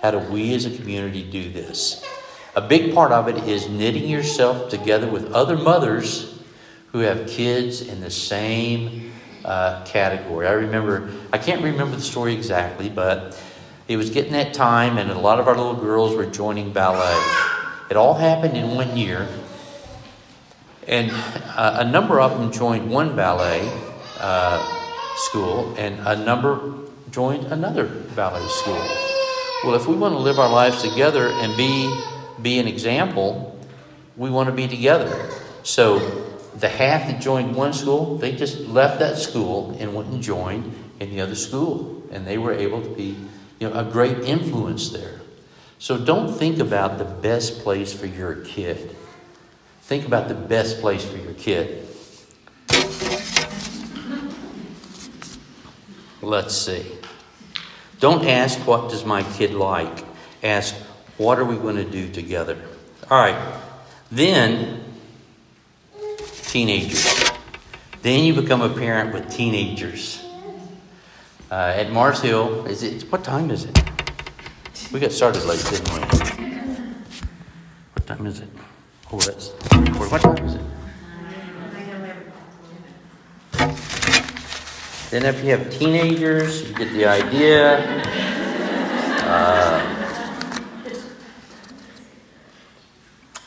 How 0.00 0.12
do 0.12 0.18
we 0.20 0.54
as 0.54 0.64
a 0.64 0.76
community 0.76 1.28
do 1.28 1.50
this? 1.50 2.04
A 2.54 2.60
big 2.60 2.94
part 2.94 3.10
of 3.10 3.26
it 3.26 3.48
is 3.48 3.68
knitting 3.68 4.08
yourself 4.08 4.70
together 4.70 5.08
with 5.08 5.32
other 5.32 5.56
mothers 5.56 6.38
who 6.92 7.00
have 7.00 7.26
kids 7.26 7.80
in 7.80 8.00
the 8.00 8.12
same 8.12 9.10
uh, 9.44 9.84
category. 9.84 10.46
I 10.46 10.52
remember, 10.52 11.10
I 11.32 11.38
can't 11.38 11.62
remember 11.62 11.96
the 11.96 12.02
story 12.02 12.34
exactly, 12.34 12.88
but 12.88 13.40
it 13.86 13.96
was 13.96 14.10
getting 14.10 14.32
that 14.32 14.54
time, 14.54 14.98
and 14.98 15.10
a 15.10 15.18
lot 15.18 15.40
of 15.40 15.48
our 15.48 15.56
little 15.56 15.76
girls 15.76 16.16
were 16.16 16.26
joining 16.26 16.72
ballet. 16.72 17.20
It 17.90 17.96
all 17.96 18.14
happened 18.14 18.56
in 18.56 18.74
one 18.74 18.96
year. 18.96 19.28
And 20.86 21.10
uh, 21.12 21.76
a 21.80 21.84
number 21.84 22.20
of 22.20 22.38
them 22.38 22.52
joined 22.52 22.90
one 22.90 23.16
ballet 23.16 23.70
uh, 24.20 24.62
school, 25.16 25.74
and 25.76 25.98
a 26.06 26.16
number 26.24 26.74
joined 27.10 27.46
another 27.52 27.86
ballet 28.16 28.46
school. 28.48 28.82
Well, 29.64 29.74
if 29.74 29.86
we 29.86 29.94
want 29.94 30.14
to 30.14 30.18
live 30.18 30.38
our 30.38 30.50
lives 30.50 30.82
together 30.82 31.28
and 31.28 31.56
be, 31.56 31.94
be 32.42 32.58
an 32.58 32.68
example, 32.68 33.58
we 34.16 34.30
want 34.30 34.48
to 34.48 34.54
be 34.54 34.68
together. 34.68 35.30
So 35.62 36.23
the 36.56 36.68
half 36.68 37.08
that 37.08 37.20
joined 37.20 37.54
one 37.54 37.72
school, 37.72 38.16
they 38.16 38.34
just 38.34 38.60
left 38.60 39.00
that 39.00 39.18
school 39.18 39.76
and 39.78 39.94
went 39.94 40.08
and 40.08 40.22
joined 40.22 40.72
in 41.00 41.10
the 41.10 41.20
other 41.20 41.34
school. 41.34 42.02
And 42.10 42.26
they 42.26 42.38
were 42.38 42.52
able 42.52 42.82
to 42.82 42.88
be 42.88 43.16
you 43.58 43.68
know, 43.68 43.78
a 43.78 43.84
great 43.84 44.18
influence 44.20 44.90
there. 44.90 45.20
So 45.78 45.98
don't 45.98 46.32
think 46.32 46.58
about 46.60 46.98
the 46.98 47.04
best 47.04 47.60
place 47.60 47.92
for 47.92 48.06
your 48.06 48.36
kid. 48.36 48.96
Think 49.82 50.06
about 50.06 50.28
the 50.28 50.34
best 50.34 50.80
place 50.80 51.04
for 51.04 51.16
your 51.16 51.34
kid. 51.34 51.86
Let's 56.22 56.56
see. 56.56 56.86
Don't 58.00 58.26
ask, 58.26 58.58
what 58.66 58.90
does 58.90 59.04
my 59.04 59.22
kid 59.34 59.52
like? 59.52 60.04
Ask, 60.42 60.74
what 61.16 61.38
are 61.38 61.44
we 61.44 61.56
going 61.56 61.76
to 61.76 61.84
do 61.84 62.10
together? 62.10 62.60
All 63.10 63.18
right. 63.18 63.60
Then, 64.10 64.83
teenagers. 66.54 67.04
Then 68.02 68.22
you 68.22 68.32
become 68.32 68.62
a 68.62 68.68
parent 68.68 69.12
with 69.12 69.28
teenagers. 69.28 70.24
Uh, 71.50 71.74
at 71.74 71.90
Mars 71.90 72.20
Hill, 72.20 72.64
is 72.66 72.84
it, 72.84 73.10
what 73.10 73.24
time 73.24 73.50
is 73.50 73.64
it? 73.64 73.76
We 74.92 75.00
got 75.00 75.10
started 75.10 75.44
late, 75.46 75.58
didn't 75.68 75.92
we? 75.92 75.98
What 77.94 78.06
time 78.06 78.24
is 78.28 78.38
it? 78.38 78.48
Oh, 79.10 79.18
that's. 79.18 79.48
What 80.12 80.22
time 80.22 80.46
is 80.46 80.54
it? 80.54 80.60
Then, 85.10 85.24
if 85.24 85.42
you 85.42 85.50
have 85.50 85.72
teenagers, 85.72 86.68
you 86.68 86.74
get 86.76 86.92
the 86.92 87.06
idea. 87.06 87.80
Uh, 89.26 89.80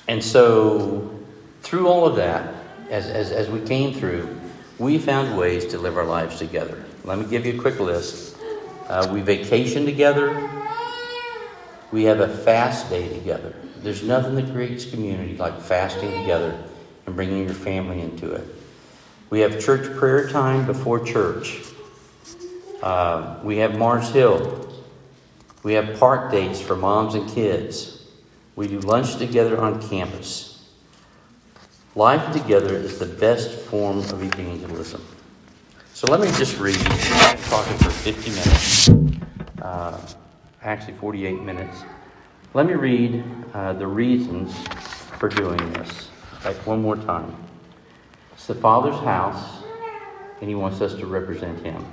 and 0.10 0.22
so, 0.22 1.10
through 1.62 1.88
all 1.88 2.05
of 2.05 2.18
that, 2.18 2.58
as, 2.89 3.07
as, 3.07 3.31
as 3.31 3.49
we 3.49 3.59
came 3.61 3.93
through, 3.93 4.39
we 4.79 4.97
found 4.97 5.38
ways 5.38 5.65
to 5.67 5.77
live 5.77 5.97
our 5.97 6.05
lives 6.05 6.38
together. 6.38 6.83
Let 7.03 7.19
me 7.19 7.25
give 7.25 7.45
you 7.45 7.57
a 7.57 7.61
quick 7.61 7.79
list. 7.79 8.38
Uh, 8.88 9.09
we 9.11 9.21
vacation 9.21 9.85
together. 9.85 10.49
We 11.91 12.03
have 12.05 12.19
a 12.19 12.27
fast 12.27 12.89
day 12.89 13.09
together. 13.09 13.53
There's 13.77 14.03
nothing 14.03 14.35
that 14.35 14.51
creates 14.51 14.85
community 14.85 15.38
like 15.38 15.61
fasting 15.61 16.11
together 16.21 16.61
and 17.05 17.15
bringing 17.15 17.45
your 17.45 17.53
family 17.53 18.01
into 18.01 18.31
it. 18.33 18.45
We 19.29 19.39
have 19.41 19.59
church 19.59 19.95
prayer 19.97 20.29
time 20.29 20.65
before 20.65 21.03
church. 21.03 21.61
Uh, 22.81 23.39
we 23.43 23.57
have 23.57 23.77
Mars 23.77 24.09
Hill. 24.09 24.63
We 25.63 25.73
have 25.73 25.99
park 25.99 26.31
dates 26.31 26.61
for 26.61 26.75
moms 26.75 27.15
and 27.15 27.29
kids. 27.29 28.05
We 28.55 28.67
do 28.67 28.79
lunch 28.79 29.17
together 29.17 29.59
on 29.59 29.81
campus. 29.89 30.57
Life 31.98 32.32
together 32.32 32.76
is 32.76 33.00
the 33.00 33.08
best 33.08 33.50
form 33.50 33.98
of 33.98 34.22
evangelism. 34.22 35.04
So 35.95 36.06
let 36.12 36.20
me 36.20 36.28
just 36.38 36.60
read, 36.60 36.76
talking 36.76 37.76
for 37.80 37.89
50 37.89 38.30
minutes, 38.30 38.89
uh, 39.64 40.00
actually 40.62 40.93
48 40.93 41.41
minutes. 41.41 41.76
Let 42.54 42.68
me 42.68 42.74
read 42.74 43.24
uh, 43.52 43.74
the 43.74 43.88
reasons 43.88 44.56
for 45.18 45.28
doing 45.28 45.58
this. 45.74 46.10
Like 46.45 46.58
one 46.68 46.84
more 46.84 46.98
time. 46.98 47.36
It's 48.34 48.45
the 48.45 48.54
Father's 48.54 49.00
house, 49.00 49.64
and 50.39 50.48
He 50.48 50.54
wants 50.54 50.82
us 50.82 50.93
to 51.00 51.08
represent 51.08 51.66
Him. 51.66 51.84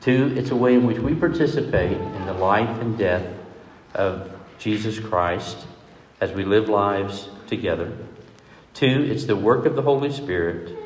Two, 0.00 0.34
it's 0.36 0.50
a 0.50 0.56
way 0.56 0.74
in 0.74 0.88
which 0.88 0.98
we 0.98 1.14
participate 1.14 1.98
in 1.98 2.26
the 2.26 2.34
life 2.34 2.80
and 2.80 2.98
death 2.98 3.32
of 3.94 4.28
Jesus 4.58 4.98
Christ 4.98 5.58
as 6.20 6.32
we 6.32 6.44
live 6.44 6.68
lives 6.68 7.28
together. 7.46 7.92
Two, 8.74 9.06
it's 9.10 9.24
the 9.24 9.36
work 9.36 9.64
of 9.66 9.74
the 9.74 9.82
Holy 9.82 10.12
Spirit. 10.12 10.76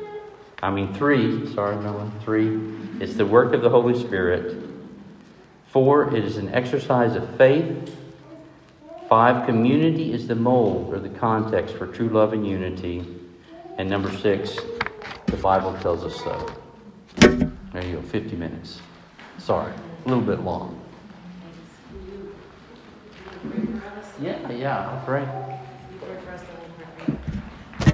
I 0.61 0.69
mean, 0.69 0.93
three, 0.93 1.51
sorry, 1.53 1.75
Noah, 1.75 2.11
three, 2.23 2.59
it's 2.99 3.15
the 3.15 3.25
work 3.25 3.53
of 3.53 3.61
the 3.61 3.69
Holy 3.69 3.99
Spirit. 3.99 4.63
Four, 5.67 6.15
it 6.15 6.23
is 6.23 6.37
an 6.37 6.53
exercise 6.53 7.15
of 7.15 7.35
faith. 7.37 7.97
Five, 9.09 9.45
community 9.45 10.13
is 10.13 10.27
the 10.27 10.35
mold 10.35 10.93
or 10.93 10.99
the 10.99 11.09
context 11.09 11.75
for 11.75 11.87
true 11.87 12.09
love 12.09 12.33
and 12.33 12.47
unity. 12.47 13.05
And 13.77 13.89
number 13.89 14.11
six, 14.19 14.57
the 15.25 15.37
Bible 15.37 15.77
tells 15.79 16.03
us 16.03 16.15
so. 16.17 16.53
There 17.17 17.85
you 17.85 17.95
go, 17.95 18.01
50 18.01 18.35
minutes. 18.35 18.81
Sorry, 19.37 19.73
a 20.05 20.07
little 20.07 20.23
bit 20.23 20.41
long. 20.41 20.79
Yeah, 24.21 24.51
yeah, 24.51 25.11
right. 25.11 25.60